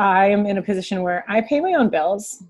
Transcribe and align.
I 0.00 0.28
am 0.28 0.46
in 0.46 0.56
a 0.56 0.62
position 0.62 1.02
where 1.02 1.26
I 1.28 1.42
pay 1.42 1.60
my 1.60 1.74
own 1.74 1.90
bills. 1.90 2.42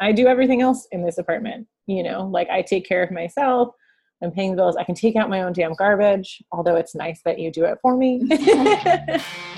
I 0.00 0.12
do 0.12 0.26
everything 0.26 0.60
else 0.60 0.86
in 0.92 1.02
this 1.02 1.16
apartment. 1.16 1.66
You 1.86 2.02
know, 2.02 2.26
like 2.26 2.50
I 2.50 2.60
take 2.60 2.86
care 2.86 3.02
of 3.02 3.10
myself. 3.10 3.74
I'm 4.22 4.30
paying 4.30 4.50
the 4.50 4.56
bills. 4.56 4.76
I 4.76 4.84
can 4.84 4.94
take 4.94 5.16
out 5.16 5.30
my 5.30 5.42
own 5.42 5.54
damn 5.54 5.72
garbage, 5.72 6.42
although 6.52 6.76
it's 6.76 6.94
nice 6.94 7.22
that 7.24 7.38
you 7.38 7.50
do 7.50 7.64
it 7.64 7.78
for 7.80 7.96
me. 7.96 8.20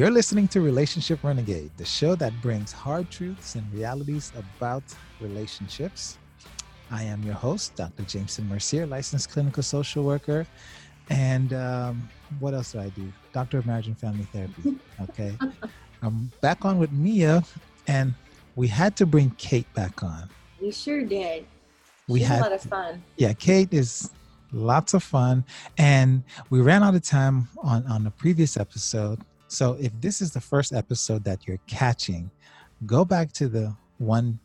You're 0.00 0.10
listening 0.10 0.48
to 0.48 0.62
Relationship 0.62 1.22
Renegade, 1.22 1.70
the 1.76 1.84
show 1.84 2.14
that 2.14 2.32
brings 2.40 2.72
hard 2.72 3.10
truths 3.10 3.54
and 3.54 3.70
realities 3.70 4.32
about 4.34 4.82
relationships. 5.20 6.16
I 6.90 7.02
am 7.02 7.22
your 7.22 7.34
host, 7.34 7.76
Dr. 7.76 8.04
Jameson 8.04 8.48
Mercier, 8.48 8.86
licensed 8.86 9.28
clinical 9.28 9.62
social 9.62 10.02
worker. 10.02 10.46
And 11.10 11.52
um, 11.52 12.08
what 12.38 12.54
else 12.54 12.72
do 12.72 12.80
I 12.80 12.88
do? 12.88 13.12
Doctor 13.34 13.58
of 13.58 13.66
Marriage 13.66 13.88
and 13.88 13.98
Family 13.98 14.26
Therapy. 14.32 14.78
Okay. 15.02 15.36
I'm 16.02 16.32
back 16.40 16.64
on 16.64 16.78
with 16.78 16.92
Mia, 16.92 17.44
and 17.86 18.14
we 18.56 18.68
had 18.68 18.96
to 18.96 19.04
bring 19.04 19.28
Kate 19.36 19.70
back 19.74 20.02
on. 20.02 20.30
We 20.62 20.72
sure 20.72 21.02
did. 21.02 21.44
We 22.08 22.20
She's 22.20 22.28
had 22.28 22.38
a 22.38 22.42
lot 22.44 22.52
of 22.52 22.62
fun. 22.62 23.02
yeah 23.18 23.34
kate 23.34 23.74
is 23.74 24.10
lots 24.50 24.94
of 24.94 25.02
fun 25.02 25.44
and 25.76 26.24
we 26.48 26.60
ran 26.60 26.82
out 26.82 26.94
of 26.94 27.02
time 27.02 27.48
on 27.58 27.86
on 27.86 28.02
the 28.02 28.10
previous 28.10 28.56
episode 28.56 29.20
so 29.50 29.76
if 29.80 29.92
this 30.00 30.22
is 30.22 30.30
the 30.32 30.40
first 30.40 30.72
episode 30.72 31.24
that 31.24 31.46
you're 31.46 31.58
catching 31.66 32.30
go 32.86 33.04
back 33.04 33.32
to 33.32 33.48
the 33.48 33.74
one 33.98 34.38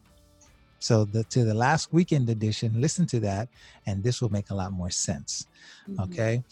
so 0.79 1.05
the 1.05 1.23
to 1.25 1.45
the 1.45 1.53
last 1.53 1.93
weekend 1.93 2.27
edition 2.29 2.69
listen 2.81 3.05
to 3.05 3.19
that 3.19 3.47
and 3.85 4.03
this 4.03 4.19
will 4.21 4.31
make 4.31 4.49
a 4.49 4.55
lot 4.55 4.71
more 4.71 4.89
sense 4.89 5.47
Mhm. 5.87 6.03
okay 6.05 6.43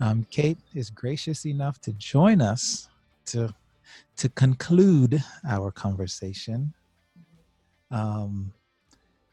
um, 0.00 0.26
kate 0.30 0.58
is 0.74 0.88
gracious 0.90 1.44
enough 1.44 1.76
to 1.82 1.92
join 1.92 2.40
us 2.40 2.88
to 3.26 3.54
to 4.16 4.28
conclude 4.30 5.22
our 5.46 5.70
conversation 5.70 6.72
um, 7.90 8.52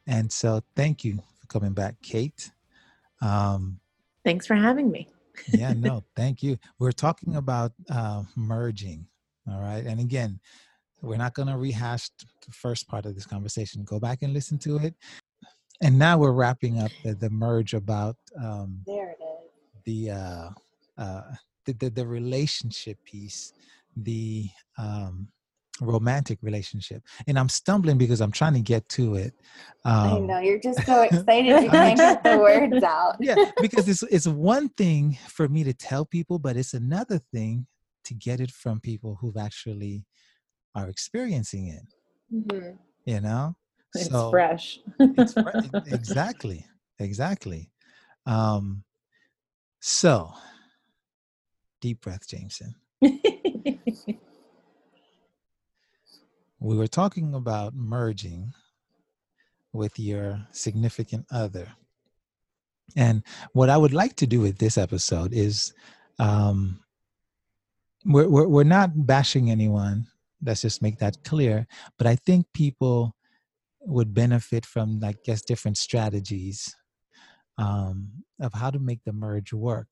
and 0.07 0.31
so 0.31 0.61
thank 0.75 1.03
you 1.03 1.15
for 1.39 1.47
coming 1.47 1.73
back 1.73 1.95
kate 2.01 2.51
um, 3.21 3.79
Thanks 4.25 4.45
for 4.47 4.55
having 4.55 4.89
me. 4.91 5.07
Yeah 5.47 5.73
no 5.73 6.03
thank 6.15 6.43
you. 6.43 6.57
We're 6.79 6.91
talking 6.93 7.35
about 7.37 7.73
uh, 7.89 8.23
merging 8.35 9.07
all 9.49 9.61
right? 9.61 9.85
And 9.85 9.99
again 9.99 10.39
we're 11.01 11.17
not 11.17 11.33
going 11.35 11.47
to 11.49 11.57
rehash 11.57 12.09
the 12.19 12.51
first 12.51 12.87
part 12.87 13.05
of 13.05 13.15
this 13.15 13.25
conversation. 13.27 13.83
Go 13.83 13.99
back 13.99 14.23
and 14.23 14.33
listen 14.33 14.57
to 14.59 14.77
it. 14.77 14.95
And 15.81 15.99
now 15.99 16.17
we're 16.17 16.31
wrapping 16.31 16.79
up 16.79 16.91
the, 17.03 17.15
the 17.15 17.29
merge 17.29 17.73
about 17.73 18.17
um, 18.41 18.81
There 18.87 19.11
it 19.11 19.19
is. 19.23 19.51
the 19.85 20.11
uh, 20.11 20.49
uh, 20.97 21.21
the, 21.65 21.73
the 21.73 21.89
the 21.89 22.07
relationship 22.07 22.97
piece, 23.05 23.53
the 23.97 24.49
um, 24.77 25.27
romantic 25.81 26.39
relationship, 26.41 27.03
and 27.27 27.37
I'm 27.37 27.49
stumbling 27.49 27.97
because 27.97 28.21
I'm 28.21 28.31
trying 28.31 28.53
to 28.53 28.61
get 28.61 28.87
to 28.89 29.15
it. 29.15 29.33
I 29.83 30.11
Um, 30.11 30.27
know 30.27 30.39
you're 30.39 30.59
just 30.59 30.85
so 30.85 31.01
excited 31.03 31.63
you 31.63 31.69
can't 31.69 31.97
get 31.97 32.23
the 32.23 32.37
words 32.37 32.83
out. 32.83 33.17
yeah, 33.19 33.35
because 33.61 33.87
it's 33.89 34.03
it's 34.03 34.27
one 34.27 34.69
thing 34.69 35.17
for 35.27 35.47
me 35.49 35.63
to 35.65 35.73
tell 35.73 36.05
people, 36.05 36.39
but 36.39 36.55
it's 36.57 36.73
another 36.73 37.19
thing 37.33 37.67
to 38.05 38.13
get 38.13 38.39
it 38.39 38.51
from 38.51 38.79
people 38.79 39.17
who've 39.19 39.37
actually 39.37 40.05
are 40.75 40.87
experiencing 40.89 41.67
it. 41.67 41.85
Mhm. 42.33 42.77
You 43.05 43.21
know, 43.21 43.55
It's 43.93 44.09
So- 44.09 44.29
fresh. 44.29 44.79
it's 44.99 45.35
right, 45.35 45.69
exactly 45.87 46.65
exactly 46.99 47.69
um 48.25 48.83
so 49.81 50.31
deep 51.81 51.99
breath 52.01 52.25
jameson 52.27 52.73
we 56.59 56.77
were 56.77 56.87
talking 56.87 57.33
about 57.33 57.73
merging 57.75 58.53
with 59.73 59.99
your 59.99 60.47
significant 60.51 61.25
other. 61.31 61.67
And 62.95 63.23
what 63.53 63.69
i 63.69 63.77
would 63.77 63.93
like 63.93 64.15
to 64.17 64.27
do 64.27 64.39
with 64.41 64.57
this 64.57 64.77
episode 64.77 65.33
is 65.33 65.73
um 66.19 66.79
we're, 68.05 68.29
we're, 68.29 68.47
we're 68.47 68.63
not 68.63 68.91
bashing 69.07 69.49
anyone. 69.49 70.05
Let's 70.45 70.61
just 70.61 70.83
make 70.83 70.99
that 70.99 71.23
clear. 71.23 71.67
But 71.97 72.07
i 72.07 72.15
think 72.15 72.45
people 72.53 73.15
would 73.81 74.13
benefit 74.13 74.65
from 74.65 74.99
i 75.03 75.13
guess 75.23 75.41
different 75.41 75.77
strategies 75.77 76.75
um, 77.57 78.09
of 78.39 78.53
how 78.53 78.69
to 78.71 78.79
make 78.79 79.03
the 79.05 79.13
merge 79.13 79.53
work 79.53 79.87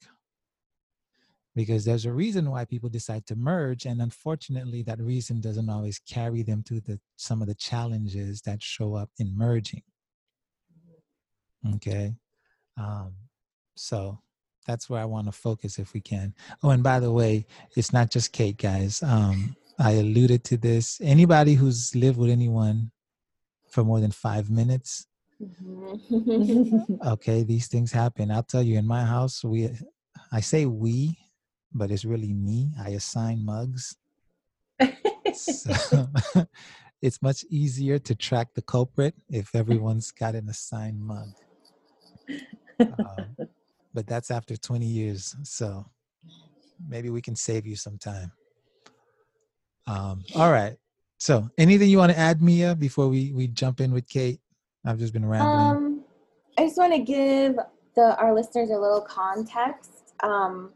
because 1.55 1.85
there's 1.85 2.05
a 2.05 2.11
reason 2.13 2.49
why 2.49 2.65
people 2.65 2.89
decide 2.89 3.25
to 3.27 3.35
merge 3.35 3.85
and 3.85 4.01
unfortunately 4.01 4.81
that 4.83 4.99
reason 4.99 5.39
doesn't 5.39 5.69
always 5.69 5.99
carry 5.99 6.41
them 6.43 6.63
to 6.63 6.79
the 6.81 6.99
some 7.15 7.41
of 7.41 7.47
the 7.47 7.55
challenges 7.55 8.41
that 8.41 8.61
show 8.63 8.95
up 8.95 9.09
in 9.19 9.37
merging. 9.37 9.83
Okay? 11.75 12.15
Um, 12.77 13.13
so 13.75 14.19
that's 14.65 14.89
where 14.89 15.01
i 15.01 15.05
want 15.05 15.25
to 15.25 15.31
focus 15.31 15.77
if 15.77 15.93
we 15.93 16.01
can. 16.01 16.33
Oh 16.63 16.69
and 16.69 16.81
by 16.83 16.99
the 16.99 17.11
way 17.11 17.45
it's 17.75 17.93
not 17.93 18.11
just 18.11 18.31
kate 18.33 18.57
guys. 18.57 19.01
Um, 19.03 19.55
i 19.79 19.91
alluded 19.91 20.43
to 20.45 20.57
this. 20.57 20.99
Anybody 21.03 21.55
who's 21.55 21.95
lived 21.95 22.17
with 22.17 22.29
anyone 22.29 22.91
for 23.69 23.83
more 23.83 23.99
than 23.99 24.11
five 24.11 24.49
minutes 24.49 25.07
Mhm. 25.41 26.99
okay 27.07 27.43
these 27.43 27.67
things 27.67 27.91
happen. 27.91 28.31
I'll 28.31 28.43
tell 28.43 28.61
you 28.61 28.77
in 28.77 28.85
my 28.87 29.03
house 29.03 29.43
we 29.43 29.69
i 30.31 30.39
say 30.39 30.65
we 30.65 31.17
but 31.73 31.91
it's 31.91 32.05
really 32.05 32.33
me. 32.33 32.71
I 32.79 32.89
assign 32.89 33.45
mugs. 33.45 33.95
So 35.33 36.07
it's 37.01 37.21
much 37.21 37.43
easier 37.49 37.99
to 37.99 38.15
track 38.15 38.53
the 38.53 38.61
culprit 38.61 39.15
if 39.29 39.55
everyone's 39.55 40.11
got 40.11 40.35
an 40.35 40.49
assigned 40.49 41.01
mug. 41.01 41.29
Um, 42.79 43.37
but 43.93 44.07
that's 44.07 44.31
after 44.31 44.57
20 44.57 44.85
years 44.85 45.35
so 45.43 45.85
maybe 46.87 47.09
we 47.09 47.21
can 47.21 47.35
save 47.35 47.65
you 47.65 47.75
some 47.75 47.97
time. 47.97 48.31
Um, 49.87 50.23
all 50.35 50.51
right. 50.51 50.75
So 51.17 51.49
anything 51.57 51.89
you 51.89 51.97
want 51.97 52.11
to 52.11 52.17
add 52.17 52.41
mia 52.41 52.75
before 52.75 53.07
we 53.07 53.31
we 53.33 53.47
jump 53.47 53.79
in 53.79 53.91
with 53.91 54.07
kate? 54.07 54.39
I've 54.85 54.99
just 54.99 55.13
been 55.13 55.25
rambling. 55.25 55.77
Um, 55.77 56.03
I 56.57 56.65
just 56.65 56.77
want 56.77 56.93
to 56.93 56.99
give 56.99 57.57
the 57.95 58.17
our 58.17 58.33
listeners 58.33 58.69
a 58.69 58.77
little 58.77 59.01
context. 59.01 60.13
Um, 60.21 60.71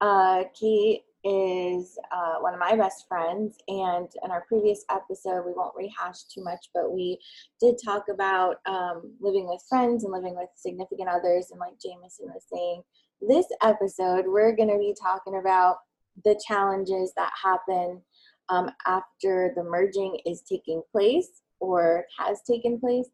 uh, 0.00 0.44
Kate 0.58 1.02
is 1.24 1.98
uh, 2.12 2.36
one 2.40 2.54
of 2.54 2.60
my 2.60 2.76
best 2.76 3.06
friends, 3.08 3.56
and 3.68 4.08
in 4.22 4.30
our 4.30 4.44
previous 4.46 4.84
episode, 4.90 5.44
we 5.44 5.52
won't 5.52 5.74
rehash 5.74 6.24
too 6.32 6.44
much, 6.44 6.68
but 6.72 6.92
we 6.92 7.18
did 7.60 7.74
talk 7.84 8.04
about 8.12 8.56
um, 8.66 9.12
living 9.20 9.48
with 9.48 9.60
friends 9.68 10.04
and 10.04 10.12
living 10.12 10.36
with 10.36 10.48
significant 10.54 11.08
others. 11.08 11.48
And 11.50 11.58
like 11.58 11.80
Jameson 11.82 12.26
was 12.26 12.44
saying, 12.52 12.82
this 13.20 13.46
episode, 13.62 14.26
we're 14.28 14.54
going 14.54 14.68
to 14.68 14.78
be 14.78 14.94
talking 15.00 15.38
about 15.40 15.78
the 16.24 16.40
challenges 16.46 17.12
that 17.16 17.32
happen 17.42 18.02
um, 18.48 18.70
after 18.86 19.52
the 19.56 19.64
merging 19.64 20.18
is 20.26 20.42
taking 20.42 20.82
place 20.92 21.42
or 21.58 22.04
has 22.18 22.40
taken 22.48 22.78
place. 22.78 23.08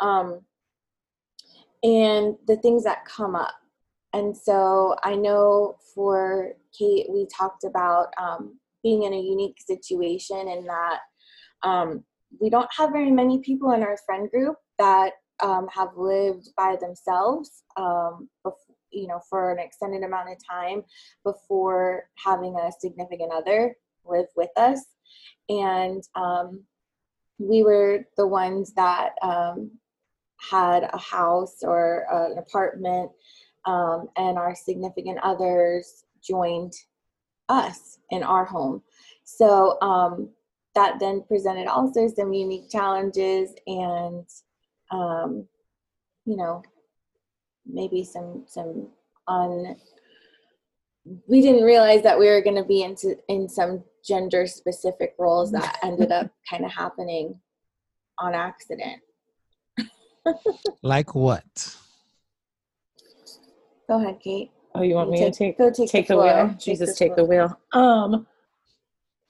Um, 0.00 0.40
and 1.82 2.36
the 2.46 2.56
things 2.56 2.84
that 2.84 3.04
come 3.04 3.34
up. 3.34 3.54
And 4.12 4.36
so 4.36 4.96
I 5.02 5.14
know 5.14 5.76
for 5.94 6.52
Kate, 6.76 7.06
we 7.10 7.26
talked 7.26 7.64
about 7.64 8.08
um, 8.20 8.58
being 8.82 9.02
in 9.02 9.12
a 9.12 9.20
unique 9.20 9.58
situation 9.58 10.48
and 10.48 10.68
that 10.68 10.98
um, 11.62 12.04
we 12.40 12.50
don't 12.50 12.72
have 12.76 12.92
very 12.92 13.10
many 13.10 13.38
people 13.40 13.72
in 13.72 13.82
our 13.82 13.98
friend 14.06 14.30
group 14.30 14.56
that 14.78 15.12
um, 15.42 15.68
have 15.72 15.90
lived 15.96 16.48
by 16.56 16.76
themselves, 16.80 17.62
um, 17.76 18.28
you 18.90 19.06
know, 19.06 19.20
for 19.28 19.52
an 19.52 19.58
extended 19.58 20.02
amount 20.02 20.30
of 20.30 20.36
time 20.48 20.82
before 21.24 22.08
having 22.24 22.56
a 22.56 22.72
significant 22.80 23.32
other 23.32 23.76
live 24.04 24.26
with 24.36 24.50
us. 24.56 24.84
And 25.48 26.02
um, 26.14 26.64
we 27.38 27.62
were 27.62 28.04
the 28.16 28.26
ones 28.26 28.72
that 28.74 29.10
um, 29.22 29.70
had 30.50 30.84
a 30.92 30.98
house 30.98 31.58
or 31.62 32.06
uh, 32.12 32.32
an 32.32 32.38
apartment, 32.38 33.10
um, 33.68 34.08
and 34.16 34.38
our 34.38 34.54
significant 34.54 35.18
others 35.22 36.04
joined 36.26 36.72
us 37.50 37.98
in 38.10 38.22
our 38.22 38.46
home. 38.46 38.82
So 39.24 39.78
um, 39.82 40.30
that 40.74 40.98
then 40.98 41.22
presented 41.28 41.66
also 41.66 42.08
some 42.08 42.32
unique 42.32 42.70
challenges 42.70 43.50
and, 43.66 44.24
um, 44.90 45.46
you 46.24 46.36
know, 46.36 46.62
maybe 47.66 48.04
some 48.04 48.44
some 48.46 48.88
un. 49.26 49.76
We 51.26 51.42
didn't 51.42 51.64
realize 51.64 52.02
that 52.02 52.18
we 52.18 52.26
were 52.26 52.42
going 52.42 52.56
to 52.56 52.64
be 52.64 52.82
into 52.82 53.16
in 53.28 53.50
some 53.50 53.84
gender 54.02 54.46
specific 54.46 55.14
roles 55.18 55.52
that 55.52 55.78
ended 55.82 56.10
up 56.10 56.30
kind 56.48 56.64
of 56.64 56.72
happening 56.72 57.38
on 58.18 58.34
accident. 58.34 59.02
like 60.82 61.14
what? 61.14 61.76
Go 63.88 64.00
ahead, 64.00 64.20
Kate. 64.20 64.50
Oh, 64.74 64.82
you 64.82 64.94
want 64.94 65.10
me 65.10 65.18
Take- 65.18 65.32
to 65.32 65.38
take 65.38 65.58
go 65.58 65.70
take, 65.70 65.90
take 65.90 66.08
the, 66.08 66.14
the 66.16 66.22
wheel? 66.22 66.54
Jesus, 66.58 66.90
the 66.90 66.94
take 66.94 67.16
the 67.16 67.24
wheel. 67.24 67.58
Um, 67.72 68.26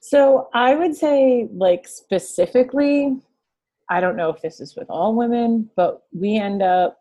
so 0.01 0.49
I 0.53 0.75
would 0.75 0.95
say, 0.95 1.49
like 1.53 1.87
specifically, 1.87 3.17
I 3.89 4.01
don't 4.01 4.17
know 4.17 4.31
if 4.31 4.43
this 4.43 4.61
is 4.61 4.77
with 4.77 4.91
all 4.91 5.15
women, 5.15 5.71
but 5.77 6.03
we 6.13 6.37
end 6.37 6.63
up, 6.63 6.99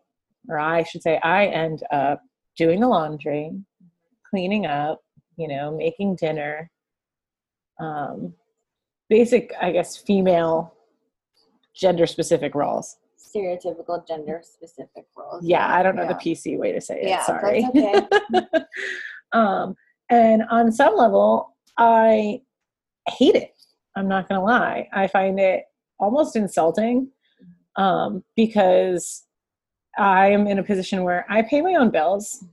or 0.48 0.58
I 0.58 0.82
should 0.84 1.02
say, 1.02 1.18
I 1.22 1.46
end 1.46 1.82
up 1.90 2.22
doing 2.56 2.80
the 2.80 2.88
laundry, 2.88 3.52
cleaning 4.30 4.66
up, 4.66 5.00
you 5.36 5.48
know, 5.48 5.76
making 5.76 6.16
dinner. 6.16 6.70
Um, 7.80 8.34
basic, 9.08 9.52
I 9.60 9.70
guess, 9.72 9.96
female 9.96 10.74
gender 11.74 12.06
specific 12.06 12.54
roles. 12.54 12.96
Stereotypical 13.18 14.06
gender 14.06 14.40
specific 14.42 15.06
roles. 15.16 15.44
Yeah, 15.44 15.66
I 15.66 15.82
don't 15.82 15.96
know 15.96 16.02
Yeah. 16.02 16.08
the 16.08 16.14
PC 16.14 16.58
way 16.58 16.72
to 16.72 16.80
say 16.80 17.00
it. 17.02 17.08
Yeah, 17.08 17.22
sorry. 17.24 17.66
that's 17.74 18.14
okay. 18.34 18.64
um, 19.32 19.74
and 20.10 20.42
on 20.50 20.72
some 20.72 20.96
level, 20.96 21.56
I 21.76 22.42
hate 23.08 23.34
it. 23.34 23.52
I'm 23.96 24.08
not 24.08 24.28
going 24.28 24.40
to 24.40 24.44
lie. 24.44 24.88
I 24.92 25.08
find 25.08 25.38
it 25.40 25.64
almost 25.98 26.36
insulting 26.36 27.10
um, 27.76 28.22
because 28.36 29.24
I 29.98 30.28
am 30.28 30.46
in 30.46 30.58
a 30.58 30.62
position 30.62 31.02
where 31.02 31.26
I 31.28 31.42
pay 31.42 31.60
my 31.60 31.74
own 31.74 31.90
bills. 31.90 32.44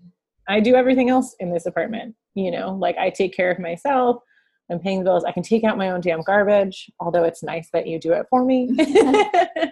I 0.48 0.60
do 0.60 0.76
everything 0.76 1.10
else 1.10 1.36
in 1.40 1.52
this 1.52 1.66
apartment. 1.66 2.16
You 2.34 2.52
know, 2.52 2.74
like 2.74 2.98
I 2.98 3.10
take 3.10 3.36
care 3.36 3.52
of 3.52 3.60
myself. 3.60 4.18
I'm 4.72 4.80
paying 4.80 5.00
the 5.00 5.06
bills. 5.06 5.24
I 5.24 5.32
can 5.32 5.44
take 5.44 5.64
out 5.64 5.78
my 5.78 5.92
own 5.92 6.02
damn 6.02 6.22
garbage, 6.24 6.90
although 7.00 7.24
it's 7.24 7.44
nice 7.44 7.70
that 7.72 7.86
you 7.86 8.00
do 8.00 8.14
it 8.14 8.26
for 8.30 8.44
me. 8.44 8.76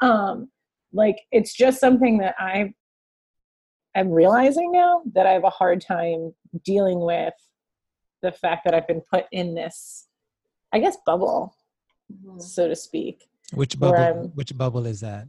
um, 0.00 0.50
like 0.92 1.16
it's 1.30 1.54
just 1.54 1.80
something 1.80 2.18
that 2.18 2.34
I 2.38 2.72
am 3.94 4.08
realizing 4.10 4.72
now 4.72 5.02
that 5.14 5.26
I 5.26 5.32
have 5.32 5.44
a 5.44 5.50
hard 5.50 5.80
time 5.80 6.34
dealing 6.64 7.00
with 7.00 7.34
the 8.22 8.32
fact 8.32 8.64
that 8.64 8.74
I've 8.74 8.86
been 8.86 9.00
put 9.02 9.26
in 9.32 9.54
this, 9.54 10.06
I 10.72 10.78
guess, 10.78 10.96
bubble, 11.06 11.54
Mhm. 12.12 12.40
so 12.40 12.68
to 12.68 12.76
speak. 12.76 13.28
Which 13.54 13.78
bubble? 13.78 14.30
Which 14.34 14.56
bubble 14.56 14.86
is 14.86 15.00
that? 15.00 15.26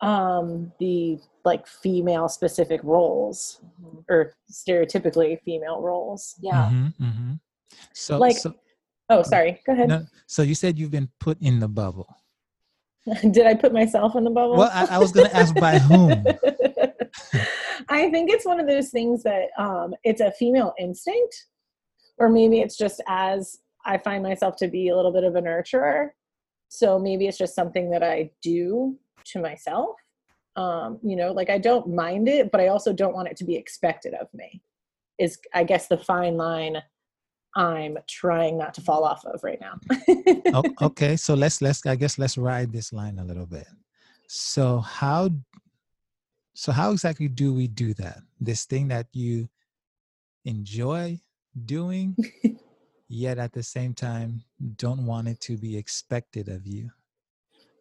Um, 0.00 0.72
the 0.78 1.18
like 1.44 1.66
female 1.66 2.28
specific 2.28 2.82
roles 2.82 3.60
Mhm. 3.80 4.04
or 4.10 4.34
stereotypically 4.50 5.40
female 5.42 5.80
roles. 5.80 6.34
Yeah. 6.40 6.70
Mhm, 6.70 6.94
mhm. 7.00 7.40
So, 7.92 8.18
Like- 8.18 8.36
so, 8.36 8.54
Oh, 9.10 9.22
sorry. 9.22 9.60
Go 9.66 9.72
ahead. 9.74 9.88
no, 9.88 10.06
so 10.26 10.42
you 10.42 10.54
said 10.54 10.78
you've 10.78 10.90
been 10.90 11.10
put 11.20 11.38
in 11.40 11.60
the 11.60 11.68
bubble. 11.68 12.08
Did 13.30 13.46
I 13.46 13.54
put 13.54 13.72
myself 13.72 14.16
in 14.16 14.24
the 14.24 14.30
bubble? 14.30 14.56
Well, 14.56 14.70
I, 14.72 14.86
I 14.96 14.98
was 14.98 15.12
going 15.12 15.28
to 15.28 15.36
ask 15.36 15.54
by 15.54 15.78
whom. 15.78 16.10
I 17.88 18.10
think 18.10 18.30
it's 18.30 18.46
one 18.46 18.60
of 18.60 18.66
those 18.66 18.90
things 18.90 19.22
that 19.24 19.48
um, 19.58 19.94
it's 20.04 20.20
a 20.20 20.32
female 20.32 20.72
instinct, 20.78 21.46
or 22.18 22.30
maybe 22.30 22.60
it's 22.60 22.76
just 22.76 23.02
as 23.06 23.58
I 23.84 23.98
find 23.98 24.22
myself 24.22 24.56
to 24.56 24.68
be 24.68 24.88
a 24.88 24.96
little 24.96 25.12
bit 25.12 25.24
of 25.24 25.36
a 25.36 25.42
nurturer. 25.42 26.10
So 26.68 26.98
maybe 26.98 27.26
it's 27.26 27.38
just 27.38 27.54
something 27.54 27.90
that 27.90 28.02
I 28.02 28.30
do 28.42 28.96
to 29.26 29.40
myself. 29.40 29.96
Um, 30.56 30.98
you 31.02 31.16
know, 31.16 31.32
like 31.32 31.50
I 31.50 31.58
don't 31.58 31.94
mind 31.94 32.28
it, 32.28 32.50
but 32.50 32.60
I 32.60 32.68
also 32.68 32.92
don't 32.92 33.14
want 33.14 33.28
it 33.28 33.36
to 33.38 33.44
be 33.44 33.56
expected 33.56 34.14
of 34.14 34.28
me. 34.32 34.62
Is 35.18 35.38
I 35.52 35.64
guess 35.64 35.88
the 35.88 35.98
fine 35.98 36.36
line 36.36 36.82
I'm 37.56 37.98
trying 38.08 38.58
not 38.58 38.74
to 38.74 38.80
fall 38.80 39.04
off 39.04 39.24
of 39.24 39.42
right 39.44 39.60
now. 39.60 39.78
O- 40.54 40.74
okay, 40.86 41.16
so 41.16 41.34
let's 41.34 41.62
let's 41.62 41.84
I 41.86 41.94
guess 41.96 42.18
let's 42.18 42.36
ride 42.36 42.72
this 42.72 42.92
line 42.92 43.18
a 43.18 43.24
little 43.24 43.46
bit. 43.46 43.66
So 44.26 44.78
how 44.80 45.30
so 46.54 46.72
how 46.72 46.92
exactly 46.92 47.28
do 47.28 47.52
we 47.54 47.66
do 47.68 47.94
that? 47.94 48.18
This 48.40 48.64
thing 48.64 48.88
that 48.88 49.06
you 49.12 49.48
enjoy 50.44 51.20
doing, 51.64 52.16
yet 53.08 53.38
at 53.38 53.52
the 53.52 53.62
same 53.62 53.94
time 53.94 54.42
don't 54.76 55.06
want 55.06 55.28
it 55.28 55.40
to 55.42 55.56
be 55.56 55.76
expected 55.76 56.48
of 56.48 56.66
you. 56.66 56.90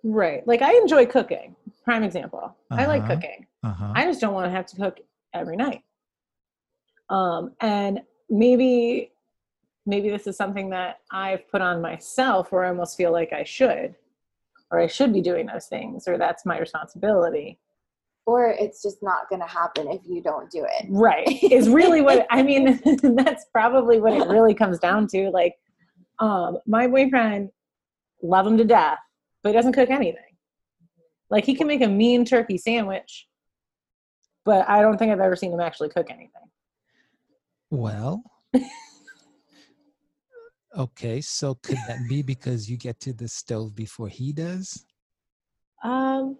right. 0.03 0.45
Like 0.47 0.61
I 0.61 0.73
enjoy 0.75 1.05
cooking. 1.05 1.55
Prime 1.83 2.03
example. 2.03 2.55
I 2.71 2.85
like 2.85 3.03
Uh-huh. 3.03 3.15
cooking. 3.15 3.47
Uh-huh. 3.63 3.93
I 3.95 4.05
just 4.05 4.19
don't 4.21 4.33
want 4.33 4.45
to 4.45 4.51
have 4.51 4.65
to 4.67 4.75
cook 4.75 4.99
every 5.33 5.55
night. 5.55 5.81
Um, 7.09 7.53
and 7.61 8.01
maybe 8.29 9.12
maybe 9.85 10.09
this 10.09 10.27
is 10.27 10.37
something 10.37 10.69
that 10.69 10.99
I've 11.11 11.49
put 11.49 11.61
on 11.61 11.81
myself 11.81 12.51
where 12.51 12.65
I 12.65 12.69
almost 12.69 12.97
feel 12.97 13.11
like 13.11 13.33
I 13.33 13.43
should, 13.43 13.95
or 14.71 14.79
I 14.79 14.87
should 14.87 15.13
be 15.13 15.21
doing 15.21 15.45
those 15.45 15.67
things, 15.67 16.07
or 16.07 16.17
that's 16.17 16.45
my 16.45 16.59
responsibility. 16.59 17.59
Or 18.25 18.55
it's 18.57 18.81
just 18.81 19.03
not 19.03 19.29
going 19.29 19.41
to 19.41 19.47
happen 19.47 19.89
if 19.89 20.01
you 20.07 20.21
don't 20.21 20.49
do 20.49 20.63
it. 20.63 20.85
Right. 20.89 21.43
Is 21.43 21.67
really 21.67 22.01
what 22.01 22.25
I 22.29 22.41
mean, 22.41 22.79
that's 23.15 23.45
probably 23.51 23.99
what 23.99 24.13
it 24.13 24.29
really 24.29 24.53
comes 24.53 24.79
down 24.79 25.07
to. 25.07 25.29
Like, 25.29 25.55
um, 26.19 26.59
my 26.65 26.87
boyfriend, 26.87 27.49
love 28.21 28.47
him 28.47 28.57
to 28.57 28.63
death, 28.63 28.99
but 29.41 29.49
he 29.49 29.53
doesn't 29.53 29.73
cook 29.73 29.89
anything. 29.89 30.21
Like 31.29 31.45
he 31.45 31.55
can 31.55 31.67
make 31.67 31.81
a 31.81 31.87
mean 31.87 32.23
turkey 32.23 32.57
sandwich, 32.57 33.27
but 34.45 34.67
I 34.69 34.81
don't 34.81 34.97
think 34.97 35.11
I've 35.11 35.19
ever 35.19 35.35
seen 35.35 35.51
him 35.51 35.59
actually 35.59 35.89
cook 35.89 36.07
anything. 36.09 36.29
Well, 37.71 38.23
okay, 40.77 41.21
so 41.21 41.55
could 41.55 41.77
that 41.87 41.99
be 42.09 42.21
because 42.21 42.69
you 42.69 42.77
get 42.77 42.99
to 43.01 43.13
the 43.13 43.27
stove 43.27 43.75
before 43.75 44.07
he 44.07 44.33
does? 44.33 44.85
Um, 45.83 46.37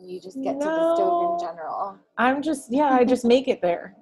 you 0.00 0.20
just 0.20 0.42
get 0.42 0.60
to 0.60 0.66
the 0.66 0.94
stove 0.96 1.40
in 1.40 1.48
general. 1.48 1.98
I'm 2.18 2.42
just 2.42 2.72
yeah, 2.72 2.88
I 2.90 3.04
just 3.04 3.24
make 3.24 3.48
it 3.48 3.62
there 3.62 3.96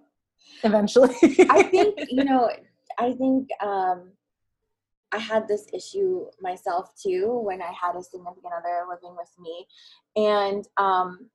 eventually. 0.63 1.15
I 1.51 1.63
think 1.65 1.99
you 2.11 2.25
know. 2.25 2.51
I 2.99 3.13
think 3.13 3.49
um, 3.63 4.13
I 5.13 5.19
had 5.19 5.49
this 5.49 5.67
issue 5.73 6.27
myself 6.41 6.91
too 7.01 7.41
when 7.43 7.63
I 7.63 7.73
had 7.73 7.97
a 7.97 8.03
significant 8.03 8.53
other 8.53 8.85
living 8.89 9.17
with 9.17 9.31
me, 9.39 9.67
and 10.17 10.67
um, 10.77 11.31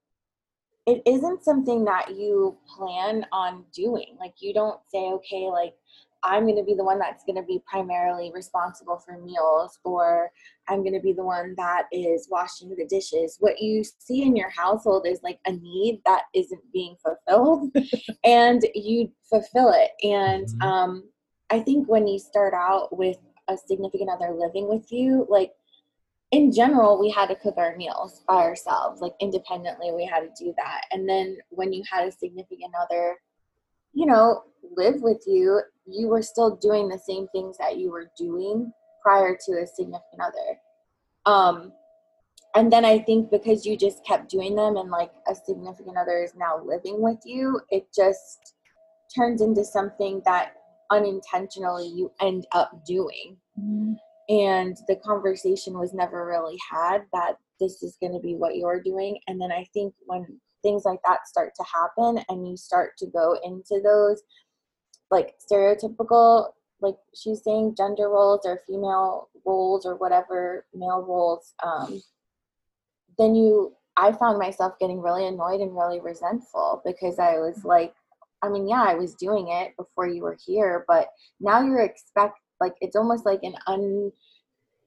it 0.86 1.02
isn't 1.06 1.44
something 1.44 1.86
that 1.86 2.16
you 2.16 2.58
plan 2.78 3.26
on 3.32 3.66
doing. 3.74 4.16
Like 4.20 4.36
you 4.40 4.54
don't 4.54 4.80
say, 4.90 5.00
okay, 5.00 5.48
like 5.48 5.74
I'm 6.26 6.44
going 6.44 6.58
to 6.58 6.64
be 6.64 6.74
the 6.74 6.84
one 6.84 7.00
that's 7.00 7.24
going 7.24 7.36
to 7.36 7.44
be 7.44 7.62
primarily 7.70 8.32
responsible 8.34 8.98
for 8.98 9.18
meals, 9.20 9.80
or 9.84 10.32
I'm 10.68 10.82
going 10.82 10.94
to 10.96 11.00
be 11.00 11.14
the 11.14 11.24
one 11.24 11.54
that 11.58 11.84
is 11.92 12.28
washing 12.30 12.70
the 12.70 12.86
dishes. 12.88 13.38
What 13.40 13.62
you 13.62 13.84
see 14.00 14.24
in 14.24 14.36
your 14.36 14.50
household 14.50 15.06
is 15.08 15.22
like 15.24 15.40
a 15.46 15.54
need 15.54 16.02
that 16.06 16.24
isn't 16.34 16.62
being 16.74 16.96
fulfilled, 17.02 17.72
and 18.24 18.66
you 18.74 19.12
fulfill 19.30 19.72
it. 19.72 19.92
And 20.04 20.48
Mhm. 20.48 20.66
um, 20.66 21.10
I 21.52 21.60
think 21.60 21.88
when 21.88 22.08
you 22.08 22.18
start 22.18 22.54
out 22.54 22.96
with 22.98 23.18
a 23.48 23.56
significant 23.58 24.10
other 24.10 24.34
living 24.34 24.68
with 24.68 24.92
you, 24.92 25.28
like 25.30 25.54
in 26.32 26.52
general, 26.52 27.00
we 27.00 27.10
had 27.12 27.28
to 27.28 27.36
cook 27.36 27.56
our 27.58 27.76
meals 27.78 28.24
by 28.28 28.42
ourselves, 28.42 29.00
like 29.00 29.14
independently, 29.20 29.92
we 29.92 30.06
had 30.06 30.22
to 30.22 30.44
do 30.44 30.54
that. 30.58 30.82
And 30.92 31.08
then 31.08 31.38
when 31.50 31.72
you 31.72 31.84
had 31.90 32.08
a 32.08 32.12
significant 32.12 32.74
other, 32.82 33.16
you 33.94 34.06
know, 34.06 34.44
live 34.76 35.02
with 35.02 35.24
you, 35.28 35.62
you 35.86 36.08
were 36.08 36.22
still 36.22 36.56
doing 36.56 36.88
the 36.88 37.00
same 37.00 37.28
things 37.30 37.58
that 37.58 37.78
you 37.78 37.92
were 37.92 38.12
doing 38.18 38.72
prior 39.02 39.38
to 39.46 39.52
a 39.62 39.68
significant 39.68 40.22
other. 40.22 40.60
Um, 41.26 41.72
and 42.56 42.72
then 42.72 42.86
I 42.86 43.00
think 43.00 43.30
because 43.30 43.66
you 43.66 43.78
just 43.78 44.06
kept 44.06 44.30
doing 44.30 44.56
them 44.56 44.78
and 44.78 44.90
like 44.90 45.12
a 45.28 45.36
significant 45.36 45.98
other 45.98 46.24
is 46.24 46.34
now 46.36 46.62
living 46.64 47.02
with 47.02 47.20
you, 47.26 47.60
it 47.70 47.88
just 47.94 48.54
turns 49.16 49.42
into 49.42 49.64
something 49.64 50.22
that 50.26 50.54
unintentionally 50.92 51.88
you 51.88 52.12
end 52.22 52.48
up 52.54 52.86
doing. 52.86 53.38
And 54.30 54.78
the 54.88 54.96
conversation 55.06 55.78
was 55.78 55.94
never 55.94 56.26
really 56.26 56.58
had 56.72 57.02
that 57.14 57.36
this 57.60 57.84
is 57.84 57.98
going 58.02 58.14
to 58.14 58.20
be 58.20 58.36
what 58.36 58.56
you're 58.56 58.82
doing. 58.82 59.18
And 59.28 59.40
then 59.40 59.52
i 59.52 59.66
think 59.74 59.94
when 60.06 60.26
things 60.66 60.84
like 60.84 61.00
that 61.06 61.28
start 61.28 61.54
to 61.56 61.64
happen 61.64 62.24
and 62.28 62.48
you 62.48 62.58
start 62.58 62.98
to 62.98 63.06
go 63.06 63.38
into 63.44 63.80
those 63.84 64.24
like 65.16 65.34
stereotypical 65.40 66.50
like 66.82 66.98
she's 67.16 67.42
saying 67.42 67.74
gender 67.78 68.10
roles 68.10 68.42
or 68.46 68.62
female 68.68 69.30
roles 69.46 69.86
or 69.86 69.96
whatever 69.96 70.66
male 70.76 71.02
roles 71.02 71.54
um, 71.64 72.02
then 73.18 73.34
you 73.34 73.74
i 73.96 74.12
found 74.12 74.38
myself 74.38 74.74
getting 74.78 75.02
really 75.02 75.26
annoyed 75.26 75.62
and 75.62 75.74
really 75.76 76.02
resentful 76.02 76.82
because 76.86 77.18
i 77.18 77.38
was 77.38 77.64
like 77.64 77.96
i 78.42 78.50
mean 78.50 78.68
yeah 78.68 78.84
i 78.86 78.94
was 78.94 79.16
doing 79.16 79.48
it 79.48 79.76
before 79.78 80.06
you 80.06 80.22
were 80.22 80.38
here 80.46 80.84
but 80.86 81.08
now 81.40 81.62
you're 81.62 81.80
expect 81.80 82.38
like 82.60 82.74
it's 82.82 82.98
almost 82.98 83.26
like 83.26 83.42
an 83.44 83.56
un 83.68 84.12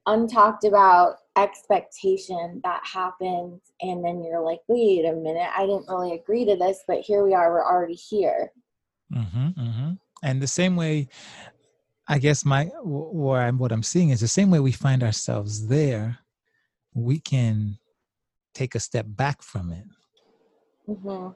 untalked 0.07 0.67
about 0.67 1.17
expectation 1.35 2.61
that 2.63 2.81
happens 2.83 3.61
and 3.81 4.03
then 4.05 4.23
you're 4.23 4.41
like 4.41 4.59
wait 4.67 5.05
a 5.05 5.13
minute 5.13 5.49
i 5.57 5.65
didn't 5.65 5.87
really 5.87 6.13
agree 6.13 6.45
to 6.45 6.55
this 6.55 6.83
but 6.87 6.99
here 6.99 7.23
we 7.23 7.33
are 7.33 7.51
we're 7.51 7.65
already 7.65 7.95
here 7.95 8.51
Mm-hmm, 9.13 9.47
mm-hmm. 9.59 9.91
And 10.23 10.41
the 10.41 10.47
same 10.47 10.75
way, 10.75 11.07
I 12.07 12.19
guess 12.19 12.45
my 12.45 12.65
where 12.83 13.41
I'm 13.41 13.57
what 13.57 13.71
I'm 13.71 13.83
seeing 13.83 14.09
is 14.09 14.19
the 14.19 14.27
same 14.27 14.49
way 14.51 14.59
we 14.59 14.71
find 14.71 15.03
ourselves 15.03 15.67
there, 15.67 16.19
we 16.93 17.19
can 17.19 17.77
take 18.53 18.75
a 18.75 18.79
step 18.79 19.05
back 19.07 19.41
from 19.41 19.71
it. 19.71 19.85
Mhm. 20.89 21.35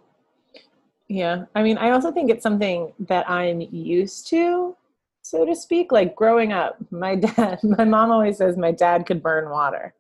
Yeah. 1.07 1.45
I 1.53 1.61
mean, 1.61 1.77
I 1.77 1.91
also 1.91 2.11
think 2.11 2.31
it's 2.31 2.41
something 2.43 2.91
that 2.99 3.29
I'm 3.29 3.61
used 3.61 4.27
to, 4.29 4.75
so 5.21 5.45
to 5.45 5.55
speak. 5.55 5.91
Like 5.91 6.15
growing 6.15 6.53
up, 6.53 6.77
my 6.91 7.15
dad, 7.27 7.59
my 7.63 7.85
mom 7.85 8.09
always 8.11 8.37
says 8.37 8.57
my 8.57 8.71
dad 8.71 9.05
could 9.05 9.21
burn 9.21 9.49
water. 9.49 9.93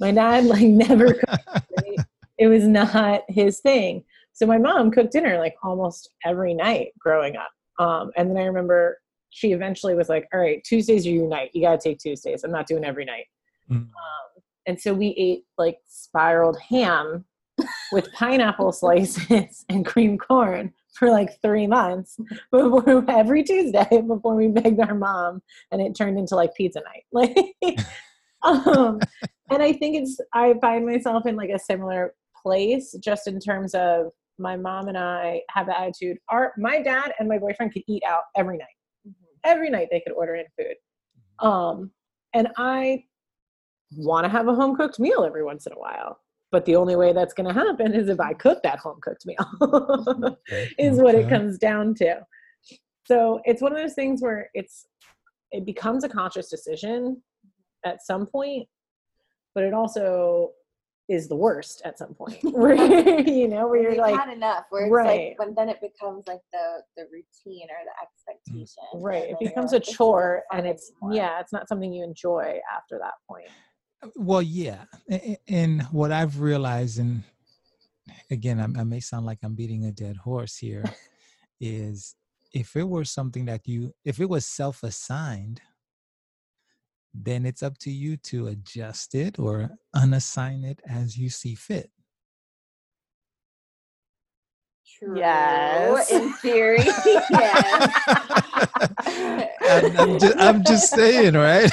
My 0.00 0.10
dad, 0.10 0.44
like, 0.44 0.64
never 0.66 1.14
cooked. 1.14 2.02
It 2.38 2.48
was 2.48 2.64
not 2.64 3.22
his 3.28 3.60
thing. 3.60 4.04
So 4.32 4.44
my 4.44 4.58
mom 4.58 4.90
cooked 4.90 5.12
dinner 5.12 5.38
like 5.38 5.54
almost 5.62 6.10
every 6.24 6.52
night 6.52 6.88
growing 6.98 7.36
up. 7.36 7.50
Um, 7.78 8.10
and 8.16 8.30
then 8.30 8.36
I 8.36 8.44
remember 8.44 8.98
she 9.30 9.52
eventually 9.52 9.94
was 9.94 10.08
like, 10.08 10.26
all 10.32 10.40
right, 10.40 10.62
Tuesdays 10.64 11.06
are 11.06 11.10
your 11.10 11.28
night. 11.28 11.50
You 11.52 11.62
got 11.62 11.80
to 11.80 11.88
take 11.88 11.98
Tuesdays. 11.98 12.42
I'm 12.42 12.52
not 12.52 12.66
doing 12.66 12.84
every 12.84 13.04
night. 13.04 13.26
Mm. 13.70 13.88
And 14.66 14.80
so 14.80 14.92
we 14.92 15.08
ate 15.16 15.44
like 15.58 15.78
spiraled 15.86 16.58
ham 16.68 17.24
with 17.92 18.12
pineapple 18.12 18.72
slices 18.72 19.64
and 19.68 19.86
cream 19.86 20.18
corn 20.18 20.72
for 20.94 21.10
like 21.10 21.40
three 21.40 21.66
months 21.66 22.18
before 22.52 23.04
every 23.08 23.42
Tuesday 23.42 24.02
before 24.06 24.34
we 24.34 24.48
begged 24.48 24.80
our 24.80 24.94
mom 24.94 25.42
and 25.70 25.80
it 25.80 25.94
turned 25.94 26.18
into 26.18 26.34
like 26.34 26.54
pizza 26.54 26.80
night. 26.80 27.04
Like 27.12 27.78
um 28.42 29.00
and 29.50 29.62
I 29.62 29.72
think 29.72 29.96
it's 29.96 30.18
I 30.32 30.54
find 30.60 30.86
myself 30.86 31.26
in 31.26 31.36
like 31.36 31.50
a 31.50 31.58
similar 31.58 32.14
place 32.42 32.94
just 33.00 33.26
in 33.26 33.40
terms 33.40 33.74
of 33.74 34.12
my 34.38 34.56
mom 34.56 34.88
and 34.88 34.98
I 34.98 35.42
have 35.50 35.66
the 35.66 35.78
attitude 35.78 36.18
our 36.28 36.52
my 36.58 36.82
dad 36.82 37.12
and 37.18 37.28
my 37.28 37.38
boyfriend 37.38 37.72
could 37.72 37.82
eat 37.88 38.02
out 38.06 38.22
every 38.36 38.58
night. 38.58 38.66
Every 39.44 39.70
night 39.70 39.88
they 39.90 40.00
could 40.00 40.12
order 40.14 40.34
in 40.34 40.46
food. 40.58 40.76
Um 41.46 41.90
and 42.34 42.48
I 42.56 43.04
want 43.96 44.24
to 44.24 44.28
have 44.28 44.48
a 44.48 44.54
home 44.54 44.76
cooked 44.76 44.98
meal 44.98 45.24
every 45.24 45.44
once 45.44 45.66
in 45.66 45.72
a 45.72 45.78
while. 45.78 46.18
But 46.52 46.64
the 46.64 46.76
only 46.76 46.96
way 46.96 47.12
that's 47.12 47.34
going 47.34 47.52
to 47.52 47.54
happen 47.54 47.92
is 47.92 48.08
if 48.08 48.20
I 48.20 48.32
cook 48.32 48.62
that 48.62 48.78
home 48.78 48.98
cooked 49.02 49.26
meal, 49.26 50.34
Okay, 50.48 50.70
is 50.78 50.98
what 50.98 51.14
it 51.14 51.28
comes 51.28 51.58
down 51.58 51.94
to. 51.96 52.20
So 53.06 53.40
it's 53.44 53.60
one 53.62 53.72
of 53.72 53.78
those 53.78 53.94
things 53.94 54.22
where 54.22 54.50
it's 54.54 54.86
it 55.50 55.64
becomes 55.64 56.04
a 56.04 56.08
conscious 56.08 56.48
decision 56.48 57.22
at 57.84 58.04
some 58.04 58.26
point, 58.26 58.68
but 59.54 59.64
it 59.64 59.74
also 59.74 60.50
is 61.08 61.28
the 61.28 61.36
worst 61.36 61.82
at 61.84 61.98
some 61.98 62.14
point. 62.14 62.38
Where 62.42 62.74
you 62.74 63.48
know, 63.48 63.68
where 63.68 63.80
you're 63.80 63.90
We've 63.92 64.00
like, 64.00 64.16
had 64.16 64.32
enough. 64.32 64.64
Where 64.70 64.86
it's 64.86 64.92
right. 64.92 65.28
like 65.28 65.38
when 65.38 65.54
then 65.54 65.68
it 65.68 65.80
becomes 65.80 66.26
like 66.26 66.40
the 66.52 66.82
the 66.96 67.04
routine 67.04 67.68
or 67.70 67.78
the 67.84 67.92
mm. 67.92 68.56
expectation. 68.56 68.82
right, 68.94 69.30
it 69.30 69.38
becomes 69.38 69.72
like, 69.72 69.82
a 69.82 69.84
"This 69.84 69.94
chore, 69.94 70.42
fun 70.50 70.60
and 70.60 70.68
it's 70.68 70.90
anymore." 71.02 71.16
yeah, 71.16 71.40
it's 71.40 71.52
not 71.52 71.68
something 71.68 71.92
you 71.92 72.04
enjoy 72.04 72.58
after 72.74 72.98
that 72.98 73.14
point. 73.28 73.48
Uh, 74.02 74.08
well, 74.16 74.42
yeah. 74.42 74.84
A- 75.10 75.32
a- 75.32 75.38
And 75.48 75.82
what 75.84 76.12
I've 76.12 76.40
realized, 76.40 76.98
and 76.98 77.22
again, 78.30 78.58
I, 78.60 78.80
I 78.80 78.84
may 78.84 79.00
sound 79.00 79.26
like 79.26 79.38
I'm 79.42 79.54
beating 79.54 79.84
a 79.84 79.92
dead 79.92 80.16
horse 80.16 80.56
here, 80.56 80.84
is 81.60 82.16
if 82.52 82.74
it 82.76 82.88
were 82.88 83.04
something 83.04 83.44
that 83.46 83.66
you, 83.66 83.92
if 84.04 84.20
it 84.20 84.28
was 84.28 84.46
self 84.46 84.82
assigned, 84.82 85.60
then 87.22 87.46
it's 87.46 87.62
up 87.62 87.78
to 87.78 87.90
you 87.90 88.16
to 88.18 88.48
adjust 88.48 89.14
it 89.14 89.38
or 89.38 89.70
unassign 89.94 90.64
it 90.64 90.80
as 90.88 91.16
you 91.16 91.30
see 91.30 91.54
fit. 91.54 91.90
True. 94.98 95.18
Yes. 95.18 96.10
In 96.10 96.32
theory, 96.34 96.78
yes. 97.06 97.92
I'm, 99.68 99.96
I'm, 99.98 100.18
just, 100.18 100.36
I'm 100.38 100.64
just 100.64 100.90
saying, 100.90 101.34
right? 101.34 101.70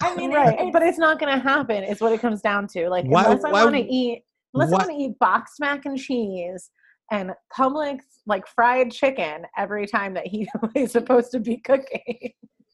I 0.00 0.14
mean, 0.16 0.32
right 0.32 0.58
it, 0.58 0.72
but 0.72 0.82
it's 0.82 0.98
not 0.98 1.18
going 1.18 1.32
to 1.32 1.38
happen 1.38 1.84
is 1.84 2.00
what 2.00 2.12
it 2.12 2.20
comes 2.20 2.40
down 2.40 2.66
to 2.68 2.88
like 2.88 3.04
Why- 3.06 3.24
unless 3.24 3.44
i 3.44 3.50
why 3.50 3.64
want 3.64 3.76
to 3.76 3.82
eat 3.82 4.24
unless 4.54 4.70
why- 4.70 4.76
i 4.76 4.86
want 4.86 4.90
to 4.90 5.04
eat 5.04 5.18
boxed 5.18 5.58
mac 5.58 5.86
and 5.86 5.98
cheese 5.98 6.70
and 7.10 7.32
Publix 7.56 8.00
like 8.26 8.46
fried 8.46 8.92
chicken 8.92 9.44
every 9.56 9.86
time 9.86 10.14
that 10.14 10.26
he 10.26 10.48
is 10.74 10.92
supposed 10.92 11.30
to 11.32 11.40
be 11.40 11.56
cooking 11.58 12.32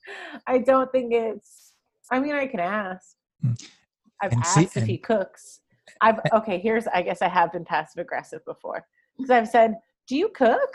i 0.46 0.58
don't 0.58 0.90
think 0.92 1.12
it's 1.12 1.72
i 2.10 2.18
mean 2.20 2.34
i 2.34 2.46
can 2.46 2.60
ask 2.60 3.16
Mm. 3.44 3.54
i've 4.22 4.32
And 4.32 4.40
asked 4.42 4.54
see- 4.72 4.80
if 4.80 4.86
he 4.86 4.96
cooks 4.96 5.60
i've 6.00 6.18
okay 6.32 6.58
here's 6.58 6.86
i 6.88 7.02
guess 7.02 7.20
i 7.20 7.28
have 7.28 7.52
been 7.52 7.64
passive 7.66 8.00
aggressive 8.00 8.42
before 8.46 8.86
because 9.16 9.30
i've 9.30 9.48
said 9.48 9.74
do 10.08 10.16
you 10.16 10.28
cook 10.30 10.70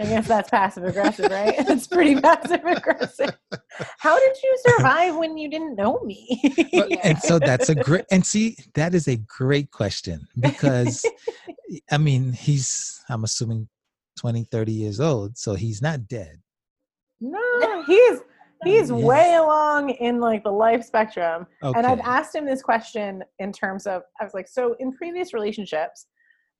I 0.00 0.06
guess 0.06 0.26
that's 0.26 0.50
passive 0.50 0.82
aggressive, 0.82 1.30
right? 1.30 1.54
It's 1.58 1.86
pretty 1.86 2.20
passive 2.20 2.64
aggressive. 2.64 3.38
How 3.98 4.18
did 4.18 4.36
you 4.42 4.58
survive 4.66 5.14
when 5.16 5.38
you 5.38 5.48
didn't 5.48 5.76
know 5.76 6.00
me? 6.04 6.40
Yeah. 6.72 6.84
And 7.04 7.18
so 7.20 7.38
that's 7.38 7.68
a 7.68 7.76
great, 7.76 8.04
and 8.10 8.26
see, 8.26 8.56
that 8.74 8.92
is 8.94 9.06
a 9.06 9.16
great 9.16 9.70
question 9.70 10.26
because, 10.40 11.04
I 11.92 11.98
mean, 11.98 12.32
he's, 12.32 13.00
I'm 13.08 13.22
assuming 13.22 13.68
20, 14.18 14.42
30 14.50 14.72
years 14.72 14.98
old, 14.98 15.38
so 15.38 15.54
he's 15.54 15.80
not 15.80 16.08
dead. 16.08 16.40
no, 17.20 17.84
he's 17.86 18.18
he's 18.64 18.90
Yeah. 18.90 18.96
way 18.96 19.34
along 19.34 19.90
in 19.90 20.20
like 20.20 20.42
the 20.44 20.50
life 20.50 20.84
spectrum. 20.84 21.46
Okay. 21.62 21.78
And 21.78 21.86
I've 21.86 22.00
asked 22.00 22.34
him 22.34 22.44
this 22.44 22.62
question 22.62 23.22
in 23.38 23.52
terms 23.52 23.86
of 23.86 24.02
I 24.20 24.24
was 24.24 24.34
like, 24.34 24.48
so 24.48 24.74
in 24.80 24.92
previous 24.92 25.32
relationships, 25.32 26.06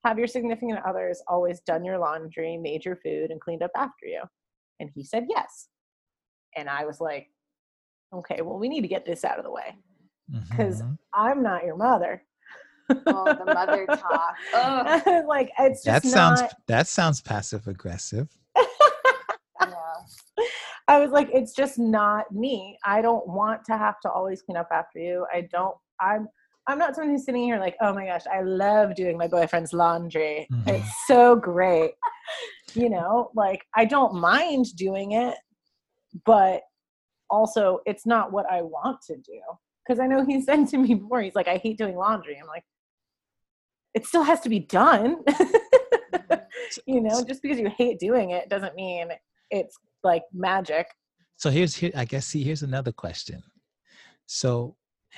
have 0.04 0.16
your 0.18 0.28
significant 0.28 0.78
others 0.86 1.20
always 1.28 1.60
done 1.60 1.84
your 1.84 1.98
laundry, 1.98 2.56
made 2.56 2.84
your 2.84 2.96
food, 2.96 3.30
and 3.30 3.40
cleaned 3.40 3.62
up 3.62 3.72
after 3.76 4.06
you? 4.06 4.22
And 4.80 4.90
he 4.94 5.02
said 5.04 5.26
yes. 5.28 5.68
And 6.56 6.68
I 6.70 6.84
was 6.86 7.00
like, 7.00 7.28
okay, 8.14 8.40
well, 8.42 8.58
we 8.58 8.68
need 8.68 8.82
to 8.82 8.88
get 8.88 9.04
this 9.04 9.24
out 9.24 9.38
of 9.38 9.44
the 9.44 9.50
way. 9.50 9.76
'cause- 10.56 10.82
Mhm. 10.82 10.98
I'm 11.14 11.42
not 11.42 11.64
your 11.64 11.76
mother. 11.76 12.22
oh, 13.06 13.34
the 13.34 13.44
mother 13.52 13.86
talk. 13.86 14.36
Like 15.26 15.50
it's 15.58 15.84
just 15.84 16.04
that 16.04 16.08
sounds 16.08 16.40
not 16.42 16.54
that 16.68 16.86
sounds 16.86 17.20
passive 17.20 17.66
aggressive. 17.68 18.28
I 20.88 20.98
was 20.98 21.10
like, 21.10 21.28
it's 21.32 21.52
just 21.54 21.78
not 21.78 22.32
me. 22.32 22.78
I 22.84 23.02
don't 23.02 23.26
want 23.28 23.64
to 23.66 23.76
have 23.76 24.00
to 24.00 24.10
always 24.10 24.40
clean 24.40 24.56
up 24.56 24.68
after 24.72 24.98
you. 24.98 25.26
I 25.32 25.42
don't. 25.52 25.76
I'm. 26.00 26.28
I'm 26.66 26.78
not 26.78 26.94
someone 26.94 27.14
who's 27.14 27.24
sitting 27.24 27.44
here 27.44 27.58
like, 27.58 27.76
oh 27.80 27.94
my 27.94 28.04
gosh, 28.04 28.24
I 28.30 28.42
love 28.42 28.94
doing 28.94 29.16
my 29.16 29.26
boyfriend's 29.26 29.72
laundry. 29.72 30.46
Mhm. 30.52 30.68
It's 30.68 31.06
so 31.06 31.34
great. 31.34 31.92
You 32.74 32.90
know, 32.90 33.30
like 33.34 33.64
I 33.74 33.86
don't 33.86 34.14
mind 34.14 34.76
doing 34.76 35.12
it, 35.12 35.34
but 36.26 36.62
also 37.30 37.80
it's 37.86 38.04
not 38.06 38.32
what 38.32 38.44
I 38.50 38.60
want 38.62 39.00
to 39.06 39.16
do. 39.16 39.40
Because 39.86 39.98
I 39.98 40.06
know 40.06 40.24
he 40.24 40.42
said 40.48 40.68
to 40.68 40.78
me 40.78 40.94
before, 40.94 41.22
he's 41.22 41.34
like, 41.34 41.48
I 41.48 41.56
hate 41.56 41.78
doing 41.78 41.96
laundry. 41.96 42.38
I'm 42.38 42.46
like, 42.46 42.64
it 43.94 44.06
still 44.06 44.22
has 44.22 44.40
to 44.40 44.50
be 44.50 44.60
done. 44.60 45.24
you 46.86 47.00
know, 47.00 47.24
just 47.24 47.40
because 47.40 47.58
you 47.58 47.70
hate 47.76 47.98
doing 47.98 48.30
it 48.30 48.50
doesn't 48.50 48.74
mean 48.74 49.08
it's 49.50 49.78
like 50.08 50.24
magic. 50.32 50.86
So 51.36 51.50
here's 51.50 51.74
here 51.76 51.92
I 51.94 52.04
guess 52.04 52.26
see 52.26 52.42
here's 52.42 52.64
another 52.64 52.92
question. 52.92 53.42
So 54.26 54.76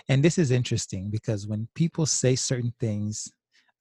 and 0.09 0.23
this 0.23 0.37
is 0.39 0.51
interesting 0.51 1.11
because 1.11 1.47
when 1.47 1.69
people 1.75 2.07
say 2.07 2.35
certain 2.37 2.73
things, 2.79 3.29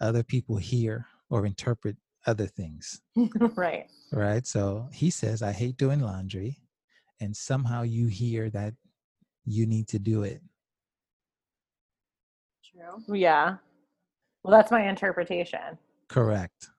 other 0.02 0.24
people 0.24 0.58
hear 0.58 1.06
or 1.30 1.46
interpret 1.46 1.98
other 2.26 2.48
things, 2.48 3.02
right. 3.56 3.86
right? 4.12 4.46
So 4.46 4.90
he 4.92 5.10
says, 5.10 5.42
I 5.42 5.52
hate 5.52 5.78
doing 5.78 6.00
laundry, 6.00 6.58
and 7.22 7.36
somehow 7.36 7.84
you 7.84 8.08
hear 8.08 8.50
that 8.50 8.74
you 9.46 9.66
need 9.66 9.88
to 9.90 10.00
do 10.00 10.24
it. 10.24 10.42
True. 12.72 13.16
Yeah. 13.16 13.58
Well, 14.44 14.52
that's 14.58 14.72
my 14.72 14.88
interpretation. 14.88 15.78
Correct. 16.08 16.70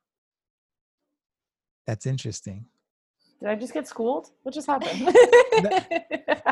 That's 1.86 2.06
interesting. 2.06 2.66
Did 3.40 3.48
I 3.48 3.54
just 3.54 3.72
get 3.72 3.88
schooled? 3.88 4.28
What 4.42 4.54
just 4.54 4.66
happened? 4.66 5.08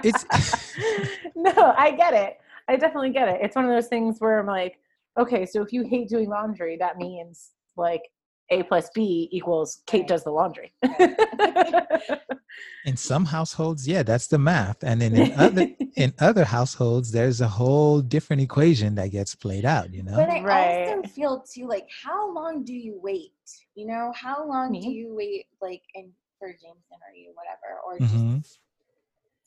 It's 0.04 0.24
no, 1.36 1.74
I 1.76 1.90
get 1.90 2.14
it. 2.14 2.38
I 2.68 2.76
definitely 2.76 3.10
get 3.10 3.28
it. 3.28 3.40
It's 3.42 3.56
one 3.56 3.64
of 3.64 3.70
those 3.70 3.88
things 3.88 4.18
where 4.20 4.38
I'm 4.38 4.46
like, 4.46 4.78
okay, 5.18 5.44
so 5.46 5.62
if 5.62 5.72
you 5.72 5.82
hate 5.82 6.08
doing 6.08 6.28
laundry, 6.28 6.76
that 6.78 6.96
means 6.98 7.50
like 7.76 8.02
A 8.50 8.62
plus 8.62 8.90
B 8.94 9.28
equals 9.32 9.82
Kate 9.86 10.00
Right. 10.00 10.08
does 10.08 10.24
the 10.24 10.30
laundry. 10.30 10.72
in 12.84 12.96
some 12.96 13.24
households, 13.26 13.86
yeah, 13.88 14.02
that's 14.02 14.26
the 14.28 14.38
math. 14.38 14.82
And 14.82 15.00
then 15.00 15.14
in 15.14 15.32
other 15.38 15.66
in 15.96 16.12
other 16.20 16.44
households, 16.44 17.10
there's 17.10 17.40
a 17.40 17.48
whole 17.48 18.00
different 18.00 18.40
equation 18.42 18.94
that 18.96 19.08
gets 19.10 19.34
played 19.34 19.64
out, 19.64 19.92
you 19.92 20.02
know? 20.04 20.16
But 20.16 20.30
I 20.30 20.38
also 20.38 21.02
Right. 21.02 21.10
feel 21.10 21.44
too 21.52 21.66
like, 21.66 21.88
how 22.04 22.32
long 22.32 22.62
do 22.64 22.72
you 22.74 23.00
wait? 23.02 23.32
You 23.74 23.86
know, 23.86 24.12
how 24.14 24.46
long 24.46 24.72
do 24.72 24.78
you 24.90 25.14
wait? 25.14 25.46
Like, 25.60 25.82
in 25.94 26.12
for 26.38 26.48
Jameson 26.48 26.98
or 27.06 27.14
you, 27.14 27.34
whatever, 27.34 27.80
or 27.86 27.98
mm-hmm. 27.98 28.38
just 28.38 28.58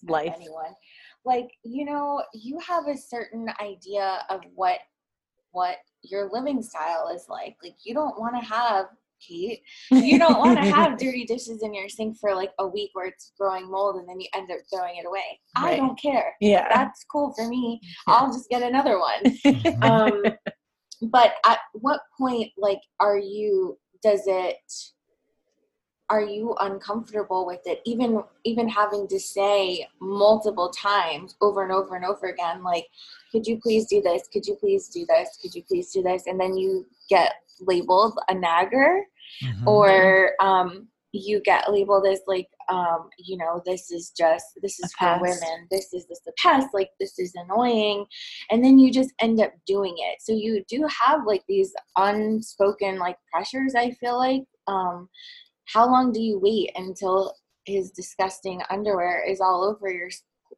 Life. 0.08 0.34
anyone. 0.36 0.74
Like, 1.26 1.52
you 1.64 1.86
know, 1.86 2.24
you 2.34 2.60
have 2.60 2.88
a 2.88 2.98
certain 2.98 3.48
idea 3.62 4.24
of 4.30 4.42
what 4.56 4.80
what 5.52 5.78
your 6.02 6.30
living 6.32 6.64
style 6.64 7.12
is 7.14 7.26
like. 7.30 7.58
Like, 7.62 7.76
you 7.84 7.94
don't 7.94 8.18
want 8.20 8.42
to 8.42 8.48
have 8.48 8.86
Kate. 9.22 9.62
You 9.92 10.18
don't 10.18 10.40
want 10.40 10.58
to 10.58 10.66
have 10.66 10.98
dirty 10.98 11.26
dishes 11.26 11.62
in 11.62 11.74
your 11.74 11.90
sink 11.90 12.18
for 12.20 12.34
like 12.36 12.52
a 12.60 12.68
week 12.68 12.92
where 12.94 13.08
it's 13.08 13.32
growing 13.40 13.70
mold 13.70 13.98
and 13.98 14.08
then 14.08 14.20
you 14.20 14.28
end 14.36 14.52
up 14.52 14.60
throwing 14.74 14.98
it 14.98 15.06
away. 15.06 15.40
I 15.56 15.76
don't 15.76 16.00
care. 16.00 16.34
Yeah. 16.42 16.68
That's 16.74 17.04
cool 17.12 17.34
for 17.34 17.48
me. 17.48 17.80
I'll 18.08 18.32
just 18.32 18.50
get 18.50 18.62
another 18.62 19.00
one. 19.00 19.38
Um, 19.82 20.24
but 21.02 21.34
at 21.46 21.60
what 21.74 22.02
point, 22.18 22.52
like, 22.58 22.80
are 23.00 23.18
you? 23.18 23.78
Does 24.04 24.22
it? 24.28 24.58
Are 26.12 26.22
you 26.22 26.54
uncomfortable 26.60 27.46
with 27.46 27.62
it? 27.66 27.82
Even 27.86 28.22
even 28.44 28.68
having 28.68 29.08
to 29.08 29.20
say 29.20 29.88
multiple 30.02 30.70
times 30.70 31.36
over 31.42 31.64
and 31.64 31.72
over 31.72 31.96
and 31.96 32.04
over 32.04 32.28
again, 32.28 32.62
like, 32.64 32.86
could 33.32 33.48
you 33.48 33.58
please 33.62 33.86
do 33.88 34.02
this? 34.02 34.28
Could 34.32 34.46
you 34.46 34.56
please 34.56 34.90
do 34.90 35.06
this? 35.08 35.38
Could 35.42 35.56
you 35.56 35.64
please 35.64 35.92
do 35.92 36.04
this? 36.04 36.28
And 36.28 36.38
then 36.38 36.58
you 36.58 36.86
get 37.10 37.32
labeled 37.62 38.20
a 38.28 38.34
nagger 38.34 39.06
Mhm. 39.42 39.68
or 39.68 40.34
um, 40.42 40.88
you 41.14 41.42
get 41.42 41.72
labeled 41.72 42.06
as 42.06 42.20
like 42.28 42.50
um, 42.70 43.10
you 43.18 43.38
know 43.38 43.62
this 43.66 43.92
is 43.92 44.12
just 44.12 44.46
this 44.62 44.80
is 44.80 44.94
for 44.94 45.18
women 45.22 45.68
this 45.70 45.94
is 45.94 46.06
just 46.06 46.24
the 46.26 46.34
pest 46.38 46.68
like 46.74 46.90
this 47.00 47.20
is 47.20 47.34
annoying 47.36 48.06
and 48.50 48.64
then 48.64 48.78
you 48.80 48.92
just 48.92 49.12
end 49.20 49.42
up 49.42 49.52
doing 49.66 49.94
it 49.98 50.22
so 50.22 50.32
you 50.32 50.64
do 50.70 50.86
have 51.02 51.26
like 51.26 51.44
these 51.48 51.74
unspoken 51.98 52.98
like 52.98 53.18
pressures 53.32 53.76
i 53.76 53.92
feel 53.92 54.18
like 54.18 54.44
um, 54.68 55.10
how 55.74 55.86
long 55.90 56.12
do 56.12 56.22
you 56.22 56.40
wait 56.40 56.72
until 56.76 57.36
his 57.66 57.92
disgusting 57.92 58.62
underwear 58.70 59.24
is 59.28 59.40
all 59.40 59.64
over 59.64 59.92
your 59.92 60.10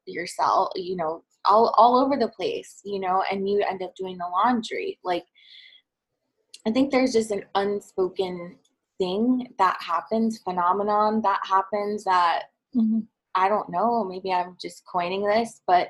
yourself 0.05 0.69
you 0.75 0.95
know 0.95 1.23
all, 1.45 1.73
all 1.77 1.97
over 1.97 2.17
the 2.17 2.27
place 2.29 2.81
you 2.83 2.99
know 2.99 3.23
and 3.31 3.47
you 3.47 3.63
end 3.69 3.81
up 3.81 3.93
doing 3.95 4.17
the 4.17 4.25
laundry 4.25 4.97
like 5.03 5.25
I 6.65 6.71
think 6.71 6.91
there's 6.91 7.13
just 7.13 7.31
an 7.31 7.43
unspoken 7.55 8.57
thing 8.97 9.49
that 9.57 9.77
happens, 9.81 10.39
phenomenon 10.39 11.21
that 11.23 11.41
happens 11.43 12.03
that 12.05 12.43
Mhm. 12.75 13.07
I 13.35 13.49
don't 13.49 13.69
know. 13.69 14.03
Maybe 14.03 14.31
I'm 14.31 14.57
just 14.61 14.85
coining 14.85 15.23
this, 15.23 15.61
but 15.65 15.89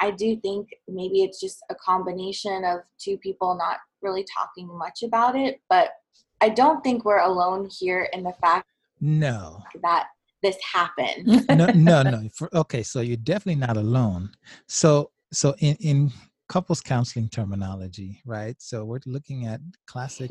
I 0.00 0.10
do 0.10 0.36
think 0.36 0.68
maybe 0.88 1.22
it's 1.22 1.38
just 1.40 1.62
a 1.70 1.74
combination 1.76 2.64
of 2.64 2.80
two 2.98 3.16
people 3.18 3.54
not 3.54 3.78
really 4.02 4.24
talking 4.24 4.66
much 4.76 5.02
about 5.04 5.36
it. 5.36 5.60
But 5.68 5.92
I 6.40 6.48
don't 6.48 6.82
think 6.82 7.04
we're 7.04 7.20
alone 7.20 7.68
here 7.70 8.08
in 8.12 8.22
the 8.22 8.32
fact 8.40 8.66
no. 9.00 9.62
that 9.82 10.08
this 10.42 10.56
happened. 10.72 11.26
no, 11.48 11.66
no, 11.66 12.02
no. 12.02 12.28
For, 12.34 12.48
okay, 12.54 12.82
so 12.82 13.00
you're 13.00 13.16
definitely 13.16 13.60
not 13.60 13.76
alone. 13.76 14.30
So, 14.68 15.10
so 15.32 15.54
in 15.58 15.76
in 15.80 16.12
couples 16.48 16.80
counseling 16.80 17.28
terminology, 17.28 18.20
right? 18.24 18.56
So 18.58 18.84
we're 18.84 19.00
looking 19.06 19.46
at 19.46 19.60
classic 19.86 20.30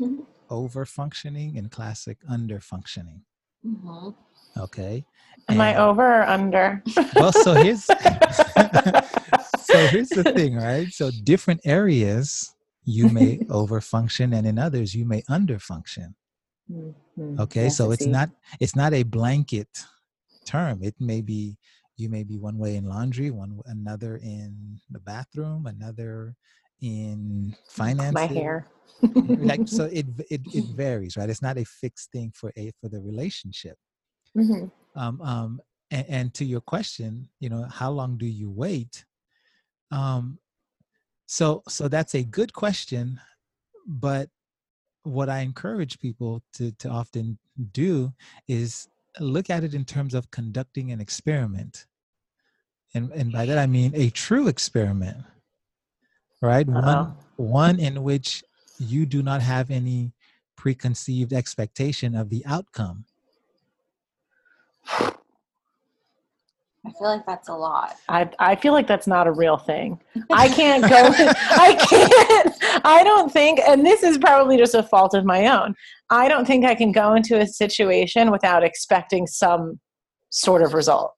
over 0.50 0.84
functioning 0.84 1.56
and 1.56 1.70
classic 1.70 2.18
under 2.28 2.60
functioning. 2.60 3.22
Mhm. 3.64 4.14
Okay. 4.58 5.04
Am 5.48 5.60
I 5.60 5.76
over 5.76 6.20
or 6.20 6.22
under? 6.24 6.82
Well, 7.14 7.32
so 7.32 7.54
here's 7.54 7.84
so 7.84 9.86
here's 9.88 10.08
the 10.08 10.32
thing, 10.34 10.56
right? 10.56 10.88
So 10.92 11.10
different 11.24 11.60
areas 11.64 12.54
you 12.90 13.08
may 13.08 13.38
overfunction, 13.50 14.34
and 14.36 14.46
in 14.46 14.58
others 14.58 14.94
you 14.94 15.04
may 15.04 15.22
underfunction. 15.30 16.14
Mhm. 16.70 16.94
okay 17.38 17.64
Yes, 17.64 17.76
so 17.76 17.90
it's 17.92 18.06
not 18.06 18.28
it's 18.60 18.76
not 18.76 18.92
a 18.92 19.02
blanket 19.04 19.68
term 20.46 20.82
it 20.82 20.94
may 21.00 21.20
be 21.20 21.56
you 21.96 22.08
may 22.08 22.24
be 22.24 22.36
one 22.38 22.58
way 22.58 22.76
in 22.76 22.84
laundry 22.88 23.30
one 23.30 23.60
another 23.66 24.16
in 24.18 24.80
the 24.90 25.00
bathroom 25.00 25.66
another 25.66 26.34
in 26.80 27.54
finance 27.68 28.14
my 28.14 28.26
hair. 28.26 28.66
like 29.50 29.62
so 29.66 29.84
it, 29.84 30.06
it 30.30 30.42
it 30.52 30.64
varies 30.82 31.16
right 31.16 31.30
it's 31.30 31.42
not 31.42 31.58
a 31.58 31.64
fixed 31.64 32.10
thing 32.12 32.32
for 32.34 32.52
a 32.56 32.72
for 32.80 32.88
the 32.88 33.00
relationship 33.00 33.76
Mhm. 34.36 34.70
um 34.96 35.20
um 35.22 35.60
and, 35.90 36.06
and 36.08 36.26
to 36.34 36.44
your 36.44 36.60
question 36.60 37.28
you 37.38 37.48
know 37.48 37.64
how 37.70 37.90
long 37.90 38.16
do 38.16 38.26
you 38.26 38.50
wait 38.50 39.04
um 39.92 40.38
so 41.30 41.62
so 41.68 41.86
that's 41.86 42.16
a 42.16 42.24
good 42.24 42.52
question 42.52 43.20
but 43.86 44.28
what 45.04 45.28
i 45.28 45.38
encourage 45.38 46.00
people 46.00 46.42
to 46.52 46.72
to 46.72 46.88
often 46.88 47.38
do 47.70 48.12
is 48.48 48.88
look 49.20 49.48
at 49.48 49.62
it 49.62 49.72
in 49.72 49.84
terms 49.84 50.12
of 50.12 50.30
conducting 50.30 50.90
an 50.90 51.00
experiment. 51.00 51.86
And 52.94 53.12
and 53.12 53.30
by 53.30 53.46
that 53.46 53.58
i 53.58 53.66
mean 53.66 53.92
a 53.94 54.10
true 54.10 54.48
experiment 54.48 55.18
right? 56.42 56.66
One 56.66 56.84
Uh-oh. 56.84 57.16
one 57.36 57.78
in 57.78 58.02
which 58.02 58.42
you 58.78 59.06
do 59.06 59.22
not 59.22 59.40
have 59.40 59.70
any 59.70 60.12
preconceived 60.56 61.32
expectation 61.32 62.16
of 62.16 62.28
the 62.28 62.44
outcome 62.44 63.04
I 66.86 66.90
feel 66.92 67.08
like 67.08 67.26
that's 67.26 67.48
a 67.50 67.54
lot. 67.54 67.96
I 68.08 68.30
I 68.38 68.56
feel 68.56 68.72
like 68.72 68.86
that's 68.86 69.06
not 69.06 69.26
a 69.26 69.32
real 69.32 69.58
thing. 69.58 70.00
I 70.32 70.48
can't 70.48 70.82
go. 70.82 70.96
I 70.96 71.74
can't. 71.88 72.84
I 72.86 73.02
don't 73.04 73.30
think, 73.30 73.60
and 73.60 73.84
this 73.84 74.02
is 74.02 74.16
probably 74.16 74.56
just 74.56 74.74
a 74.74 74.82
fault 74.82 75.12
of 75.14 75.24
my 75.26 75.46
own. 75.46 75.74
I 76.08 76.26
don't 76.28 76.46
think 76.46 76.64
I 76.64 76.74
can 76.74 76.90
go 76.92 77.12
into 77.14 77.38
a 77.38 77.46
situation 77.46 78.30
without 78.30 78.64
expecting 78.64 79.26
some 79.26 79.78
sort 80.30 80.62
of 80.62 80.72
result. 80.74 81.12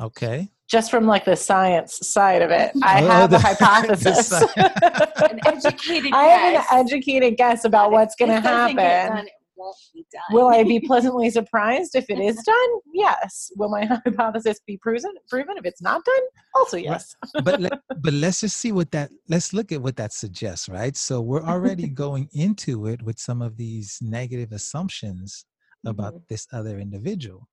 okay 0.00 0.48
Just 0.70 0.90
from 0.90 1.06
like 1.06 1.24
the 1.26 1.36
science 1.36 1.98
side 2.08 2.40
of 2.40 2.50
it, 2.50 2.72
I 2.82 3.02
Oh, 3.02 3.08
have 3.08 3.30
the- 3.30 3.36
a 3.36 3.40
hypothesis. 3.50 4.32
An 4.32 5.40
educated 5.46 6.12
I 6.14 6.24
have 6.24 6.54
an 6.72 6.78
educated 6.86 7.36
guess 7.36 7.64
about 7.64 7.90
what's 7.90 8.14
going 8.14 8.30
to 8.30 8.36
this 8.36 8.44
doesn't 8.44 8.78
happen. 8.78 9.28
Done, 9.58 9.64
it 9.64 9.64
won't 9.64 9.76
be 9.94 10.06
done. 10.12 10.22
Will 10.32 10.48
I 10.48 10.62
be 10.64 10.80
pleasantly 10.86 11.30
surprised 11.30 11.94
if 11.94 12.08
it 12.08 12.18
is 12.18 12.36
done? 12.44 12.68
Yes. 12.92 13.50
Will 13.56 13.68
my 13.68 13.84
hypothesis 14.04 14.60
be 14.66 14.76
proven? 14.76 15.12
Proven 15.28 15.56
if 15.56 15.64
it's 15.64 15.82
not 15.82 16.04
done? 16.04 16.24
Also 16.54 16.76
yes. 16.76 17.14
but 17.44 17.60
let, 17.60 17.72
but 18.02 18.12
let's 18.12 18.40
just 18.40 18.56
see 18.56 18.72
what 18.72 18.90
that 18.90 19.10
let's 19.28 19.52
look 19.52 19.70
at 19.72 19.80
what 19.80 19.96
that 19.96 20.12
suggests 20.12 20.68
right 20.68 20.96
so 20.96 21.20
we're 21.20 21.42
already 21.44 21.88
going 21.88 22.28
into 22.32 22.86
it 22.86 23.02
with 23.02 23.18
some 23.18 23.42
of 23.42 23.56
these 23.56 23.98
negative 24.02 24.52
assumptions 24.52 25.44
about 25.86 26.14
Mhm. 26.14 26.22
this 26.28 26.46
other 26.52 26.78
individual 26.80 27.48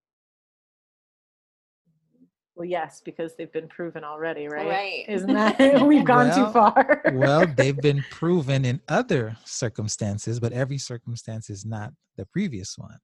Well, 2.55 2.65
yes, 2.65 3.01
because 3.03 3.35
they've 3.35 3.51
been 3.51 3.67
proven 3.67 4.03
already, 4.03 4.47
right? 4.47 4.69
Right. 4.69 5.05
Isn't 5.09 5.33
that 5.33 5.59
we've 5.85 6.05
gone 6.05 6.27
Well, 6.27 6.47
too 6.47 6.53
far? 6.53 7.01
well 7.15 7.45
they've 7.57 7.79
been 7.79 8.03
proven 8.09 8.65
in 8.65 8.81
other 8.87 9.37
circumstances 9.45 10.39
but 10.39 10.53
every 10.53 10.77
circumstance 10.77 11.49
is 11.49 11.65
not 11.65 11.93
the 12.17 12.25
previous 12.25 12.77
one 12.77 12.97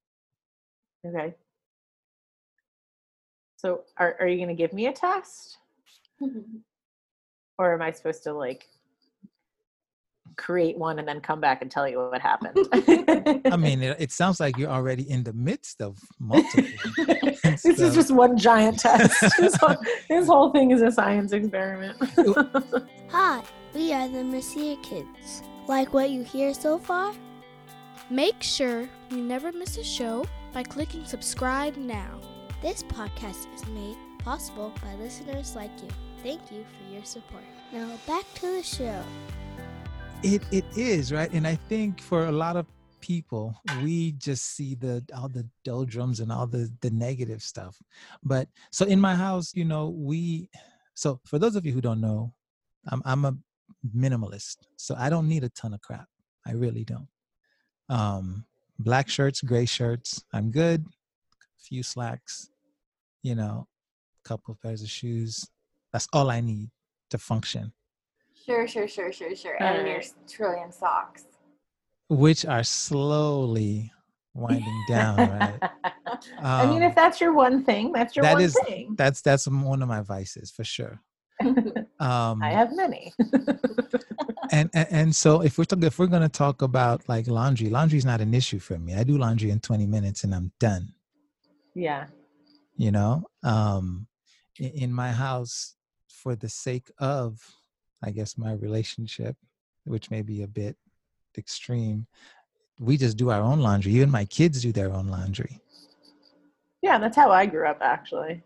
okay. 1.05 1.35
So, 3.57 3.83
are 3.97 4.15
are 4.19 4.27
you 4.27 4.37
going 4.37 4.47
to 4.49 4.55
give 4.55 4.73
me 4.73 4.87
a 4.87 4.91
test, 4.93 5.59
or 7.59 7.73
am 7.75 7.81
I 7.83 7.91
supposed 7.91 8.23
to 8.23 8.33
like 8.33 8.67
create 10.37 10.77
one 10.77 10.99
and 10.99 11.07
then 11.07 11.19
come 11.21 11.39
back 11.39 11.61
and 11.61 11.69
tell 11.69 11.87
you 11.87 11.97
what 11.99 12.21
happened? 12.21 12.57
i 13.51 13.57
mean 13.57 13.81
it, 13.81 13.95
it 13.99 14.11
sounds 14.11 14.39
like 14.39 14.57
you're 14.57 14.69
already 14.69 15.09
in 15.09 15.23
the 15.23 15.33
midst 15.33 15.81
of 15.81 15.99
multiple 16.19 16.63
this 17.43 17.65
is 17.65 17.93
just 17.93 18.11
one 18.11 18.37
giant 18.37 18.79
test. 18.85 19.37
This 19.37 19.55
whole, 19.55 19.75
this 20.09 20.27
whole 20.27 20.51
thing 20.51 20.71
is 20.71 20.81
a 20.81 20.91
science 20.91 21.31
experiment. 21.31 21.97
Hi, 23.09 23.43
we 23.73 23.93
are 23.93 24.07
the 24.07 24.23
Messiah 24.23 24.77
Kids. 24.83 25.43
Like 25.67 25.93
what 25.93 26.09
you 26.09 26.23
hear 26.23 26.53
so 26.53 26.77
far? 26.77 27.13
Make 28.09 28.41
sure 28.41 28.89
you 29.09 29.17
never 29.17 29.51
miss 29.51 29.77
a 29.77 29.83
show 29.83 30.25
by 30.53 30.63
clicking 30.63 31.05
subscribe 31.05 31.77
now. 31.77 32.19
This 32.61 32.83
podcast 32.83 33.53
is 33.55 33.65
made 33.67 33.97
possible 34.19 34.73
by 34.83 34.93
listeners 34.95 35.55
like 35.55 35.71
you. 35.81 35.89
Thank 36.21 36.51
you 36.51 36.63
for 36.63 36.93
your 36.93 37.03
support. 37.03 37.43
Now 37.71 37.89
back 38.05 38.25
to 38.35 38.47
the 38.47 38.63
show. 38.63 39.01
It 40.23 40.43
it 40.51 40.65
is 40.75 41.11
right? 41.11 41.31
And 41.33 41.47
i 41.47 41.55
think 41.55 41.99
for 41.99 42.25
a 42.25 42.31
lot 42.31 42.55
of 42.55 42.67
people 42.99 43.55
we 43.81 44.11
just 44.13 44.55
see 44.55 44.75
the 44.75 45.03
all 45.15 45.27
the 45.27 45.47
doldrums 45.63 46.19
and 46.19 46.31
all 46.31 46.45
the 46.45 46.71
the 46.81 46.91
negative 46.91 47.41
stuff. 47.41 47.81
But 48.23 48.47
so 48.71 48.85
in 48.85 48.99
my 48.99 49.15
house 49.15 49.53
you 49.55 49.65
know 49.65 49.89
we 49.89 50.49
so 50.93 51.19
for 51.25 51.39
those 51.39 51.55
of 51.55 51.65
you 51.65 51.71
who 51.71 51.81
don't 51.81 52.01
know 52.01 52.33
i'm 52.89 53.01
i'm 53.05 53.25
a 53.25 53.35
minimalist. 53.95 54.57
So 54.77 54.95
i 54.97 55.09
don't 55.09 55.27
need 55.27 55.43
a 55.43 55.49
ton 55.49 55.73
of 55.73 55.81
crap. 55.81 56.07
I 56.45 56.53
really 56.53 56.83
don't. 56.83 57.07
Um 57.89 58.45
black 58.77 59.09
shirts 59.09 59.41
gray 59.41 59.65
shirts 59.65 60.23
i'm 60.33 60.51
good. 60.51 60.85
A 60.85 61.63
few 61.63 61.81
slacks 61.81 62.51
you 63.23 63.33
know 63.33 63.67
a 64.23 64.27
couple 64.27 64.57
pairs 64.61 64.83
of 64.83 64.89
shoes. 64.89 65.47
That's 65.91 66.07
all 66.13 66.29
i 66.29 66.41
need 66.41 66.69
to 67.09 67.17
function 67.17 67.73
Sure, 68.45 68.67
sure, 68.67 68.87
sure, 68.87 69.11
sure, 69.11 69.35
sure. 69.35 69.61
And 69.61 69.87
your 69.87 70.01
trillion 70.27 70.71
socks. 70.71 71.25
which 72.09 72.45
are 72.45 72.63
slowly 72.63 73.91
winding 74.33 74.83
down 74.87 75.17
right 75.17 75.59
I 76.41 76.65
mean, 76.65 76.81
if 76.83 76.89
Um, 76.91 76.95
that's 76.95 77.19
your 77.21 77.33
one 77.33 77.63
thing, 77.63 77.91
that's 77.91 78.15
your 78.15 78.23
that 78.23 78.33
one 78.33 78.43
is- 78.43 78.57
thing. 78.67 78.95
that's 78.97 79.21
that's 79.21 79.47
one 79.47 79.81
of 79.81 79.87
my 79.89 80.01
vices 80.01 80.51
for 80.51 80.63
sure 80.63 81.01
um 81.99 82.41
I 82.43 82.51
have 82.51 82.71
many. 82.75 83.13
and, 84.51 84.69
and 84.73 84.87
and 84.91 85.15
so 85.15 85.41
if 85.41 85.57
we're 85.57 85.65
talking 85.65 85.83
if 85.83 85.97
we're 85.99 86.07
going 86.15 86.21
to 86.21 86.29
talk 86.45 86.61
about 86.61 87.07
like 87.07 87.27
laundry 87.27 87.69
laundry 87.69 87.97
is 87.97 88.05
not 88.05 88.21
an 88.21 88.33
issue 88.33 88.59
for 88.59 88.77
me 88.77 88.93
i 88.95 89.03
do 89.03 89.17
laundry 89.17 89.49
in 89.51 89.59
20 89.59 89.85
minutes 89.87 90.23
and 90.23 90.33
i'm 90.35 90.51
done 90.59 90.93
Yeah. 91.73 92.07
you 92.75 92.91
know 92.91 93.23
um 93.43 94.07
in, 94.59 94.71
in 94.83 94.93
my 94.93 95.11
house 95.11 95.75
for 96.09 96.35
the 96.35 96.49
sake 96.49 96.89
of 96.99 97.39
i 98.03 98.11
guess 98.11 98.37
my 98.37 98.53
relationship 98.53 99.35
which 99.85 100.09
may 100.11 100.21
be 100.21 100.43
a 100.43 100.47
bit 100.47 100.75
extreme 101.37 102.05
we 102.79 102.97
just 102.97 103.17
do 103.17 103.29
our 103.29 103.41
own 103.41 103.59
laundry 103.59 103.91
even 103.93 104.09
my 104.09 104.25
kids 104.25 104.61
do 104.61 104.71
their 104.71 104.91
own 104.91 105.07
laundry 105.07 105.59
Yeah, 106.81 106.97
that's 106.97 107.15
how 107.15 107.29
I 107.31 107.45
grew 107.45 107.67
up 107.67 107.79
actually. 107.81 108.41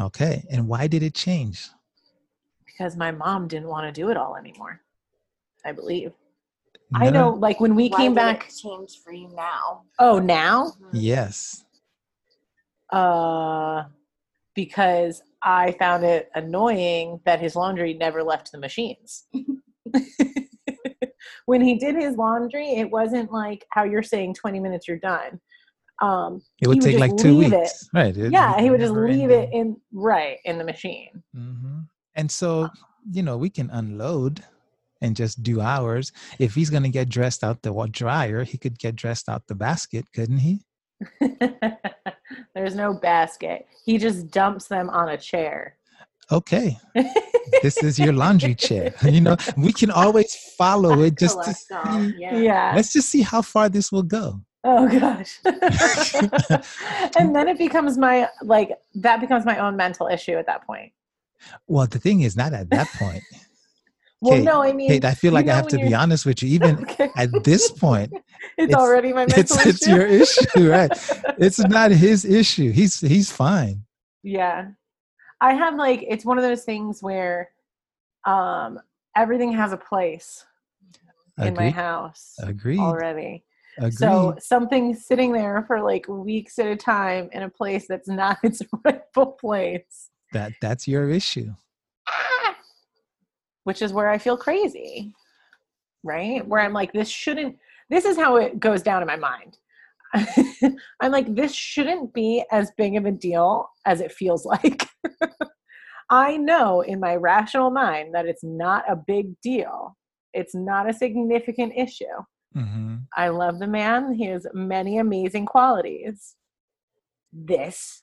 okay 0.00 0.44
and 0.50 0.68
why 0.68 0.86
did 0.86 1.02
it 1.02 1.14
change 1.14 1.68
Because 2.64 2.96
my 2.96 3.10
mom 3.10 3.48
didn't 3.48 3.68
want 3.68 3.86
to 3.86 3.92
do 4.00 4.08
it 4.10 4.16
all 4.16 4.36
anymore. 4.36 4.80
I 5.64 5.72
believe. 5.72 6.12
I 6.94 7.10
know, 7.10 7.30
like 7.30 7.60
when 7.60 7.74
we 7.74 7.88
Why 7.88 7.98
came 7.98 8.14
did 8.14 8.20
it 8.20 8.24
back. 8.24 8.50
change 8.64 9.00
for 9.04 9.12
you 9.12 9.28
now. 9.34 9.82
Oh, 9.98 10.18
now? 10.18 10.72
Mhm. 10.80 10.90
yes 10.92 11.64
Uh, 12.90 13.84
because 14.54 15.22
I 15.44 15.72
found 15.78 16.04
it 16.04 16.30
annoying 16.34 17.20
that 17.24 17.40
his 17.40 17.56
laundry 17.56 17.94
never 17.94 18.22
left 18.22 18.52
the 18.52 18.58
machines. 18.58 19.26
when 21.46 21.60
he 21.60 21.76
did 21.76 21.96
his 21.96 22.16
laundry, 22.16 22.74
it 22.74 22.90
wasn't 22.90 23.32
like 23.32 23.64
how 23.70 23.84
you're 23.84 24.02
saying 24.02 24.34
20 24.34 24.60
minutes, 24.60 24.86
you're 24.86 24.98
done. 24.98 25.40
Um, 26.00 26.42
it 26.60 26.68
would 26.68 26.82
he 26.82 26.92
take 26.92 26.98
like 26.98 27.16
two 27.16 27.36
weeks 27.36 27.88
right 27.94 28.16
it- 28.16 28.32
yeah, 28.32 28.60
he 28.60 28.70
would 28.70 28.80
just 28.80 28.94
leave 28.94 29.30
ending. 29.30 29.42
it 29.42 29.48
in 29.52 29.76
right 29.92 30.38
in 30.44 30.58
the 30.58 30.64
machine. 30.64 31.22
hmm 31.34 31.80
And 32.16 32.30
so, 32.30 32.70
you 33.10 33.22
know, 33.22 33.36
we 33.36 33.50
can 33.50 33.70
unload 33.70 34.42
and 35.00 35.16
just 35.16 35.42
do 35.42 35.60
ours. 35.60 36.12
If 36.38 36.54
he's 36.54 36.70
going 36.70 36.84
to 36.84 36.88
get 36.88 37.08
dressed 37.08 37.44
out 37.44 37.62
the 37.62 37.88
dryer, 37.90 38.44
he 38.44 38.58
could 38.58 38.78
get 38.78 38.96
dressed 38.96 39.28
out 39.28 39.46
the 39.46 39.54
basket, 39.54 40.06
couldn't 40.14 40.38
he? 40.38 40.62
There's 42.54 42.74
no 42.74 42.94
basket. 42.94 43.66
He 43.84 43.98
just 43.98 44.30
dumps 44.30 44.66
them 44.68 44.90
on 44.90 45.08
a 45.08 45.16
chair. 45.16 45.76
Okay, 46.30 46.78
this 47.62 47.82
is 47.82 47.98
your 47.98 48.12
laundry 48.12 48.54
chair. 48.54 48.94
You 49.02 49.20
know, 49.20 49.36
we 49.56 49.72
can 49.72 49.90
always 49.90 50.34
follow 50.56 51.02
it 51.02 51.18
just 51.18 51.42
to 51.44 51.52
see. 51.52 52.14
yeah. 52.18 52.36
yeah. 52.36 52.72
Let's 52.74 52.92
just 52.92 53.10
see 53.10 53.22
how 53.22 53.42
far 53.42 53.68
this 53.68 53.92
will 53.92 54.02
go. 54.04 54.40
Oh 54.64 54.88
gosh. 54.88 55.40
and 57.18 57.34
then 57.34 57.48
it 57.48 57.58
becomes 57.58 57.98
my 57.98 58.28
like 58.42 58.70
that 58.94 59.20
becomes 59.20 59.44
my 59.44 59.58
own 59.58 59.76
mental 59.76 60.06
issue 60.06 60.34
at 60.34 60.46
that 60.46 60.64
point. 60.64 60.92
Well, 61.66 61.86
the 61.86 61.98
thing 61.98 62.20
is, 62.20 62.36
not 62.36 62.52
at 62.52 62.70
that 62.70 62.86
point. 62.94 63.24
Well, 64.22 64.36
Kate, 64.38 64.44
no, 64.44 64.62
I 64.62 64.72
mean, 64.72 64.88
Kate, 64.88 65.04
I 65.04 65.14
feel 65.14 65.32
like 65.32 65.48
I 65.48 65.54
have 65.54 65.66
to 65.68 65.76
be 65.78 65.92
honest 66.02 66.24
with 66.24 66.42
you. 66.42 66.48
Even 66.50 66.78
Okay. 66.82 67.10
at 67.16 67.28
this 67.44 67.70
point, 67.70 68.12
it's, 68.56 68.70
it's- 68.70 68.78
already 68.78 69.12
my 69.12 69.26
mental 69.26 69.40
it's 69.40 69.56
issue. 69.58 69.68
it's 69.68 69.86
your 69.88 70.06
issue, 70.06 70.70
right? 70.70 70.90
It's 71.38 71.58
not 71.58 71.90
his 71.90 72.24
issue. 72.24 72.70
He's 72.72 73.00
he's 73.00 73.30
fine. 73.32 73.84
yeah, 74.22 74.68
I 75.40 75.54
have 75.54 75.74
like 75.74 76.04
it's 76.08 76.24
one 76.24 76.38
of 76.38 76.44
those 76.44 76.62
things 76.64 77.02
where 77.02 77.50
um 78.24 78.78
everything 79.16 79.52
has 79.52 79.72
a 79.72 79.76
place 79.76 80.44
in 81.38 81.54
my 81.54 81.64
Agreed. 81.64 81.72
house 81.74 82.34
Agreed. 82.40 82.78
already. 82.78 83.44
Agreed. 83.78 83.94
So 83.94 84.36
something 84.38 84.94
sitting 84.94 85.32
there 85.32 85.64
for 85.66 85.82
like 85.82 86.06
weeks 86.06 86.58
at 86.60 86.66
a 86.66 86.76
time 86.76 87.28
in 87.32 87.42
a 87.42 87.48
place 87.50 87.86
that's 87.88 88.06
not 88.08 88.38
its 88.44 88.62
rightful 88.84 89.32
place. 89.32 90.10
that 90.32 90.52
that's 90.60 90.86
your 90.86 91.10
issue. 91.10 91.50
Which 93.64 93.82
is 93.82 93.92
where 93.92 94.08
I 94.10 94.18
feel 94.18 94.36
crazy, 94.36 95.12
right? 96.02 96.46
Where 96.46 96.60
I'm 96.60 96.72
like, 96.72 96.92
this 96.92 97.08
shouldn't, 97.08 97.56
this 97.90 98.04
is 98.04 98.16
how 98.16 98.36
it 98.36 98.58
goes 98.60 98.82
down 98.82 99.02
in 99.02 99.06
my 99.08 99.16
mind. 99.16 99.58
I'm 101.00 101.10
like, 101.12 101.34
this 101.34 101.54
shouldn't 101.54 102.12
be 102.12 102.44
as 102.50 102.70
big 102.76 102.96
of 102.96 103.06
a 103.06 103.12
deal 103.12 103.68
as 103.86 104.00
it 104.00 104.12
feels 104.12 104.44
like. 104.54 104.86
I 106.10 106.36
know 106.36 106.82
in 106.82 107.00
my 107.00 107.16
rational 107.16 107.70
mind 107.70 108.14
that 108.14 108.26
it's 108.26 108.44
not 108.44 108.84
a 108.90 108.96
big 108.96 109.40
deal. 109.40 109.96
It's 110.34 110.54
not 110.54 110.88
a 110.88 110.92
significant 110.92 111.72
issue. 111.76 112.04
hmm 112.54 112.96
I 113.16 113.28
love 113.28 113.58
the 113.58 113.66
man. 113.66 114.14
He 114.14 114.26
has 114.26 114.46
many 114.54 114.98
amazing 114.98 115.46
qualities. 115.46 116.34
This 117.32 118.02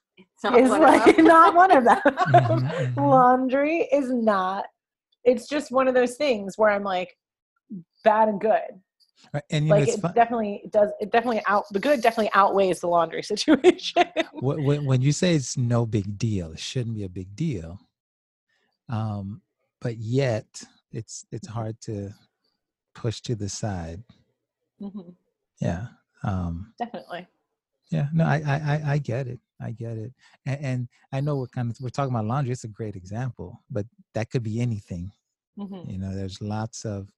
is 0.55 0.69
like 0.71 1.17
not 1.19 1.55
one 1.55 1.71
of 1.75 1.83
them. 1.83 1.99
Mhm, 2.05 2.95
mhm. 2.95 2.97
Laundry 2.97 3.87
is 3.91 4.11
not. 4.11 4.65
It's 5.23 5.47
just 5.47 5.71
one 5.71 5.88
of 5.88 5.93
those 5.93 6.15
things 6.15 6.58
where 6.58 6.69
I'm 6.69 6.84
like 6.84 7.15
bad 8.03 8.29
and 8.29 8.39
good. 8.39 8.62
Right, 9.34 9.43
And 9.51 9.65
you 9.65 9.71
know, 9.73 9.79
Like 9.79 9.89
it's 9.89 9.97
it 9.97 10.01
fun. 10.01 10.13
definitely 10.13 10.63
does. 10.71 10.89
It 10.99 11.12
definitely 11.12 11.41
out 11.45 11.65
the 11.71 11.79
good 11.79 12.01
definitely 12.01 12.32
outweighs 12.34 12.79
the 12.79 12.88
laundry 12.88 13.21
situation. 13.34 14.05
When, 14.34 14.86
when 14.86 15.01
you 15.01 15.12
say 15.12 15.36
it's 15.36 15.58
no 15.58 15.86
big 15.86 16.17
deal, 16.17 16.53
it 16.53 16.60
shouldn't 16.60 16.95
be 16.95 17.03
a 17.03 17.10
big 17.10 17.36
deal. 17.36 17.79
Um, 18.88 19.41
but 19.82 19.97
yet, 19.97 20.63
it's 20.91 21.25
it's 21.32 21.47
hard 21.47 21.79
to 21.82 22.12
push 22.95 23.21
to 23.21 23.36
the 23.36 23.49
side. 23.49 24.03
Mhm, 24.82 25.13
Yeah. 25.62 25.88
Um, 26.23 26.73
Definitely. 26.79 27.27
yeah. 27.91 28.08
No, 28.13 28.25
I, 28.25 28.41
I 28.45 28.55
I 28.55 28.82
I 28.93 28.97
get 28.97 29.27
it. 29.27 29.39
I 29.61 29.71
get 29.71 29.97
it. 29.97 30.13
And, 30.45 30.65
and 30.65 30.87
I 31.11 31.21
know 31.21 31.35
we're 31.37 31.47
kind 31.47 31.69
of 31.71 31.77
we're 31.81 31.89
talking 31.89 32.13
about 32.13 32.25
laundry. 32.25 32.51
It's 32.53 32.63
a 32.63 32.67
great 32.69 32.95
example, 32.95 33.61
but 33.69 33.85
that 34.13 34.29
could 34.31 34.43
be 34.43 34.61
anything. 34.61 35.11
Mhm. 35.57 35.91
You 35.91 35.97
know, 35.99 36.15
there's 36.15 36.41
lots 36.41 36.85
of 36.85 37.09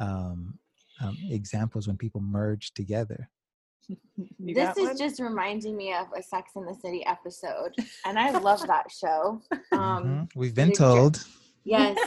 um, 0.00 0.58
um, 1.00 1.16
examples 1.30 1.86
when 1.86 1.96
people 1.96 2.20
merge 2.20 2.72
together. 2.74 3.28
This 4.38 4.76
is 4.78 4.84
one? 4.88 4.96
just 4.96 5.20
reminding 5.20 5.76
me 5.76 5.92
of 5.92 6.06
a 6.16 6.22
Sex 6.22 6.52
in 6.56 6.64
the 6.64 6.74
City 6.74 7.04
episode, 7.06 7.74
and 8.06 8.18
I 8.18 8.30
love 8.38 8.60
that 8.66 8.90
show. 8.90 9.40
Um, 9.72 10.04
Mhm. 10.04 10.28
We've 10.34 10.54
been 10.54 10.68
the 10.70 10.74
dr- 10.74 10.90
told. 10.96 11.26
yes, 11.64 11.98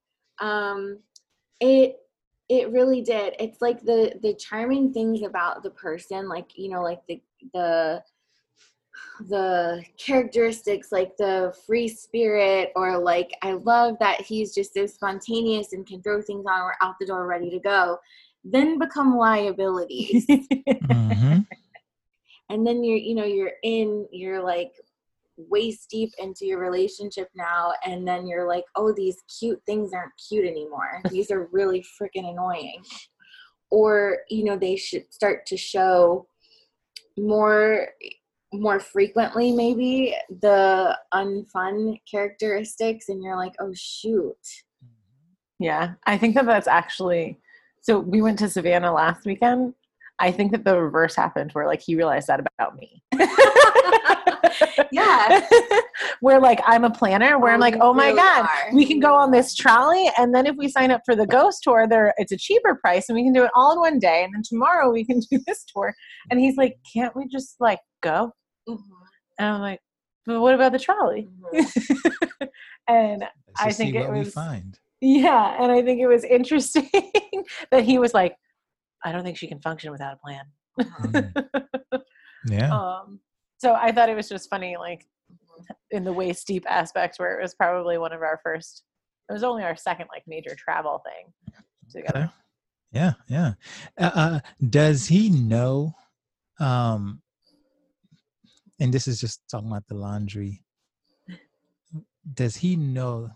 um, 0.40 0.98
it 1.60 1.96
it 2.48 2.70
really 2.70 3.02
did. 3.02 3.34
It's 3.38 3.60
like 3.60 3.80
the 3.82 4.18
the 4.22 4.34
charming 4.34 4.92
things 4.92 5.22
about 5.22 5.62
the 5.62 5.70
person, 5.70 6.28
like 6.28 6.56
you 6.56 6.68
know, 6.70 6.82
like 6.82 7.02
the 7.08 7.20
the 7.52 8.02
the 9.28 9.82
characteristics 9.98 10.92
like 10.92 11.16
the 11.16 11.54
free 11.66 11.88
spirit 11.88 12.70
or 12.76 12.98
like 12.98 13.32
i 13.42 13.52
love 13.52 13.96
that 13.98 14.20
he's 14.20 14.54
just 14.54 14.74
so 14.74 14.86
spontaneous 14.86 15.72
and 15.72 15.86
can 15.86 16.02
throw 16.02 16.20
things 16.20 16.44
on 16.46 16.60
or 16.60 16.74
out 16.82 16.94
the 17.00 17.06
door 17.06 17.26
ready 17.26 17.50
to 17.50 17.58
go 17.58 17.98
then 18.48 18.78
become 18.78 19.16
liabilities. 19.16 20.24
Hmm 20.90 21.40
and 22.48 22.66
then 22.66 22.82
you're 22.84 22.98
you 22.98 23.14
know 23.14 23.24
you're 23.24 23.52
in 23.62 24.06
you're 24.10 24.42
like 24.42 24.72
waist 25.36 25.90
deep 25.90 26.12
into 26.18 26.46
your 26.46 26.58
relationship 26.58 27.28
now 27.34 27.72
and 27.84 28.08
then 28.08 28.26
you're 28.26 28.48
like 28.48 28.64
oh 28.76 28.92
these 28.92 29.22
cute 29.38 29.60
things 29.66 29.92
aren't 29.92 30.12
cute 30.28 30.46
anymore. 30.46 31.02
These 31.10 31.30
are 31.30 31.48
really 31.52 31.84
freaking 32.00 32.30
annoying. 32.30 32.82
Or 33.70 34.18
you 34.30 34.44
know 34.44 34.56
they 34.56 34.76
should 34.76 35.12
start 35.12 35.44
to 35.46 35.56
show 35.56 36.26
more 37.18 37.88
more 38.52 38.78
frequently 38.78 39.52
maybe 39.52 40.14
the 40.40 40.96
unfun 41.12 41.98
characteristics 42.10 43.08
and 43.08 43.22
you're 43.22 43.36
like 43.36 43.54
oh 43.60 43.72
shoot 43.74 44.36
Yeah, 45.58 45.94
I 46.06 46.18
think 46.18 46.34
that 46.34 46.46
that's 46.46 46.68
actually. 46.68 47.38
So 47.80 47.98
we 47.98 48.20
went 48.20 48.38
to 48.40 48.48
Savannah 48.48 48.92
last 48.92 49.24
weekend. 49.24 49.74
I 50.18 50.30
think 50.32 50.52
that 50.52 50.64
the 50.64 50.80
reverse 50.80 51.14
happened, 51.14 51.52
where 51.52 51.66
like 51.66 51.82
he 51.82 51.94
realized 51.94 52.28
that 52.28 52.40
about 52.40 52.76
me. 52.76 53.02
Yeah. 54.92 55.46
where 56.20 56.40
like 56.40 56.60
I'm 56.64 56.84
a 56.84 56.90
planner, 56.90 57.38
where 57.38 57.52
I'm 57.52 57.60
like, 57.60 57.76
oh 57.80 57.92
my 57.92 58.06
really 58.06 58.16
god, 58.18 58.42
are. 58.46 58.74
we 58.74 58.86
can 58.86 59.00
go 59.00 59.14
on 59.14 59.30
this 59.30 59.54
trolley, 59.54 60.10
and 60.18 60.34
then 60.34 60.46
if 60.46 60.56
we 60.56 60.68
sign 60.68 60.90
up 60.90 61.02
for 61.04 61.14
the 61.16 61.26
ghost 61.26 61.62
tour, 61.62 61.86
there 61.88 62.14
it's 62.18 62.32
a 62.32 62.36
cheaper 62.36 62.74
price, 62.76 63.08
and 63.08 63.16
we 63.16 63.24
can 63.24 63.32
do 63.32 63.44
it 63.44 63.50
all 63.54 63.72
in 63.72 63.78
one 63.80 63.98
day, 63.98 64.24
and 64.24 64.34
then 64.34 64.42
tomorrow 64.48 64.90
we 64.90 65.04
can 65.04 65.20
do 65.30 65.38
this 65.46 65.64
tour. 65.64 65.94
And 66.30 66.40
he's 66.40 66.56
like, 66.56 66.76
can't 66.92 67.14
we 67.16 67.26
just 67.28 67.56
like 67.60 67.80
go? 68.02 68.30
Mhm, 68.68 68.78
And 69.38 69.48
I'm 69.48 69.60
like, 69.60 69.80
but 70.24 70.40
what 70.40 70.54
about 70.54 70.72
the 70.72 70.78
trolley? 70.78 71.28
mhm. 71.54 72.48
and 72.88 73.20
Let's 73.20 73.32
I 73.58 73.72
think 73.72 73.92
see 73.94 73.98
it 73.98 74.02
what 74.02 74.12
we 74.12 74.18
was- 74.20 74.32
find. 74.34 74.78
Yeah, 75.02 75.62
and 75.62 75.70
I 75.70 75.82
think 75.82 76.00
it 76.00 76.06
was 76.06 76.24
interesting 76.24 76.88
that 77.70 77.84
he 77.84 77.98
was 77.98 78.14
like, 78.14 78.34
I 79.04 79.12
don't 79.12 79.24
think 79.24 79.36
she 79.36 79.46
can 79.46 79.60
function 79.60 79.92
without 79.92 80.14
a 80.14 80.16
plan. 80.16 80.44
Mm. 80.80 82.02
Yeah. 82.48 82.72
um, 82.74 83.20
so 83.58 83.74
I 83.74 83.92
thought 83.92 84.08
it 84.08 84.16
was 84.16 84.28
just 84.28 84.50
funny, 84.50 84.76
like 84.76 85.06
in 85.90 86.04
the 86.04 86.12
waist 86.12 86.46
deep 86.46 86.64
aspect, 86.68 87.18
where 87.18 87.38
it 87.38 87.42
was 87.42 87.54
probably 87.54 87.98
one 87.98 88.12
of 88.12 88.22
our 88.22 88.40
first. 88.42 88.84
It 89.28 89.32
was 89.32 89.42
only 89.42 89.64
our 89.64 89.76
second 89.76 90.06
like 90.12 90.22
major 90.26 90.54
travel 90.56 91.02
thing 91.04 91.54
together. 91.90 92.30
Yeah, 92.92 93.12
yeah. 93.28 93.54
Uh, 93.98 94.10
uh, 94.14 94.40
does 94.70 95.06
he 95.06 95.30
know? 95.30 95.94
Um, 96.60 97.22
and 98.78 98.92
this 98.92 99.08
is 99.08 99.20
just 99.20 99.42
talking 99.50 99.68
about 99.68 99.86
the 99.88 99.94
laundry. 99.94 100.62
Does 102.32 102.56
he 102.56 102.76
know 102.76 103.30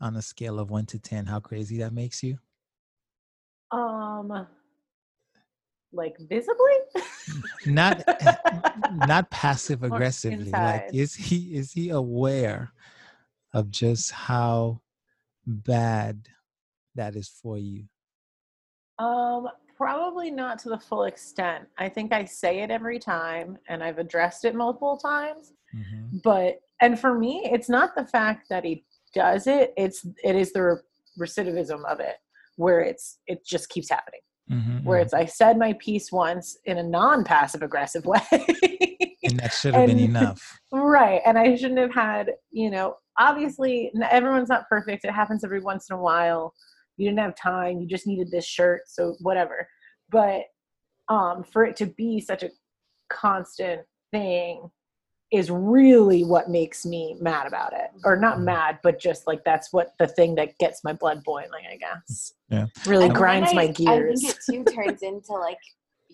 on 0.00 0.16
a 0.16 0.22
scale 0.22 0.58
of 0.58 0.70
one 0.70 0.86
to 0.86 0.98
ten 0.98 1.26
how 1.26 1.40
crazy 1.40 1.78
that 1.78 1.92
makes 1.92 2.22
you? 2.22 2.38
Um, 3.70 4.46
like 5.92 6.16
visibly? 6.28 6.72
not 7.66 8.02
not 8.92 9.30
passive 9.30 9.82
aggressively 9.82 10.50
like 10.50 10.88
is 10.92 11.14
he 11.14 11.54
is 11.54 11.72
he 11.72 11.90
aware 11.90 12.72
of 13.52 13.70
just 13.70 14.10
how 14.10 14.80
bad 15.46 16.28
that 16.94 17.16
is 17.16 17.28
for 17.28 17.58
you 17.58 17.84
Um, 18.98 19.48
probably 19.76 20.30
not 20.30 20.58
to 20.60 20.68
the 20.68 20.78
full 20.78 21.04
extent. 21.04 21.66
I 21.78 21.88
think 21.88 22.12
I 22.12 22.24
say 22.24 22.60
it 22.60 22.70
every 22.70 22.98
time 22.98 23.56
and 23.68 23.82
I've 23.82 23.98
addressed 23.98 24.44
it 24.44 24.54
multiple 24.54 24.96
times. 24.98 25.52
Mhm. 25.74 26.22
But 26.22 26.60
and 26.80 26.98
for 26.98 27.18
me, 27.18 27.48
it's 27.52 27.68
not 27.68 27.94
the 27.94 28.06
fact 28.06 28.48
that 28.50 28.64
he 28.64 28.84
does 29.14 29.46
it, 29.46 29.72
it's 29.76 30.06
it 30.24 30.36
is 30.36 30.52
the 30.52 30.62
re- 30.62 30.76
recidivism 31.18 31.84
of 31.84 32.00
it 32.00 32.16
where 32.56 32.80
it's 32.80 33.18
it 33.26 33.44
just 33.44 33.68
keeps 33.68 33.88
happening. 33.90 34.20
Mhm, 34.50 34.82
Where 34.84 34.98
it's 34.98 35.14
I 35.14 35.26
said 35.26 35.58
my 35.58 35.74
piece 35.74 36.10
once 36.10 36.58
in 36.64 36.78
a 36.78 36.82
non-passive 36.82 37.62
aggressive 37.62 38.04
way. 38.12 38.20
and 39.22 39.38
that 39.38 39.52
should 39.52 39.74
have 39.74 39.86
been 39.86 39.98
enough 39.98 40.58
Right. 40.72 41.20
And 41.24 41.38
I 41.38 41.54
shouldn't 41.56 41.78
have 41.80 41.94
had, 41.94 42.32
you 42.50 42.70
know, 42.70 42.96
obviously 43.18 43.92
everyone's 44.10 44.48
not 44.48 44.68
perfect. 44.68 45.04
It 45.04 45.12
happens 45.12 45.44
every 45.44 45.60
once 45.60 45.88
in 45.90 45.96
a 45.96 46.00
while. 46.00 46.54
You 46.96 47.08
didn't 47.08 47.20
have 47.20 47.34
time. 47.36 47.80
You 47.80 47.86
just 47.86 48.06
needed 48.06 48.30
this 48.30 48.46
shirt. 48.46 48.82
So 48.86 49.16
whatever. 49.20 49.68
But 50.10 50.42
um, 51.08 51.44
for 51.44 51.64
it 51.64 51.76
to 51.76 51.86
be 51.86 52.20
such 52.20 52.42
a 52.42 52.50
constant 53.08 53.82
thing 54.12 54.70
is 55.30 55.50
really 55.50 56.24
what 56.24 56.50
makes 56.50 56.84
me 56.84 57.16
mad 57.20 57.46
about 57.46 57.72
it. 57.72 57.90
Or 58.04 58.16
not 58.16 58.38
Mhm. 58.38 58.44
mad, 58.44 58.78
but 58.82 58.98
just 58.98 59.26
like 59.26 59.44
that's 59.44 59.72
what 59.72 59.94
the 59.98 60.08
thing 60.08 60.34
that 60.34 60.58
gets 60.58 60.82
my 60.82 60.92
blood 60.92 61.22
boiling, 61.24 61.64
I 61.70 61.76
guess. 61.76 62.34
Yeah. 62.48 62.66
Really 62.86 63.06
And 63.06 63.14
grinds 63.14 63.50
I- 63.50 63.54
my 63.54 63.62
I 63.62 63.66
gears. 63.68 64.22
think 64.22 64.34
it 64.34 64.40
too 64.50 64.64
turns 64.74 65.02
into 65.02 65.32
like 65.34 65.58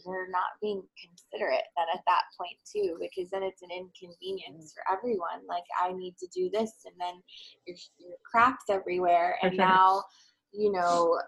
you're 0.05 0.29
not 0.29 0.51
being 0.61 0.87
considerate 1.03 1.65
then 1.77 1.87
at 1.95 2.03
that 2.07 2.25
point 2.39 2.59
too, 2.71 2.99
because 3.01 3.31
then 3.31 3.43
it's 3.43 3.63
an 3.63 3.71
inconvenience 3.71 4.73
for 4.75 4.83
everyone. 4.93 5.47
Like 5.49 5.65
I 5.81 5.93
need 5.93 6.17
to 6.19 6.27
do 6.35 6.51
this, 6.51 6.85
and 6.85 6.95
then 7.01 7.23
your 7.67 7.77
your 7.99 8.17
cracks 8.31 8.65
everywhere, 8.69 9.39
and 9.43 9.55
sure. 9.55 9.65
now 9.67 10.05
you 10.53 10.71
know. 10.73 11.19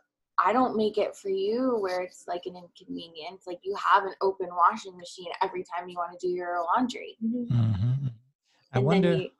I 0.44 0.52
don't 0.52 0.76
make 0.76 0.98
it 0.98 1.16
for 1.16 1.30
you 1.30 1.76
where 1.80 2.02
it's 2.02 2.24
like 2.28 2.42
an 2.46 2.56
inconvenience. 2.56 3.44
Like 3.46 3.58
you 3.62 3.74
have 3.76 4.04
an 4.04 4.14
open 4.22 4.48
washing 4.52 4.96
machine 4.96 5.32
every 5.42 5.64
time 5.64 5.88
you 5.88 5.96
want 5.96 6.18
to 6.18 6.26
do 6.26 6.32
your 6.32 6.64
laundry. 6.74 7.16
Mhm. 7.24 7.48
Mhm. 7.48 8.12
i 8.72 8.78
wonder 8.78 9.10
then 9.12 9.20
you, 9.20 9.30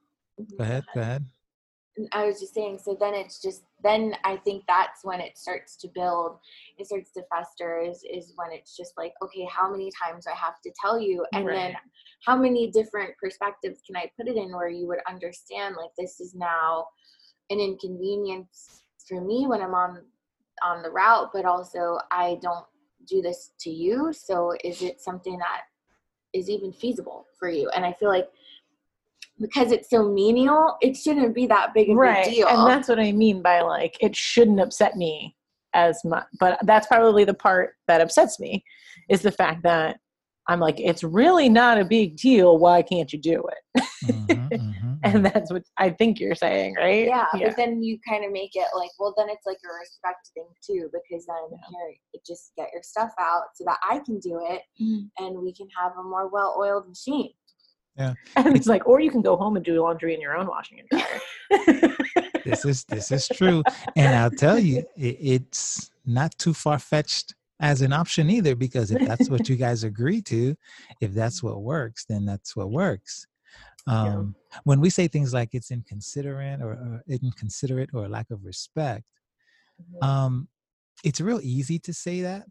go 0.56 0.64
ahead 0.64 0.86
go 0.94 1.00
ahead 1.00 1.24
I 2.12 2.26
was 2.26 2.38
just 2.38 2.54
saying, 2.54 2.78
so 2.78 2.96
then 2.98 3.14
it's 3.14 3.40
just 3.42 3.62
then 3.82 4.14
I 4.24 4.36
think 4.36 4.64
that's 4.68 5.04
when 5.04 5.20
it 5.20 5.36
starts 5.36 5.74
to 5.78 5.88
build, 5.88 6.38
it 6.78 6.86
starts 6.86 7.10
to 7.12 7.22
fester 7.24 7.80
is 7.80 8.04
is 8.08 8.32
when 8.36 8.52
it's 8.52 8.76
just 8.76 8.92
like, 8.96 9.12
okay, 9.22 9.44
how 9.50 9.70
many 9.70 9.90
times 10.00 10.24
do 10.24 10.30
I 10.30 10.36
have 10.36 10.60
to 10.62 10.70
tell 10.80 11.00
you? 11.00 11.26
And 11.32 11.44
then 11.48 11.74
how 12.24 12.36
many 12.36 12.70
different 12.70 13.16
perspectives 13.20 13.80
can 13.86 13.96
I 13.96 14.10
put 14.16 14.28
it 14.28 14.36
in 14.36 14.52
where 14.54 14.68
you 14.68 14.86
would 14.88 15.00
understand 15.08 15.76
like 15.76 15.90
this 15.98 16.20
is 16.20 16.34
now 16.34 16.86
an 17.50 17.58
inconvenience 17.58 18.82
for 19.08 19.20
me 19.20 19.46
when 19.46 19.60
I'm 19.60 19.74
on 19.74 20.04
on 20.62 20.82
the 20.82 20.90
route, 20.90 21.30
but 21.32 21.44
also 21.44 21.98
I 22.10 22.38
don't 22.42 22.64
do 23.06 23.22
this 23.22 23.52
to 23.60 23.70
you. 23.70 24.12
So 24.12 24.54
is 24.64 24.82
it 24.82 25.00
something 25.00 25.38
that 25.38 25.62
is 26.32 26.50
even 26.50 26.72
feasible 26.72 27.26
for 27.38 27.48
you? 27.48 27.70
And 27.74 27.84
I 27.84 27.92
feel 27.92 28.08
like 28.08 28.28
because 29.40 29.70
it's 29.70 29.88
so 29.88 30.08
menial, 30.08 30.76
it 30.80 30.96
shouldn't 30.96 31.34
be 31.34 31.46
that 31.46 31.72
big 31.74 31.90
of 31.90 31.96
right 31.96 32.26
a 32.26 32.30
deal. 32.30 32.48
and 32.48 32.68
that's 32.68 32.88
what 32.88 32.98
i 32.98 33.12
mean 33.12 33.40
by 33.40 33.60
like 33.60 33.96
it 34.00 34.16
shouldn't 34.16 34.60
upset 34.60 34.96
me 34.96 35.36
as 35.74 36.00
much 36.04 36.24
but 36.40 36.58
that's 36.64 36.86
probably 36.86 37.24
the 37.24 37.34
part 37.34 37.74
that 37.86 38.00
upsets 38.00 38.40
me 38.40 38.64
is 39.08 39.22
the 39.22 39.30
fact 39.30 39.62
that 39.62 40.00
i'm 40.48 40.60
like 40.60 40.80
it's 40.80 41.04
really 41.04 41.48
not 41.48 41.78
a 41.78 41.84
big 41.84 42.16
deal 42.16 42.58
why 42.58 42.82
can't 42.82 43.12
you 43.12 43.18
do 43.20 43.42
it 43.48 43.84
Mhm, 44.04 44.48
mhm, 44.52 44.98
and 45.04 45.14
mhm. 45.24 45.32
that's 45.32 45.50
what 45.52 45.62
i 45.76 45.90
think 45.90 46.18
you're 46.20 46.34
saying 46.34 46.74
right 46.76 47.06
yeah, 47.06 47.26
but 47.32 47.56
then 47.56 47.82
you 47.82 47.98
kind 48.08 48.24
of 48.24 48.32
make 48.32 48.52
it 48.54 48.66
like, 48.76 48.90
well, 48.98 49.14
then 49.16 49.28
it's 49.28 49.46
like 49.46 49.58
a 49.64 49.72
respect 49.80 50.30
thing 50.34 50.46
too, 50.64 50.88
because 50.92 51.26
then 51.26 51.36
Yeah. 51.50 51.58
here, 51.70 51.96
you 52.12 52.20
just 52.26 52.52
get 52.56 52.68
your 52.72 52.82
stuff 52.82 53.12
out 53.20 53.44
so 53.54 53.64
that 53.64 53.78
I 53.88 53.98
can 54.00 54.18
do 54.18 54.40
it, 54.48 54.62
Mm. 54.80 55.08
and 55.18 55.38
we 55.42 55.52
can 55.52 55.68
have 55.80 55.92
a 55.98 56.02
more 56.02 56.28
well-oiled 56.28 56.88
machine. 56.88 57.32
Yeah. 57.96 58.14
And 58.36 58.56
it's 58.56 58.66
like 58.66 58.86
or 58.86 59.00
you 59.00 59.10
can 59.10 59.22
go 59.22 59.36
home 59.36 59.56
and 59.56 59.64
do 59.64 59.80
laundry 59.82 60.14
in 60.14 60.20
your 60.20 60.36
own 60.36 60.46
washing 60.46 60.78
and 60.80 60.88
dryer 60.88 61.96
this 62.44 62.64
is 62.64 62.84
this 62.84 63.10
is 63.10 63.28
true 63.38 63.62
and 63.96 64.14
i'll 64.14 64.30
tell 64.30 64.58
you 64.58 64.78
it, 64.96 65.16
it's 65.20 65.90
not 66.06 66.30
too 66.38 66.54
far-fetched 66.54 67.34
as 67.60 67.82
an 67.82 67.92
option 67.92 68.30
either 68.30 68.54
because 68.54 68.90
if 68.90 69.06
that's 69.06 69.28
what 69.28 69.48
you 69.48 69.56
guys 69.66 69.84
agree 69.84 70.22
to 70.22 70.54
if 71.00 71.12
that's 71.12 71.42
what 71.42 71.62
works 71.62 72.04
then 72.04 72.24
that's 72.24 72.54
what 72.56 72.70
works. 72.70 73.26
Um, 73.86 74.34
when 74.64 74.80
we 74.80 74.90
say 74.90 75.08
things 75.08 75.32
like 75.32 75.54
it's 75.54 75.70
inconsiderate 75.70 76.60
or, 76.60 76.72
or 76.72 77.04
inconsiderate 77.08 77.88
or 77.94 78.04
a 78.04 78.08
lack 78.08 78.30
of 78.30 78.44
respect 78.44 79.04
um, 80.02 80.48
it's 81.04 81.20
real 81.20 81.40
easy 81.42 81.78
to 81.80 81.92
say 81.92 82.22
that. 82.22 82.46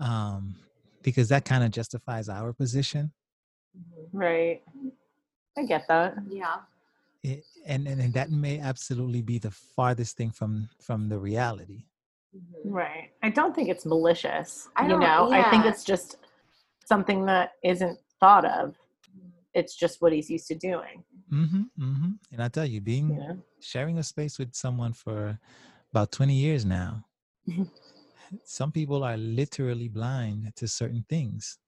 Um, 0.00 0.56
because 1.02 1.28
that 1.28 1.44
kind 1.44 1.64
of 1.64 1.70
justifies 1.70 2.28
our 2.28 2.52
position. 2.52 3.12
Right. 4.12 4.62
I 5.56 5.64
get 5.64 5.86
that. 5.88 6.16
Yeah, 6.28 6.56
it, 7.22 7.44
and, 7.64 7.86
and 7.86 8.00
and 8.00 8.12
that 8.12 8.30
may 8.30 8.58
absolutely 8.58 9.22
be 9.22 9.38
the 9.38 9.50
farthest 9.50 10.16
thing 10.16 10.30
from 10.30 10.68
from 10.82 11.08
the 11.08 11.18
reality 11.18 11.84
right 12.64 13.10
i 13.22 13.28
don't 13.28 13.54
think 13.54 13.68
it's 13.68 13.86
malicious 13.86 14.68
I 14.76 14.82
you 14.84 14.90
don't- 14.90 15.00
know 15.00 15.30
i 15.32 15.48
think 15.50 15.64
it's 15.64 15.84
just 15.84 16.16
something 16.84 17.26
that 17.26 17.52
isn't 17.64 17.98
thought 18.20 18.44
of 18.44 18.74
it's 19.54 19.74
just 19.74 20.02
what 20.02 20.12
he's 20.12 20.28
used 20.30 20.46
to 20.48 20.54
doing 20.54 21.02
Mm-hmm, 21.32 21.62
mm-hmm. 21.82 22.10
And 22.30 22.40
I 22.40 22.46
tell 22.46 22.64
you, 22.64 22.80
being 22.80 23.08
you 23.10 23.16
know 23.16 23.38
sharing 23.58 23.98
a 23.98 24.02
space 24.04 24.38
with 24.38 24.54
someone 24.54 24.92
for 24.92 25.36
about 25.92 26.12
20 26.12 26.32
years 26.32 26.64
now, 26.64 27.04
some 28.44 28.70
people 28.70 29.02
are 29.02 29.16
literally 29.16 29.88
blind 29.88 30.52
to 30.54 30.68
certain 30.68 31.04
things. 31.08 31.58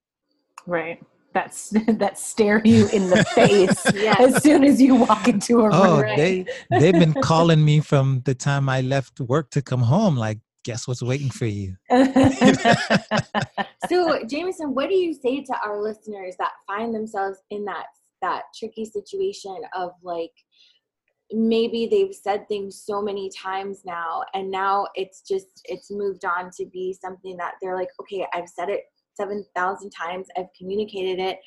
right 0.66 1.02
that's 1.34 1.70
that 2.02 2.18
stare 2.18 2.62
you 2.64 2.88
in 2.92 3.10
the 3.10 3.22
face 3.34 3.82
Yes. 3.94 4.20
as 4.36 4.42
soon 4.44 4.62
as 4.64 4.80
you 4.80 4.94
walk 4.94 5.26
into 5.28 5.60
a 5.60 5.64
room. 5.64 5.70
Oh, 5.74 6.00
they 6.16 6.46
they've 6.70 6.94
been 7.04 7.14
calling 7.14 7.64
me 7.64 7.80
from 7.80 8.22
the 8.24 8.34
time 8.34 8.68
I 8.68 8.80
left 8.80 9.20
work 9.20 9.50
to 9.50 9.60
come 9.62 9.82
home. 9.82 10.16
Like, 10.16 10.38
guess 10.64 10.86
what's 10.88 11.02
waiting 11.02 11.30
for 11.30 11.46
you? 11.46 11.76
So, 13.88 14.22
Jameson, 14.24 14.74
what 14.74 14.88
do 14.90 14.96
you 14.96 15.14
say 15.14 15.42
to 15.42 15.54
our 15.64 15.80
listeners 15.80 16.34
that 16.38 16.50
find 16.66 16.94
themselves 16.94 17.38
in 17.50 17.64
that 17.66 17.86
that 18.20 18.42
tricky 18.58 18.84
situation 18.84 19.56
of 19.74 19.92
like 20.02 20.32
maybe 21.30 21.86
they've 21.86 22.14
said 22.14 22.48
things 22.48 22.82
so 22.84 23.00
many 23.00 23.30
times 23.30 23.82
now 23.86 24.24
and 24.34 24.50
now 24.50 24.88
it's 24.96 25.22
just 25.22 25.60
it's 25.66 25.90
moved 25.90 26.24
on 26.24 26.50
to 26.56 26.66
be 26.66 26.92
something 26.92 27.36
that 27.36 27.54
they're 27.62 27.76
like, 27.76 27.90
okay, 28.00 28.26
I've 28.34 28.48
said 28.48 28.68
it 28.68 28.82
7,000 29.14 29.90
times, 29.90 30.26
I've 30.36 30.52
communicated 30.58 31.20
it 31.20 31.38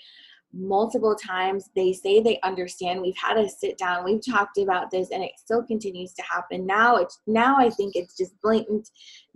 multiple 0.54 1.16
times. 1.16 1.70
They 1.76 1.94
say 1.94 2.22
they 2.22 2.40
understand. 2.44 3.02
We've 3.02 3.18
had 3.18 3.38
a 3.38 3.50
sit 3.50 3.78
down, 3.78 4.04
we've 4.04 4.26
talked 4.26 4.58
about 4.58 4.92
this 4.92 5.10
and 5.12 5.24
it 5.24 5.32
still 5.38 5.64
continues 5.64 6.14
to 6.14 6.24
happen. 6.24 6.66
Now 6.66 6.98
it's 6.98 7.20
now 7.28 7.58
I 7.58 7.70
think 7.70 7.96
it's 7.96 8.16
just 8.18 8.40
blatant 8.42 8.90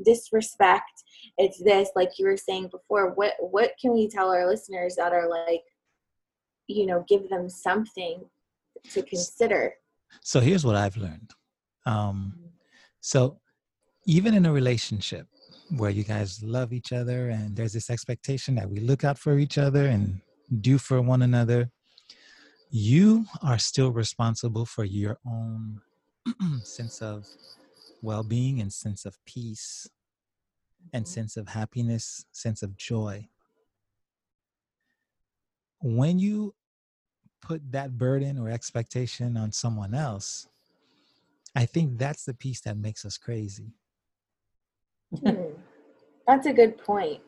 disrespect 0.04 1.04
it's 1.38 1.62
this 1.64 1.90
like 1.96 2.12
you 2.18 2.26
were 2.26 2.38
saying 2.38 2.68
before 2.70 3.12
what 3.14 3.34
what 3.40 3.72
can 3.82 3.94
we 3.94 4.08
tell 4.08 4.30
our 4.30 4.48
listeners 4.48 4.96
that 4.96 5.14
are 5.14 5.30
like 5.30 5.64
you 6.68 6.86
know 6.86 7.04
give 7.08 7.30
them 7.30 7.50
something 7.50 8.24
to 8.92 9.02
consider 9.02 9.74
So 10.22 10.40
here's 10.40 10.66
what 10.66 10.76
I've 10.76 10.98
learned. 10.98 11.32
Um, 11.86 12.34
so 13.02 13.40
even 14.06 14.34
in 14.34 14.46
a 14.46 14.52
relationship 14.52 15.28
where 15.78 15.90
you 15.90 16.04
guys 16.04 16.44
love 16.44 16.74
each 16.74 16.94
other 16.94 17.30
and 17.30 17.56
there's 17.56 17.74
this 17.74 17.90
expectation 17.90 18.56
that 18.56 18.70
we 18.70 18.80
look 18.80 19.04
out 19.04 19.18
for 19.18 19.40
each 19.40 19.58
other 19.58 19.88
and 19.88 20.22
do 20.62 20.78
for 20.78 21.02
one 21.02 21.22
another, 21.22 21.72
you 22.70 23.26
are 23.42 23.58
still 23.58 23.92
responsible 23.92 24.66
for 24.66 24.84
your 24.84 25.18
own 25.26 25.82
sense 26.64 27.02
of 27.02 27.26
well-being 28.02 28.60
and 28.60 28.72
sense 28.72 29.06
of 29.06 29.18
peace 29.26 29.88
and 30.94 31.08
sense 31.08 31.38
of 31.38 31.50
happiness, 31.50 32.26
sense 32.32 32.62
of 32.62 32.78
joy. 32.78 33.28
When 35.82 36.20
you 36.20 36.54
put 37.42 37.72
that 37.72 37.98
burden 37.98 38.38
or 38.38 38.50
expectation 38.50 39.38
on 39.38 39.52
someone 39.52 39.94
else, 39.94 40.48
I 41.56 41.66
think 41.66 41.98
that's 41.98 42.26
the 42.26 42.34
piece 42.34 42.62
that 42.62 42.78
makes 42.78 43.06
us 43.06 43.18
crazy. 43.18 43.74
Hmm. 45.24 45.54
that's 46.28 46.48
a 46.48 46.54
good 46.54 46.78
point 46.78 47.22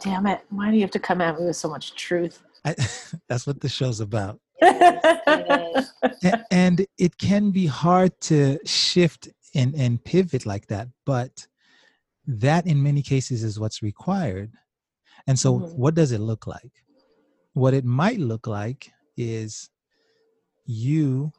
damn 0.00 0.26
it 0.26 0.40
why 0.50 0.70
do 0.70 0.76
you 0.76 0.82
have 0.82 0.90
to 0.92 0.98
come 0.98 1.20
at 1.20 1.38
me 1.38 1.44
with 1.46 1.56
so 1.56 1.68
much 1.68 1.94
truth 1.94 2.42
I, 2.66 2.74
that's 3.28 3.46
what 3.46 3.60
the 3.60 3.68
show's 3.68 4.00
about. 4.00 4.40
it 4.60 5.76
is. 5.76 5.92
A- 6.24 6.44
and 6.50 6.86
it 6.98 7.16
can 7.18 7.50
be 7.50 7.66
hard 7.66 8.18
to 8.22 8.58
shift 8.66 9.28
and, 9.54 9.74
and 9.74 10.02
pivot 10.04 10.44
like 10.44 10.66
that. 10.66 10.88
But 11.06 11.46
that 12.26 12.66
in 12.66 12.82
many 12.82 13.02
cases 13.02 13.44
is 13.44 13.58
what's 13.60 13.82
required. 13.82 14.52
And 15.26 15.38
so, 15.38 15.60
Mhm. 15.60 15.74
what 15.76 15.94
does 15.94 16.12
it 16.12 16.20
look 16.20 16.46
like? 16.46 16.72
What 17.54 17.72
it 17.74 17.84
might 17.84 18.18
look 18.18 18.46
like 18.46 18.92
is 19.16 19.70
you, 20.66 21.32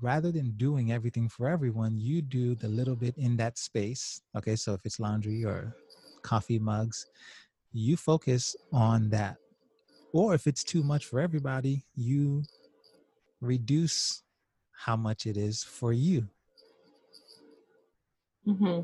rather 0.00 0.30
than 0.32 0.52
doing 0.56 0.92
everything 0.92 1.28
for 1.28 1.48
everyone, 1.48 1.98
you 1.98 2.22
do 2.22 2.54
the 2.54 2.68
little 2.68 2.96
bit 2.96 3.16
in 3.16 3.36
that 3.36 3.58
space. 3.58 4.22
Okay, 4.36 4.56
so 4.56 4.74
if 4.74 4.80
it's 4.84 4.98
laundry 5.00 5.44
or 5.44 5.74
coffee 6.22 6.58
mugs, 6.58 7.06
you 7.72 7.96
focus 7.96 8.56
on 8.72 9.10
that. 9.10 9.36
Or 10.12 10.34
if 10.34 10.46
it's 10.46 10.64
too 10.64 10.82
much 10.82 11.06
for 11.06 11.20
everybody, 11.20 11.84
you 11.94 12.42
reduce 13.40 14.22
how 14.72 14.96
much 14.96 15.26
it 15.26 15.36
is 15.36 15.62
for 15.62 15.92
you. 15.92 16.28
Hmm 18.44 18.80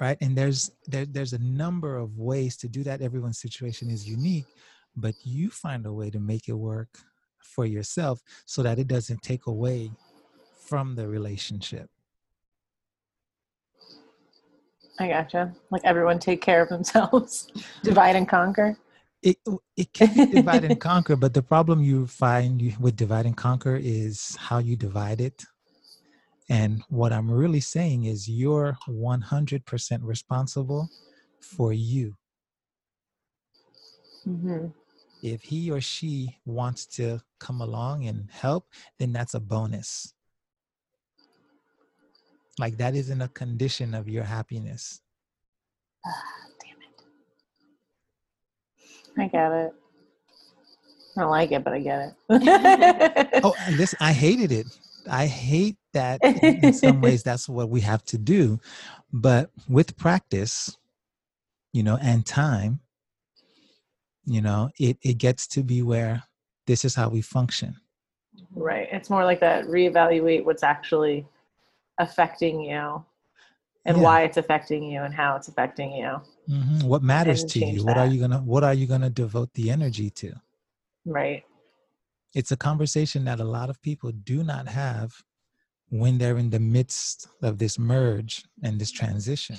right? 0.00 0.16
And 0.20 0.38
there's 0.38 0.70
there, 0.86 1.06
there's 1.06 1.32
a 1.32 1.40
number 1.40 1.96
of 1.96 2.18
ways 2.18 2.56
to 2.58 2.68
do 2.68 2.84
that. 2.84 3.02
Everyone's 3.02 3.40
situation 3.40 3.90
is 3.90 4.08
unique 4.08 4.46
but 5.00 5.14
you 5.22 5.50
find 5.50 5.86
a 5.86 5.92
way 5.92 6.10
to 6.10 6.18
make 6.18 6.48
it 6.48 6.54
work 6.54 6.98
for 7.38 7.64
yourself 7.64 8.20
so 8.44 8.62
that 8.62 8.78
it 8.78 8.88
doesn't 8.88 9.22
take 9.22 9.46
away 9.46 9.90
from 10.66 10.94
the 10.96 11.06
relationship. 11.06 11.88
I 14.98 15.08
gotcha. 15.08 15.54
Like 15.70 15.82
everyone 15.84 16.18
take 16.18 16.40
care 16.40 16.60
of 16.60 16.68
themselves, 16.68 17.48
divide 17.84 18.16
and 18.16 18.28
conquer. 18.28 18.76
It 19.22 19.36
it 19.76 19.92
can 19.92 20.12
be 20.14 20.24
divide 20.24 20.64
and 20.64 20.78
conquer 20.80 21.16
but 21.16 21.34
the 21.34 21.42
problem 21.42 21.82
you 21.82 22.06
find 22.06 22.62
you- 22.62 22.76
with 22.80 22.96
divide 22.96 23.26
and 23.26 23.36
conquer 23.36 23.76
is 23.76 24.36
how 24.36 24.58
you 24.58 24.76
divide 24.76 25.20
it 25.20 25.44
and 26.48 26.82
what 26.88 27.12
i'm 27.12 27.30
really 27.30 27.60
saying 27.60 28.04
is 28.04 28.28
you're 28.28 28.76
100% 28.88 30.02
responsible 30.02 30.88
for 31.40 31.72
you 31.72 32.14
hmm 34.24 34.66
if 35.22 35.42
he 35.42 35.70
or 35.70 35.80
she 35.80 36.38
wants 36.46 36.86
to 36.86 37.20
come 37.40 37.60
along 37.60 38.06
and 38.06 38.30
help, 38.30 38.66
then 38.98 39.12
that's 39.12 39.34
a 39.34 39.40
bonus. 39.40 40.14
Like 42.58 42.76
that 42.78 42.94
isn't 42.94 43.20
a 43.20 43.28
condition 43.28 43.94
of 43.94 44.08
your 44.08 44.24
happiness. 44.24 45.00
Damn 49.18 49.24
it. 49.24 49.24
I 49.24 49.28
get 49.28 49.52
it. 49.52 49.74
I 51.16 51.20
don't 51.20 51.30
like 51.30 51.52
it, 51.52 51.64
but 51.64 51.72
I 51.72 51.80
get 51.80 52.14
it. 52.30 53.40
Oh, 53.44 53.54
this 53.70 53.94
I 54.00 54.12
hated 54.12 54.52
it. 54.52 54.66
I 55.08 55.26
hate 55.26 55.76
that 55.92 56.20
in 56.22 56.64
in 56.64 56.72
some 56.72 57.00
ways 57.02 57.22
that's 57.22 57.48
what 57.48 57.70
we 57.70 57.80
have 57.82 58.04
to 58.06 58.18
do. 58.18 58.60
But 59.12 59.50
with 59.68 59.96
practice, 59.96 60.76
you 61.72 61.82
know, 61.82 61.98
and 62.00 62.26
time, 62.26 62.80
you 64.24 64.40
know, 64.42 64.70
it, 64.78 64.98
it 65.02 65.18
gets 65.18 65.46
to 65.48 65.62
be 65.62 65.82
where 65.82 66.24
this 66.66 66.84
is 66.84 66.94
how 66.94 67.08
we 67.08 67.20
function. 67.22 67.76
right. 68.54 68.88
It's 68.92 69.08
more 69.10 69.24
like 69.24 69.40
that 69.40 69.64
reevaluate 69.64 70.44
what's 70.44 70.62
actually 70.62 71.26
affecting 71.98 72.60
you 72.60 73.04
and 73.88 73.96
Yeah. 73.96 74.02
why 74.04 74.22
it's 74.22 74.36
affecting 74.36 74.82
you 74.84 75.02
and 75.02 75.14
how 75.14 75.34
it's 75.36 75.48
affecting 75.48 75.92
you. 75.92 76.20
Mhm. 76.48 76.84
What 76.84 77.02
matters 77.02 77.42
to 77.44 77.60
change 77.60 77.78
you? 77.78 77.84
What 77.84 77.96
are 77.98 78.06
you 78.06 78.20
gonna 78.20 78.38
what 78.52 78.62
are 78.62 78.74
you 78.74 78.86
gonna 78.86 79.10
devote 79.10 79.50
the 79.54 79.70
energy 79.70 80.10
to? 80.22 80.34
Right. 81.04 81.42
it's 82.34 82.52
a 82.52 82.56
conversation 82.58 83.24
that 83.24 83.40
a 83.40 83.44
lot 83.58 83.70
of 83.70 83.80
people 83.80 84.12
do 84.12 84.44
not 84.44 84.68
have 84.68 85.10
when 85.88 86.18
they're 86.18 86.36
in 86.36 86.50
the 86.50 86.60
midst 86.60 87.26
of 87.42 87.56
this 87.56 87.78
merge 87.78 88.44
and 88.62 88.78
this 88.78 88.90
transition. 88.90 89.56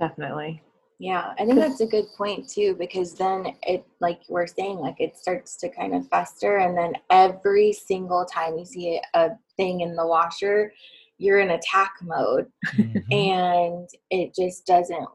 Definitely. 0.00 0.60
Yeah, 0.98 1.34
I 1.38 1.44
think 1.44 1.58
that's 1.60 1.80
a 1.80 1.86
good 1.86 2.06
point 2.16 2.48
too, 2.48 2.74
because 2.74 3.14
then 3.14 3.54
it, 3.62 3.86
like 4.00 4.20
we're 4.28 4.46
saying, 4.48 4.78
like 4.78 4.96
it 4.98 5.16
starts 5.16 5.56
to 5.58 5.68
kind 5.68 5.94
of 5.94 6.08
fester, 6.08 6.56
and 6.56 6.76
then 6.76 6.94
every 7.10 7.72
single 7.72 8.24
time 8.24 8.58
you 8.58 8.64
see 8.64 9.00
a 9.14 9.30
thing 9.56 9.82
in 9.82 9.94
the 9.94 10.06
washer, 10.06 10.72
you're 11.18 11.40
in 11.40 11.50
attack 11.50 11.94
mode, 12.02 12.50
Mhm. 12.74 13.12
and 13.12 13.88
it 14.10 14.34
just 14.34 14.66
doesn't 14.66 15.08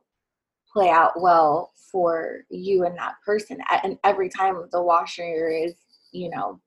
play 0.71 0.89
out 0.89 1.19
well 1.21 1.71
for 1.91 2.45
you 2.49 2.85
and 2.85 2.97
that 2.97 3.15
person. 3.25 3.59
And 3.83 3.97
every 4.03 4.29
time 4.29 4.67
the 4.71 4.81
washer 4.81 5.49
is, 5.49 5.75
you 6.11 6.29
know, 6.29 6.59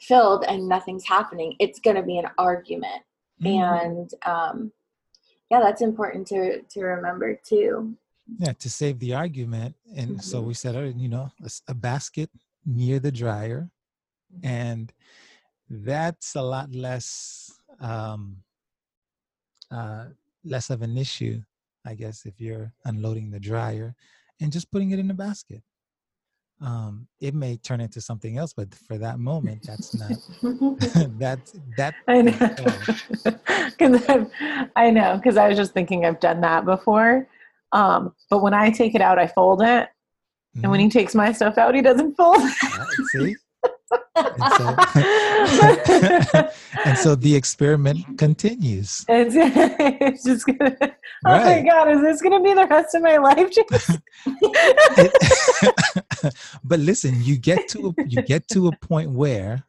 filled 0.00 0.44
and 0.44 0.68
nothing's 0.68 1.06
happening, 1.06 1.54
it's 1.60 1.78
going 1.80 1.96
to 1.96 2.02
be 2.02 2.18
an 2.18 2.26
argument 2.38 3.02
Mhm. 3.40 3.84
and 3.84 4.14
um, 4.24 4.72
yeah 5.50 5.60
that's 5.60 5.82
important 5.82 6.26
to 6.28 6.62
to 6.62 6.82
remember 6.84 7.34
too 7.44 7.96
yeah, 8.38 8.52
to 8.52 8.70
save 8.70 8.98
the 9.00 9.12
argument. 9.14 9.74
And 9.96 10.22
so 10.22 10.40
Mhm. 10.40 10.46
we 10.46 10.54
said, 10.54 10.76
oh, 10.76 10.84
you 10.84 11.08
know, 11.08 11.30
a 11.68 11.74
basket 11.74 12.30
near 12.64 13.00
the 13.00 13.10
dryer. 13.10 13.68
And 14.42 14.92
that's 15.68 16.36
a 16.36 16.40
lot 16.42 16.72
less 16.72 17.60
um, 17.82 18.36
uh, 19.70 20.06
less 20.44 20.70
of 20.70 20.82
an 20.82 20.96
issue, 20.96 21.40
I 21.84 21.94
guess, 21.94 22.24
if 22.24 22.40
you're 22.40 22.72
unloading 22.84 23.30
the 23.30 23.40
dryer 23.40 23.94
and 24.40 24.52
just 24.52 24.70
putting 24.70 24.90
it 24.92 24.98
in 24.98 25.10
a 25.10 25.14
basket. 25.14 25.62
Um, 26.60 27.08
it 27.20 27.34
may 27.34 27.56
turn 27.56 27.80
into 27.80 28.00
something 28.00 28.38
else, 28.38 28.52
but 28.52 28.72
for 28.72 28.96
that 28.98 29.18
moment, 29.18 29.64
that's 29.66 29.94
not 29.98 30.10
that 31.18 31.40
that 31.76 31.94
I 32.06 32.22
know. 32.22 32.36
uh, 32.40 33.32
Because 33.76 34.26
I 34.76 34.90
know, 34.90 35.16
because 35.16 35.36
I 35.36 35.48
was 35.48 35.56
just 35.56 35.72
thinking 35.72 36.06
I've 36.06 36.20
done 36.20 36.40
that 36.42 36.64
before. 36.64 37.26
Um, 37.72 38.14
but 38.30 38.42
when 38.42 38.54
I 38.54 38.70
take 38.70 38.94
it 38.94 39.00
out, 39.00 39.18
I 39.18 39.26
fold 39.26 39.62
it. 39.62 39.88
And 40.54 40.70
when 40.70 40.78
mhm. 40.78 40.84
he 40.84 40.88
takes 40.90 41.14
my 41.14 41.32
stuff 41.32 41.58
out, 41.58 41.74
he 41.74 41.80
doesn't 41.82 42.14
fold 42.14 42.38
see 43.10 43.34
and 44.16 44.52
so, 44.56 44.76
and 46.84 46.98
so 46.98 47.14
the 47.14 47.34
experiment 47.34 48.18
continues 48.18 49.04
it's, 49.08 49.34
it's 49.36 50.24
just 50.28 50.46
gonna, 50.46 50.76
oh 50.80 50.90
my 51.24 51.62
god, 51.62 51.90
is 51.90 52.00
this 52.00 52.22
gonna 52.22 52.42
be 52.42 52.54
the 52.54 52.66
rest 52.66 52.94
of 52.94 53.02
my 53.02 53.16
life? 53.16 53.50
But 56.64 56.80
listen 56.80 57.16
you 57.22 57.36
get 57.36 57.68
to 57.68 57.88
a, 57.88 58.04
you 58.06 58.22
get 58.22 58.48
to 58.48 58.68
a 58.68 58.76
point 58.76 59.10
where 59.10 59.64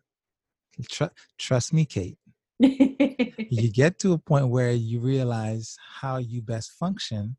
tr- 0.90 1.06
trust 1.38 1.74
me 1.74 1.86
kate 1.86 2.18
you 2.60 3.72
get 3.72 4.00
to 4.00 4.14
a 4.14 4.18
point 4.18 4.48
where 4.48 4.72
you 4.72 5.00
realize 5.00 5.78
how 6.00 6.18
you 6.18 6.42
best 6.42 6.72
function 6.72 7.36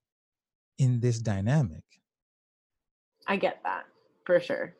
in 0.78 1.00
this 1.00 1.18
dynamic 1.18 1.84
I 3.26 3.36
get 3.36 3.60
that 3.64 3.84
for 4.24 4.40
sure. 4.40 4.74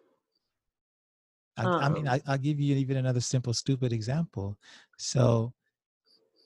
I, 1.57 1.71
I 1.79 1.89
mean, 1.89 2.07
Um. 2.07 2.09
I, 2.09 2.21
I'll 2.27 2.39
give 2.39 2.61
you 2.61 2.77
even 2.77 2.97
another 2.97 3.21
simple, 3.21 3.53
stupid 3.55 3.93
example. 3.93 4.59
So, 4.99 5.55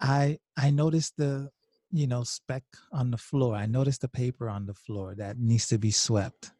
I 0.00 0.38
I 0.56 0.70
noticed 0.70 1.16
the 1.16 1.50
you 1.92 2.06
know 2.06 2.24
speck 2.24 2.64
on 2.92 3.10
the 3.10 3.18
floor. 3.18 3.54
I 3.54 3.66
noticed 3.66 4.02
the 4.02 4.08
paper 4.08 4.48
on 4.48 4.66
the 4.66 4.74
floor 4.74 5.14
that 5.16 5.38
needs 5.38 5.68
to 5.68 5.78
be 5.78 5.90
swept. 5.90 6.52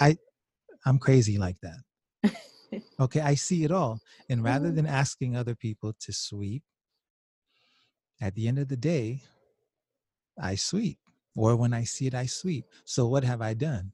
I 0.00 0.18
I'm 0.86 0.98
crazy 0.98 1.38
like 1.38 1.58
that. 1.62 1.80
okay, 3.00 3.20
I 3.20 3.34
see 3.34 3.64
it 3.64 3.70
all, 3.72 4.00
and 4.28 4.42
rather 4.42 4.70
Mhm. 4.70 4.76
than 4.76 4.86
asking 4.86 5.36
other 5.36 5.54
people 5.54 5.92
to 6.00 6.12
sweep, 6.12 6.62
at 8.20 8.34
the 8.34 8.48
end 8.48 8.58
of 8.58 8.68
the 8.68 8.76
day, 8.76 9.22
I 10.38 10.54
sweep. 10.54 10.98
Or 11.34 11.56
when 11.56 11.72
I 11.74 11.84
see 11.84 12.06
it, 12.06 12.14
I 12.14 12.26
sweep. 12.26 12.66
So 12.84 13.06
what 13.06 13.24
have 13.24 13.42
I 13.42 13.54
done? 13.54 13.92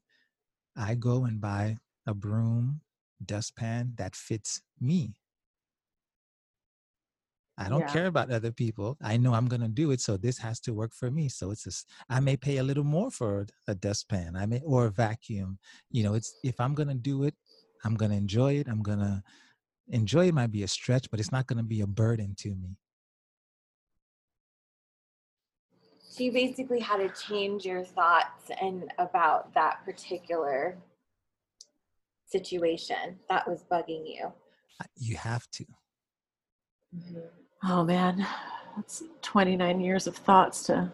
I 0.76 0.94
go 0.94 1.24
and 1.24 1.40
buy 1.40 1.78
a 2.06 2.14
broom, 2.14 2.82
dustpan 3.22 3.94
that 3.96 4.16
fits 4.16 4.62
me. 4.80 5.14
I 7.58 7.68
don't 7.68 7.80
Yeah. 7.80 7.86
care 7.86 8.06
about 8.06 8.30
other 8.30 8.50
people. 8.50 8.96
I 9.02 9.16
know 9.18 9.34
I'm 9.34 9.46
going 9.46 9.60
to 9.60 9.68
do 9.68 9.90
it, 9.90 10.00
so 10.00 10.16
this 10.16 10.38
has 10.38 10.58
to 10.60 10.72
work 10.74 10.92
for 10.94 11.10
me. 11.10 11.28
So 11.28 11.50
it's 11.50 11.64
just, 11.64 11.88
I 12.08 12.18
may 12.20 12.36
pay 12.36 12.56
a 12.58 12.62
little 12.62 12.84
more 12.84 13.10
for 13.10 13.46
a 13.68 13.74
dustpan, 13.74 14.36
I 14.36 14.46
may 14.46 14.60
or 14.64 14.86
a 14.86 14.90
vacuum. 14.90 15.58
You 15.90 16.02
know, 16.04 16.14
it's 16.14 16.34
if 16.42 16.58
I'm 16.60 16.74
going 16.74 16.88
to 16.88 16.94
do 16.94 17.24
it, 17.24 17.34
I'm 17.84 17.94
going 17.94 18.10
to 18.10 18.16
enjoy 18.16 18.54
it. 18.54 18.68
I'm 18.68 18.82
going 18.82 18.98
to 19.00 19.22
enjoy 19.88 20.28
it 20.28 20.34
might 20.34 20.52
be 20.52 20.62
a 20.62 20.68
stretch, 20.68 21.10
but 21.10 21.20
it's 21.20 21.32
not 21.32 21.46
going 21.46 21.58
to 21.58 21.64
be 21.64 21.82
a 21.82 21.86
burden 21.86 22.34
to 22.38 22.54
me. 22.54 22.76
so 26.12 26.24
you 26.24 26.32
basically 26.32 26.80
had 26.80 26.98
to 26.98 27.08
change 27.22 27.64
your 27.64 27.84
thoughts 27.84 28.50
and 28.60 28.92
about 28.98 29.54
that 29.54 29.82
particular 29.84 30.76
situation 32.32 33.18
that 33.28 33.48
was 33.48 33.64
bugging 33.70 34.04
you 34.06 34.32
uh, 34.80 34.84
You 34.96 35.16
have 35.16 35.48
to. 35.52 35.64
Mm-hmm. 36.96 37.70
Oh 37.70 37.84
man, 37.84 38.26
that's 38.76 39.02
29 39.22 39.80
years 39.80 40.06
of 40.06 40.16
thoughts 40.16 40.64
to 40.64 40.92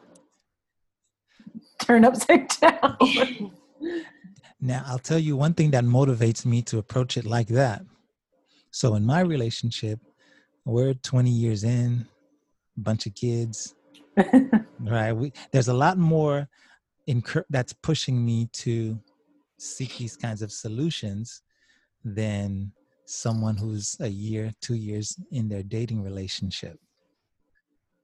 turn 1.81 2.05
upside 2.05 2.49
down. 2.61 3.53
Now, 4.61 4.83
I'll 4.87 4.99
tell 4.99 5.19
you 5.19 5.37
one 5.37 5.55
thing 5.55 5.71
that 5.71 5.85
motivates 5.85 6.45
me 6.45 6.63
to 6.63 6.79
approach 6.79 7.17
it 7.17 7.25
like 7.25 7.49
that. 7.49 7.83
So, 8.71 8.97
in 8.97 9.07
my 9.07 9.21
relationship, 9.21 10.01
we're 10.65 10.95
20 10.95 11.31
years 11.31 11.65
in, 11.65 12.07
bunch 12.77 13.07
of 13.07 13.15
kids. 13.15 13.75
right 14.81 15.13
we 15.13 15.33
there's 15.53 15.69
a 15.69 15.75
lot 15.75 15.97
more 15.97 16.49
incur- 17.07 17.47
that's 17.51 17.73
pushing 17.73 18.25
me 18.25 18.49
to 18.53 18.99
seek 19.59 19.97
these 19.99 20.17
kinds 20.17 20.41
of 20.43 20.51
solutions 20.53 21.43
than 22.05 22.73
someone 23.05 23.57
who's 23.57 23.97
a 24.01 24.09
year 24.09 24.53
two 24.61 24.75
years 24.75 25.17
in 25.33 25.49
their 25.49 25.63
dating 25.63 26.03
relationship 26.03 26.79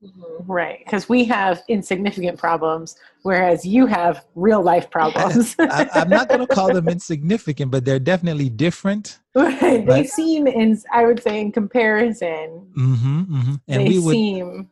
Mhm. 0.03 0.45
Right, 0.47 0.81
because 0.85 1.09
we 1.09 1.25
have 1.25 1.63
insignificant 1.69 2.39
problems, 2.39 2.97
whereas 3.23 3.65
you 3.65 3.87
have 3.87 4.27
real 4.35 4.61
life 4.63 4.91
problems. 4.91 5.55
I, 5.59 5.89
i'm 5.95 6.11
not 6.11 6.29
going 6.29 6.41
to 6.47 6.47
call 6.55 6.71
them 6.75 6.89
insignificant 6.89 7.71
but 7.71 7.85
they're 7.87 7.99
definitely 8.13 8.51
different 8.51 9.21
right, 9.35 9.61
they 9.61 10.03
But- 10.03 10.09
seem 10.09 10.47
in. 10.47 10.79
I 10.93 11.07
would 11.07 11.23
say 11.23 11.41
in 11.41 11.53
comparison, 11.53 12.49
hmm 12.75 13.23
hmm 13.23 13.55
and 13.69 13.83
they 13.83 13.89
we 13.89 13.99
would 13.99 14.13
seem. 14.13 14.69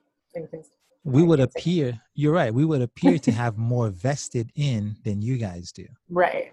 we 1.05 1.22
would 1.22 1.41
appear 1.41 1.99
you're 2.14 2.35
right 2.35 2.53
we 2.53 2.64
would 2.66 2.83
appear 2.83 3.18
to 3.18 3.33
have 3.33 3.57
more 3.57 3.89
vested 3.89 4.51
in 4.55 4.97
than 5.05 5.22
you 5.22 5.39
guys 5.39 5.72
do 5.72 5.87
Right, 6.11 6.53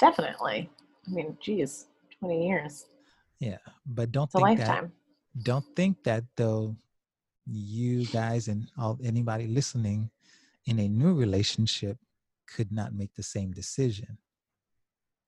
definitely. 0.00 0.70
I 1.06 1.10
mean, 1.10 1.36
geez, 1.40 1.86
twenty 2.18 2.46
years. 2.48 2.86
yeah 3.38 3.58
but 3.86 4.10
don't 4.12 4.26
It's 4.28 4.34
a 4.34 4.38
think 4.38 4.58
that 4.58 4.68
lifetime. 4.68 4.92
don't 5.42 5.64
think 5.76 6.02
that 6.04 6.24
though 6.36 6.76
you 7.46 8.04
guys 8.06 8.48
and 8.48 8.68
all 8.78 8.98
anybody 9.02 9.46
listening 9.46 10.10
in 10.66 10.78
a 10.78 10.88
new 10.88 11.14
relationship 11.14 11.96
could 12.46 12.70
not 12.72 12.92
make 12.94 13.14
the 13.14 13.22
same 13.22 13.52
decision 13.52 14.18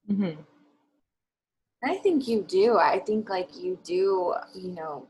hmm 0.06 0.36
I 1.84 1.96
think 1.96 2.28
you 2.28 2.42
do. 2.42 2.78
I 2.78 3.00
think 3.00 3.28
like 3.28 3.56
you 3.56 3.76
do, 3.82 4.34
you 4.54 4.70
know, 4.70 5.08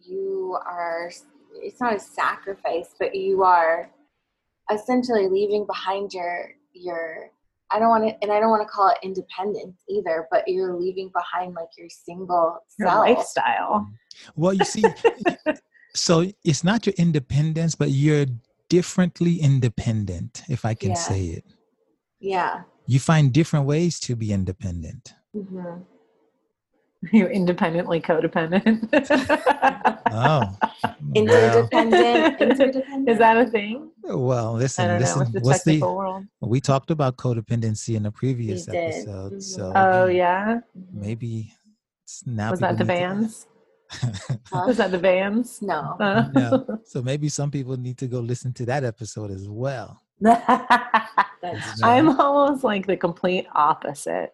you 0.00 0.56
are 0.64 1.10
it's 1.56 1.80
not 1.80 1.96
a 1.96 1.98
sacrifice, 1.98 2.94
but 2.98 3.14
you 3.16 3.42
are 3.42 3.90
essentially 4.70 5.28
leaving 5.28 5.66
behind 5.66 6.14
your 6.14 6.54
your 6.72 7.30
I 7.70 7.78
don't 7.78 7.88
want 7.88 8.04
to 8.08 8.14
and 8.22 8.30
I 8.32 8.38
don't 8.40 8.50
want 8.50 8.62
to 8.62 8.68
call 8.72 8.88
it 8.90 8.98
independence 9.02 9.76
either, 9.88 10.26
but 10.30 10.44
you're 10.46 10.74
leaving 10.78 11.10
behind 11.14 11.54
like 11.54 11.68
your 11.76 11.88
single 11.88 12.58
Your 12.78 12.88
self. 12.88 12.98
lifestyle. 13.08 13.88
well 14.36 14.52
you 14.54 14.64
see 14.64 14.94
so 15.94 16.24
it's 16.44 16.62
not 16.64 16.86
your 16.86 16.94
independence 16.98 17.74
but 17.74 17.90
you're 17.90 18.26
differently 18.68 19.40
independent 19.40 20.42
if 20.48 20.64
i 20.64 20.72
can 20.74 20.90
Yeah. 20.90 20.94
say 21.08 21.20
it 21.26 21.44
Yeah. 22.20 22.62
you 22.86 22.98
find 23.00 23.32
different 23.32 23.66
ways 23.66 23.98
to 24.00 24.14
be 24.16 24.32
independent 24.32 25.14
hmm 25.34 25.82
You're 27.12 27.30
independently 27.30 28.00
codependent. 28.00 28.88
oh 28.92 30.04
well, 30.10 30.58
Interdependent. 31.14 32.40
Interdependent. 32.40 33.08
Is 33.08 33.18
that 33.18 33.36
a 33.36 33.46
thing? 33.50 33.90
well 34.04 34.56
I 34.56 34.58
listen 34.58 34.86
don't 34.88 35.00
know. 35.00 35.00
listen 35.00 35.20
What's 35.20 35.32
the 35.32 35.40
what's 35.40 35.62
the 35.64 35.80
world? 35.80 36.24
we 36.40 36.60
talked 36.60 36.90
about 36.90 37.16
codependency 37.16 37.96
in 37.96 38.06
a 38.06 38.12
previous 38.12 38.66
did. 38.66 38.74
episode 38.76 39.42
so 39.42 39.72
Oh 39.74 40.06
maybe- 40.06 40.18
yeah. 40.18 40.60
maybe 40.92 41.52
it's 42.04 42.26
now 42.26 42.50
Was 42.50 42.60
that 42.60 42.78
the 42.78 42.84
people 42.84 42.96
vans? 42.96 43.46
Huh? 43.90 44.64
Was 44.66 44.76
that 44.78 44.90
the 44.90 44.98
vans? 44.98 45.60
No. 45.62 45.96
Uh, 46.00 46.28
No. 46.34 46.80
So 46.84 47.00
maybe 47.02 47.28
some 47.28 47.50
people 47.50 47.76
need 47.76 47.96
to 47.98 48.06
go 48.08 48.18
listen 48.20 48.52
to 48.54 48.66
that 48.66 48.82
episode 48.84 49.30
as 49.30 49.48
well. 49.48 50.00
I'm 51.82 52.18
almost 52.20 52.64
like 52.64 52.86
the 52.86 52.96
complete 52.96 53.46
opposite 53.54 54.32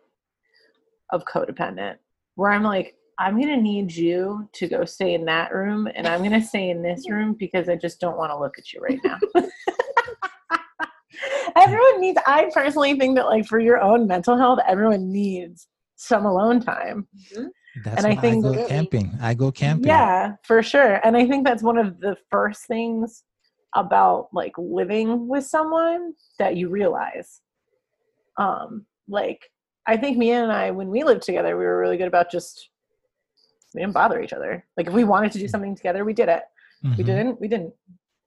of 1.11 1.25
codependent, 1.25 1.97
where 2.41 2.51
I'm 2.53 2.63
like, 2.63 2.95
I'm 3.19 3.39
gonna 3.39 3.59
need 3.59 3.93
you 3.93 4.49
to 4.55 4.67
go 4.67 4.87
stay 4.87 5.13
in 5.13 5.27
that 5.27 5.53
room, 5.53 5.87
and 5.95 6.07
I'm 6.09 6.23
gonna 6.23 6.43
stay 6.43 6.71
in 6.71 6.81
this 6.83 7.07
room 7.11 7.37
because 7.39 7.69
I 7.69 7.77
just 7.77 8.01
don't 8.01 8.17
want 8.17 8.31
to 8.33 8.39
look 8.39 8.59
at 8.59 8.73
you 8.73 8.81
right 8.81 8.99
now. 9.05 9.19
everyone 11.57 12.01
needs. 12.01 12.19
I 12.27 12.51
personally 12.55 12.99
think 12.99 13.17
that, 13.17 13.27
like, 13.27 13.45
for 13.47 13.59
your 13.61 13.79
own 13.79 14.07
mental 14.07 14.39
health, 14.39 14.59
everyone 14.67 15.13
needs 15.13 15.69
some 15.97 16.25
alone 16.25 16.61
time. 16.61 17.07
Mhm. 17.35 17.49
That's 17.85 17.99
And 17.99 18.07
I 18.07 18.17
think- 18.19 18.45
I 18.47 18.49
go 18.55 18.67
camping. 18.69 19.11
I 19.21 19.35
go 19.35 19.53
camping. 19.53 19.87
Yeah, 19.87 20.37
for 20.45 20.63
sure. 20.63 20.95
And 21.05 21.15
I 21.15 21.27
think 21.27 21.47
that's 21.47 21.63
one 21.63 21.77
of 21.77 22.01
the 22.01 22.17
first 22.31 22.67
things 22.67 23.23
about 23.77 24.29
like 24.33 24.53
living 24.57 25.29
with 25.29 25.45
someone 25.45 26.15
that 26.39 26.57
you 26.57 26.71
realize. 26.71 27.43
Um, 28.39 28.87
like 29.09 29.43
I 29.91 29.97
think 29.97 30.17
Mia 30.17 30.41
and 30.41 30.53
I, 30.53 30.71
when 30.71 30.87
we 30.89 31.03
lived 31.03 31.23
together, 31.23 31.59
we 31.59 31.65
were 31.65 31.81
really 31.81 31.97
good 31.97 32.07
about 32.07 32.31
just 32.31 32.69
we 33.75 33.81
didn't 33.81 33.93
bother 33.93 34.21
each 34.21 34.33
other. 34.33 34.65
Like 34.77 34.87
if 34.87 34.93
we 34.93 35.03
wanted 35.03 35.33
to 35.33 35.41
do 35.41 35.49
something 35.49 35.75
together, 35.75 36.05
we 36.05 36.13
did 36.13 36.29
it. 36.29 36.45
We 36.85 36.91
Mhm. 36.91 37.07
didn't, 37.07 37.41
we 37.41 37.49
didn't. 37.49 37.75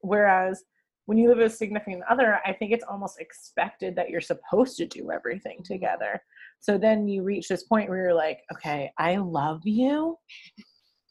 Whereas 0.01 0.66
when 1.05 1.18
you 1.18 1.30
live 1.30 1.38
with 1.38 1.53
a 1.53 1.55
significant 1.55 2.03
other, 2.09 2.41
I 2.45 2.51
think 2.51 2.74
it's 2.74 2.84
almost 2.84 3.18
expected 3.22 3.95
that 3.95 4.09
you're 4.09 4.20
supposed 4.20 4.76
to 4.78 4.86
do 4.86 5.09
everything 5.09 5.64
together. 5.64 6.22
So 6.59 6.78
then 6.78 7.07
you 7.07 7.24
reach 7.24 7.47
this 7.47 7.64
point 7.64 7.89
where 7.89 7.99
you're 7.99 8.14
like, 8.14 8.41
okay, 8.53 8.91
I 8.97 9.16
love 9.16 9.61
you, 9.66 10.18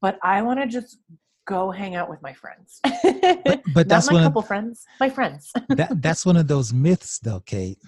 but 0.02 0.18
I 0.22 0.42
want 0.42 0.60
to 0.60 0.66
just 0.66 0.98
go 1.46 1.70
hang 1.70 1.94
out 1.94 2.10
with 2.10 2.20
my 2.20 2.34
friends. 2.34 2.78
But, 2.82 2.92
but 3.44 3.64
Not 3.74 3.88
that's 3.88 4.10
my 4.12 4.22
couple 4.22 4.42
of 4.42 4.46
friends, 4.46 4.84
my 5.00 5.08
friends. 5.08 5.50
that, 5.70 6.02
that's 6.02 6.26
one 6.26 6.36
of 6.36 6.46
those 6.46 6.74
myths, 6.74 7.18
though, 7.20 7.40
Kate. 7.40 7.78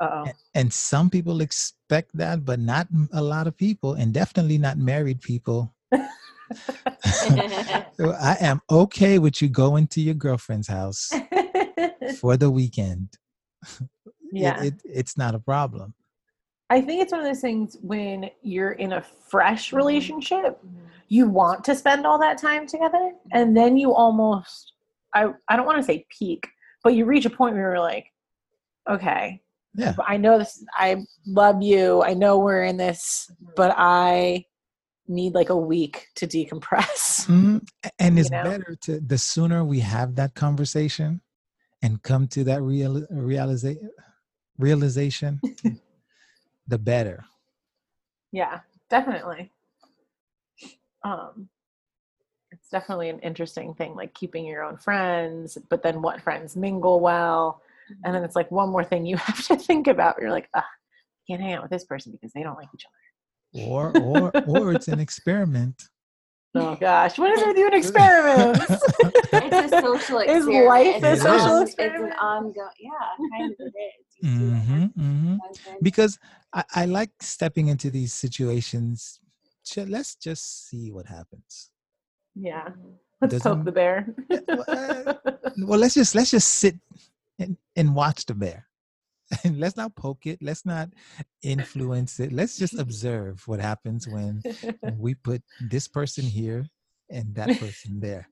Uh-oh. 0.00 0.32
And 0.54 0.72
some 0.72 1.10
people 1.10 1.40
expect 1.40 2.16
that, 2.16 2.44
but 2.44 2.58
not 2.58 2.88
a 3.12 3.22
lot 3.22 3.46
of 3.46 3.56
people, 3.56 3.94
and 3.94 4.12
definitely 4.12 4.58
not 4.58 4.78
married 4.78 5.20
people. 5.20 5.74
So 7.96 8.10
I 8.10 8.36
am 8.40 8.60
okay 8.70 9.18
with 9.18 9.40
you 9.40 9.48
going 9.48 9.86
to 9.88 10.00
your 10.00 10.14
girlfriend's 10.14 10.68
house 10.68 11.12
for 12.20 12.36
the 12.36 12.50
weekend. 12.50 13.10
Yeah. 14.32 14.64
it, 14.64 14.74
it's 14.84 15.16
not 15.16 15.36
a 15.36 15.38
problem. 15.38 15.94
I 16.68 16.80
think 16.80 17.02
it's 17.02 17.12
one 17.12 17.20
of 17.20 17.26
those 17.26 17.40
things 17.40 17.76
when 17.82 18.30
you're 18.42 18.72
in 18.72 18.94
a 18.94 19.00
fresh 19.00 19.68
Mm-hmm. 19.68 19.76
relationship, 19.76 20.60
you 21.08 21.28
want 21.28 21.62
to 21.64 21.74
spend 21.76 22.04
all 22.04 22.18
that 22.18 22.36
time 22.38 22.66
together 22.66 23.12
and 23.32 23.56
then 23.56 23.76
you 23.76 23.94
almost 23.94 24.72
I 25.14 25.28
I 25.48 25.56
don't 25.56 25.66
want 25.66 25.78
to 25.78 25.84
say 25.84 26.04
peak, 26.18 26.48
but 26.82 26.94
you 26.94 27.04
reach 27.04 27.26
a 27.26 27.30
point 27.30 27.54
where 27.54 27.62
you're 27.74 27.78
like, 27.78 28.06
okay, 28.90 29.40
Yeah. 29.74 29.94
I 30.06 30.16
know 30.16 30.38
this 30.38 30.64
I 30.76 31.04
love 31.26 31.62
you. 31.62 32.02
I 32.02 32.14
know 32.14 32.38
we're 32.38 32.64
in 32.64 32.76
this, 32.76 33.30
but 33.56 33.74
I 33.76 34.46
need 35.08 35.34
like 35.34 35.50
a 35.50 35.56
week 35.56 36.06
to 36.16 36.26
decompress. 36.26 37.26
Mhm. 37.28 37.66
A- 37.84 37.90
And 37.98 38.16
You 38.16 38.20
it's 38.22 38.30
know? 38.30 38.42
better 38.42 38.76
to 38.82 39.00
the 39.00 39.18
sooner 39.18 39.64
we 39.64 39.80
have 39.80 40.14
that 40.16 40.34
conversation 40.34 41.20
and 41.82 42.02
come 42.02 42.28
to 42.28 42.44
that 42.44 42.62
real 42.62 43.06
realization 43.10 43.90
realization, 44.58 45.40
the 46.68 46.78
better. 46.78 47.24
Yeah, 48.32 48.60
definitely. 48.88 49.50
Um 51.02 51.48
it's 52.52 52.68
definitely 52.70 53.08
an 53.10 53.18
interesting 53.18 53.74
thing 53.74 53.96
like 53.96 54.14
keeping 54.14 54.46
your 54.46 54.62
own 54.62 54.76
friends, 54.76 55.58
but 55.68 55.82
then 55.82 56.00
what 56.02 56.20
friends 56.20 56.54
mingle 56.56 57.00
well. 57.00 57.60
And 58.04 58.14
then 58.14 58.24
it's 58.24 58.36
like 58.36 58.50
one 58.50 58.70
more 58.70 58.84
thing 58.84 59.06
you 59.06 59.16
have 59.28 59.44
to 59.46 59.56
think 59.56 59.86
about. 59.86 60.16
You're 60.20 60.30
like, 60.30 60.48
ah, 60.54 60.64
can't 61.28 61.40
hang 61.40 61.54
out 61.54 61.62
with 61.62 61.70
this 61.70 61.84
person 61.84 62.12
because 62.12 62.32
they 62.34 62.42
don't 62.42 62.56
like 62.56 62.68
each 62.74 62.84
other. 62.86 63.66
Or 63.66 63.96
or 63.98 64.32
or 64.46 64.72
it's 64.72 64.88
an 64.88 65.00
experiment. 65.00 65.82
Oh 66.56 66.76
gosh, 66.76 67.18
what 67.18 67.32
is 67.32 67.40
it 67.42 67.48
with 67.48 67.56
you 67.58 67.66
and 67.66 67.74
experiments? 67.82 68.60
It's 69.32 69.72
a 69.72 69.80
social 69.80 70.18
experiment. 70.20 70.30
Is 70.30 70.46
experiment. 70.46 70.66
life 70.68 70.94
it's 70.94 71.02
a 71.04 71.10
an 71.10 71.18
social 71.18 71.50
on- 71.56 71.62
experiment? 71.62 72.04
It's 72.04 72.14
an 72.14 72.18
ongoing, 72.20 72.68
yeah, 72.78 73.38
kind 73.38 73.50
of 73.50 73.56
it 73.58 73.72
is. 73.74 74.06
You 74.20 74.38
see 74.38 74.44
what 74.44 74.62
hmm 74.62 74.84
hmm. 75.00 75.36
Because 75.82 76.16
I, 76.52 76.64
I 76.76 76.84
like 76.84 77.10
stepping 77.20 77.66
into 77.66 77.90
these 77.90 78.12
situations. 78.12 79.18
Let's 79.76 80.14
just 80.14 80.68
see 80.68 80.92
what 80.92 81.06
happens. 81.06 81.70
yeah. 82.36 82.68
Mhm. 82.68 82.92
Let's 83.20 83.34
poke 83.42 83.42
Doesn't- 83.42 83.64
the 83.64 83.72
bear. 83.72 84.06
Well, 85.66 85.80
let's 85.80 85.94
just 85.94 86.14
let's 86.14 86.30
just 86.30 86.48
sit 86.48 86.76
and, 87.76 87.94
watch 87.94 88.26
the 88.26 88.34
bear. 88.34 88.66
And 89.44 89.58
let's 89.58 89.76
not 89.76 89.96
poke 89.96 90.26
it. 90.26 90.38
Let's 90.42 90.66
not 90.66 90.90
influence 91.42 92.20
it. 92.20 92.32
Let's 92.32 92.58
just 92.58 92.78
observe 92.78 93.42
what 93.46 93.58
happens 93.58 94.06
when 94.06 94.42
we 94.98 95.14
put 95.14 95.42
this 95.70 95.88
person 95.88 96.24
here 96.24 96.66
and 97.10 97.34
that 97.34 97.48
person 97.58 98.00
there. 98.00 98.28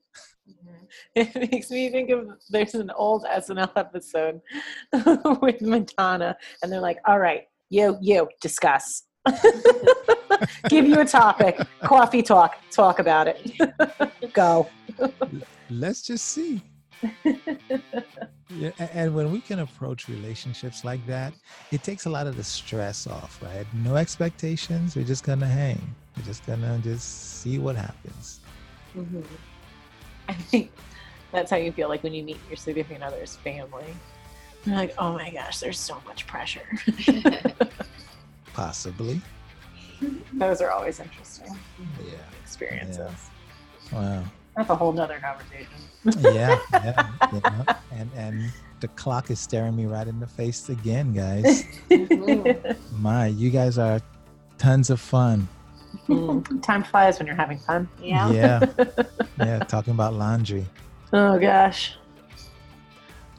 It 1.15 1.35
makes 1.51 1.71
me 1.71 1.89
think 1.89 2.09
of 2.11 2.27
there's 2.49 2.75
an 2.75 2.91
old 2.91 3.25
SNL 3.25 3.71
episode 3.75 4.41
with 5.41 5.61
Madonna, 5.61 6.35
and 6.61 6.71
they're 6.71 6.81
like, 6.81 6.99
"All 7.07 7.17
right, 7.19 7.43
you, 7.69 7.97
you, 8.01 8.27
discuss. 8.41 9.03
Give 10.67 10.85
you 10.85 10.99
a 10.99 11.05
topic, 11.05 11.59
coffee 11.83 12.21
talk, 12.21 12.57
talk 12.71 12.99
about 12.99 13.27
it. 13.27 14.33
Go." 14.33 14.67
Let's 15.69 16.01
just 16.01 16.25
see. 16.25 16.61
Yeah, 18.55 18.69
and 18.93 19.15
when 19.15 19.31
we 19.31 19.41
can 19.41 19.59
approach 19.59 20.07
relationships 20.07 20.83
like 20.85 21.03
that, 21.07 21.33
it 21.71 21.81
takes 21.81 22.05
a 22.05 22.09
lot 22.09 22.27
of 22.27 22.37
the 22.37 22.43
stress 22.43 23.07
off, 23.07 23.41
right? 23.41 23.65
No 23.73 23.95
expectations. 23.95 24.95
We're 24.95 25.05
just 25.05 25.23
gonna 25.23 25.47
hang. 25.47 25.81
We're 26.15 26.23
just 26.25 26.45
gonna 26.45 26.77
just 26.83 27.41
see 27.41 27.57
what 27.57 27.75
happens. 27.75 28.39
Mhm. 28.95 29.25
I 30.29 30.33
think 30.33 30.71
That's 31.31 31.49
how 31.49 31.57
you 31.57 31.71
feel 31.71 31.89
like 31.89 32.03
when 32.03 32.13
you 32.13 32.21
meet 32.23 32.37
your 32.47 32.57
significant 32.57 33.03
other's 33.03 33.37
family. 33.37 33.87
You're 34.65 34.75
like, 34.75 34.93
oh 34.99 35.13
my 35.13 35.31
gosh, 35.31 35.57
there's 35.59 35.79
so 35.79 35.99
much 36.05 36.27
pressure. 36.27 36.67
Possibly. 38.53 39.19
Those 40.33 40.61
are 40.61 40.69
always 40.69 40.99
interesting 40.99 41.57
Yeah. 42.05 42.17
experiences. 42.43 43.29
Wow. 43.91 44.23
That's 44.55 44.69
a 44.69 44.75
whole 44.75 44.91
nother 44.91 45.19
conversation. 45.19 45.73
Yeah. 46.33 46.57
yeah, 46.73 47.07
yeah. 47.31 47.63
And 47.91 48.09
and 48.15 48.51
the 48.81 48.87
clock 48.89 49.29
is 49.31 49.39
staring 49.39 49.75
me 49.75 49.85
right 49.85 50.07
in 50.07 50.19
the 50.19 50.27
face 50.27 50.69
again, 50.69 51.13
guys. 51.13 51.63
Mhm. 51.89 52.75
My, 52.99 53.27
you 53.27 53.49
guys 53.49 53.77
are 53.77 54.01
tons 54.57 54.89
of 54.89 54.99
fun. 54.99 55.47
Mm, 56.09 56.61
Time 56.63 56.83
flies 56.83 57.19
when 57.19 57.27
you're 57.27 57.35
having 57.35 57.59
fun. 57.59 57.87
Yeah. 58.01 58.31
Yeah. 58.31 58.65
Yeah. 59.37 59.59
Talking 59.59 59.93
about 59.93 60.13
laundry. 60.13 60.65
Oh 61.11 61.39
gosh. 61.39 61.95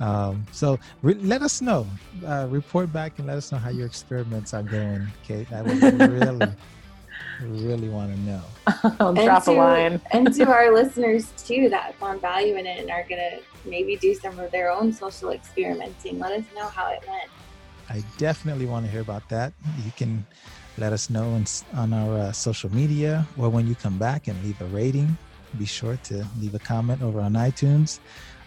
Um, 0.01 0.45
so 0.53 0.79
re- 1.03 1.15
let 1.15 1.43
us 1.43 1.61
know. 1.61 1.87
Uh, 2.27 2.47
report 2.51 2.93
back 2.93 3.19
and 3.19 3.29
let 3.29 3.37
us 3.37 3.53
know 3.53 3.59
how 3.59 3.71
your 3.71 3.87
experiments 3.87 4.53
are 4.53 4.63
going, 4.63 5.07
Kate. 5.23 5.51
I 5.53 5.63
would 5.63 5.81
really, 6.11 6.49
really 7.43 7.89
want 7.89 8.15
to 8.15 8.21
know. 8.21 8.43
I'll 9.01 9.09
And 9.09 9.19
drop 9.19 9.43
a 9.43 9.47
to- 9.47 9.53
line. 9.53 10.01
and 10.13 10.33
to 10.35 10.45
our 10.51 10.73
listeners 10.81 11.33
too 11.37 11.69
that 11.71 11.95
found 11.97 12.21
value 12.21 12.57
in 12.57 12.67
it 12.67 12.81
and 12.81 12.91
are 12.91 13.05
gonna 13.09 13.39
maybe 13.65 13.97
do 13.97 14.15
some 14.15 14.39
of 14.39 14.51
their 14.51 14.71
own 14.71 14.93
social 14.93 15.31
experimenting. 15.31 16.19
Let 16.19 16.33
us 16.33 16.45
know 16.55 16.67
how 16.69 16.89
it 16.91 17.03
went. 17.09 17.31
I 17.91 18.03
definitely 18.19 18.67
want 18.67 18.87
to 18.87 18.91
hear 18.91 19.01
about 19.03 19.29
that. 19.29 19.53
You 19.85 19.93
can 19.97 20.27
let 20.79 20.93
us 20.93 21.11
know 21.11 21.35
in, 21.35 21.45
on 21.75 21.93
our 21.93 22.19
uh, 22.19 22.33
social 22.33 22.73
media 22.75 23.27
or 23.39 23.49
when 23.49 23.67
you 23.67 23.75
come 23.75 23.99
back 23.99 24.27
and 24.29 24.43
leave 24.43 24.61
a 24.61 24.67
rating. 24.67 25.17
Be 25.59 25.67
sure 25.67 25.97
to 26.05 26.27
leave 26.41 26.55
a 26.55 26.59
comment 26.59 27.03
over 27.03 27.21
on 27.21 27.35
iTunes. 27.35 28.01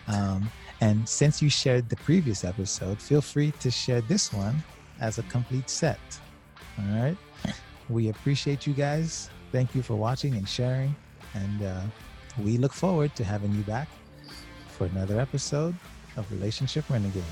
Um, 0.07 0.49
and 0.81 1.07
since 1.07 1.41
you 1.41 1.49
shared 1.49 1.87
the 1.89 1.95
previous 1.97 2.43
episode, 2.43 3.01
feel 3.01 3.21
free 3.21 3.51
to 3.59 3.71
share 3.71 4.01
this 4.01 4.33
one 4.33 4.55
as 4.99 5.17
a 5.19 5.23
complete 5.23 5.69
set. 5.69 5.99
All 6.79 7.01
right. 7.01 7.17
We 7.89 8.09
appreciate 8.09 8.67
you 8.67 8.73
guys. 8.73 9.29
Thank 9.51 9.73
you 9.73 9.81
for 9.81 9.95
watching 9.95 10.35
and 10.35 10.47
sharing. 10.47 10.95
And 11.33 11.63
uh, 11.63 11.81
we 12.39 12.57
look 12.57 12.73
forward 12.73 13.15
to 13.15 13.23
having 13.23 13.53
you 13.53 13.61
back 13.63 13.87
for 14.77 14.85
another 14.85 15.19
episode 15.19 15.75
of 16.17 16.29
Relationship 16.31 16.89
Renegade. 16.89 17.23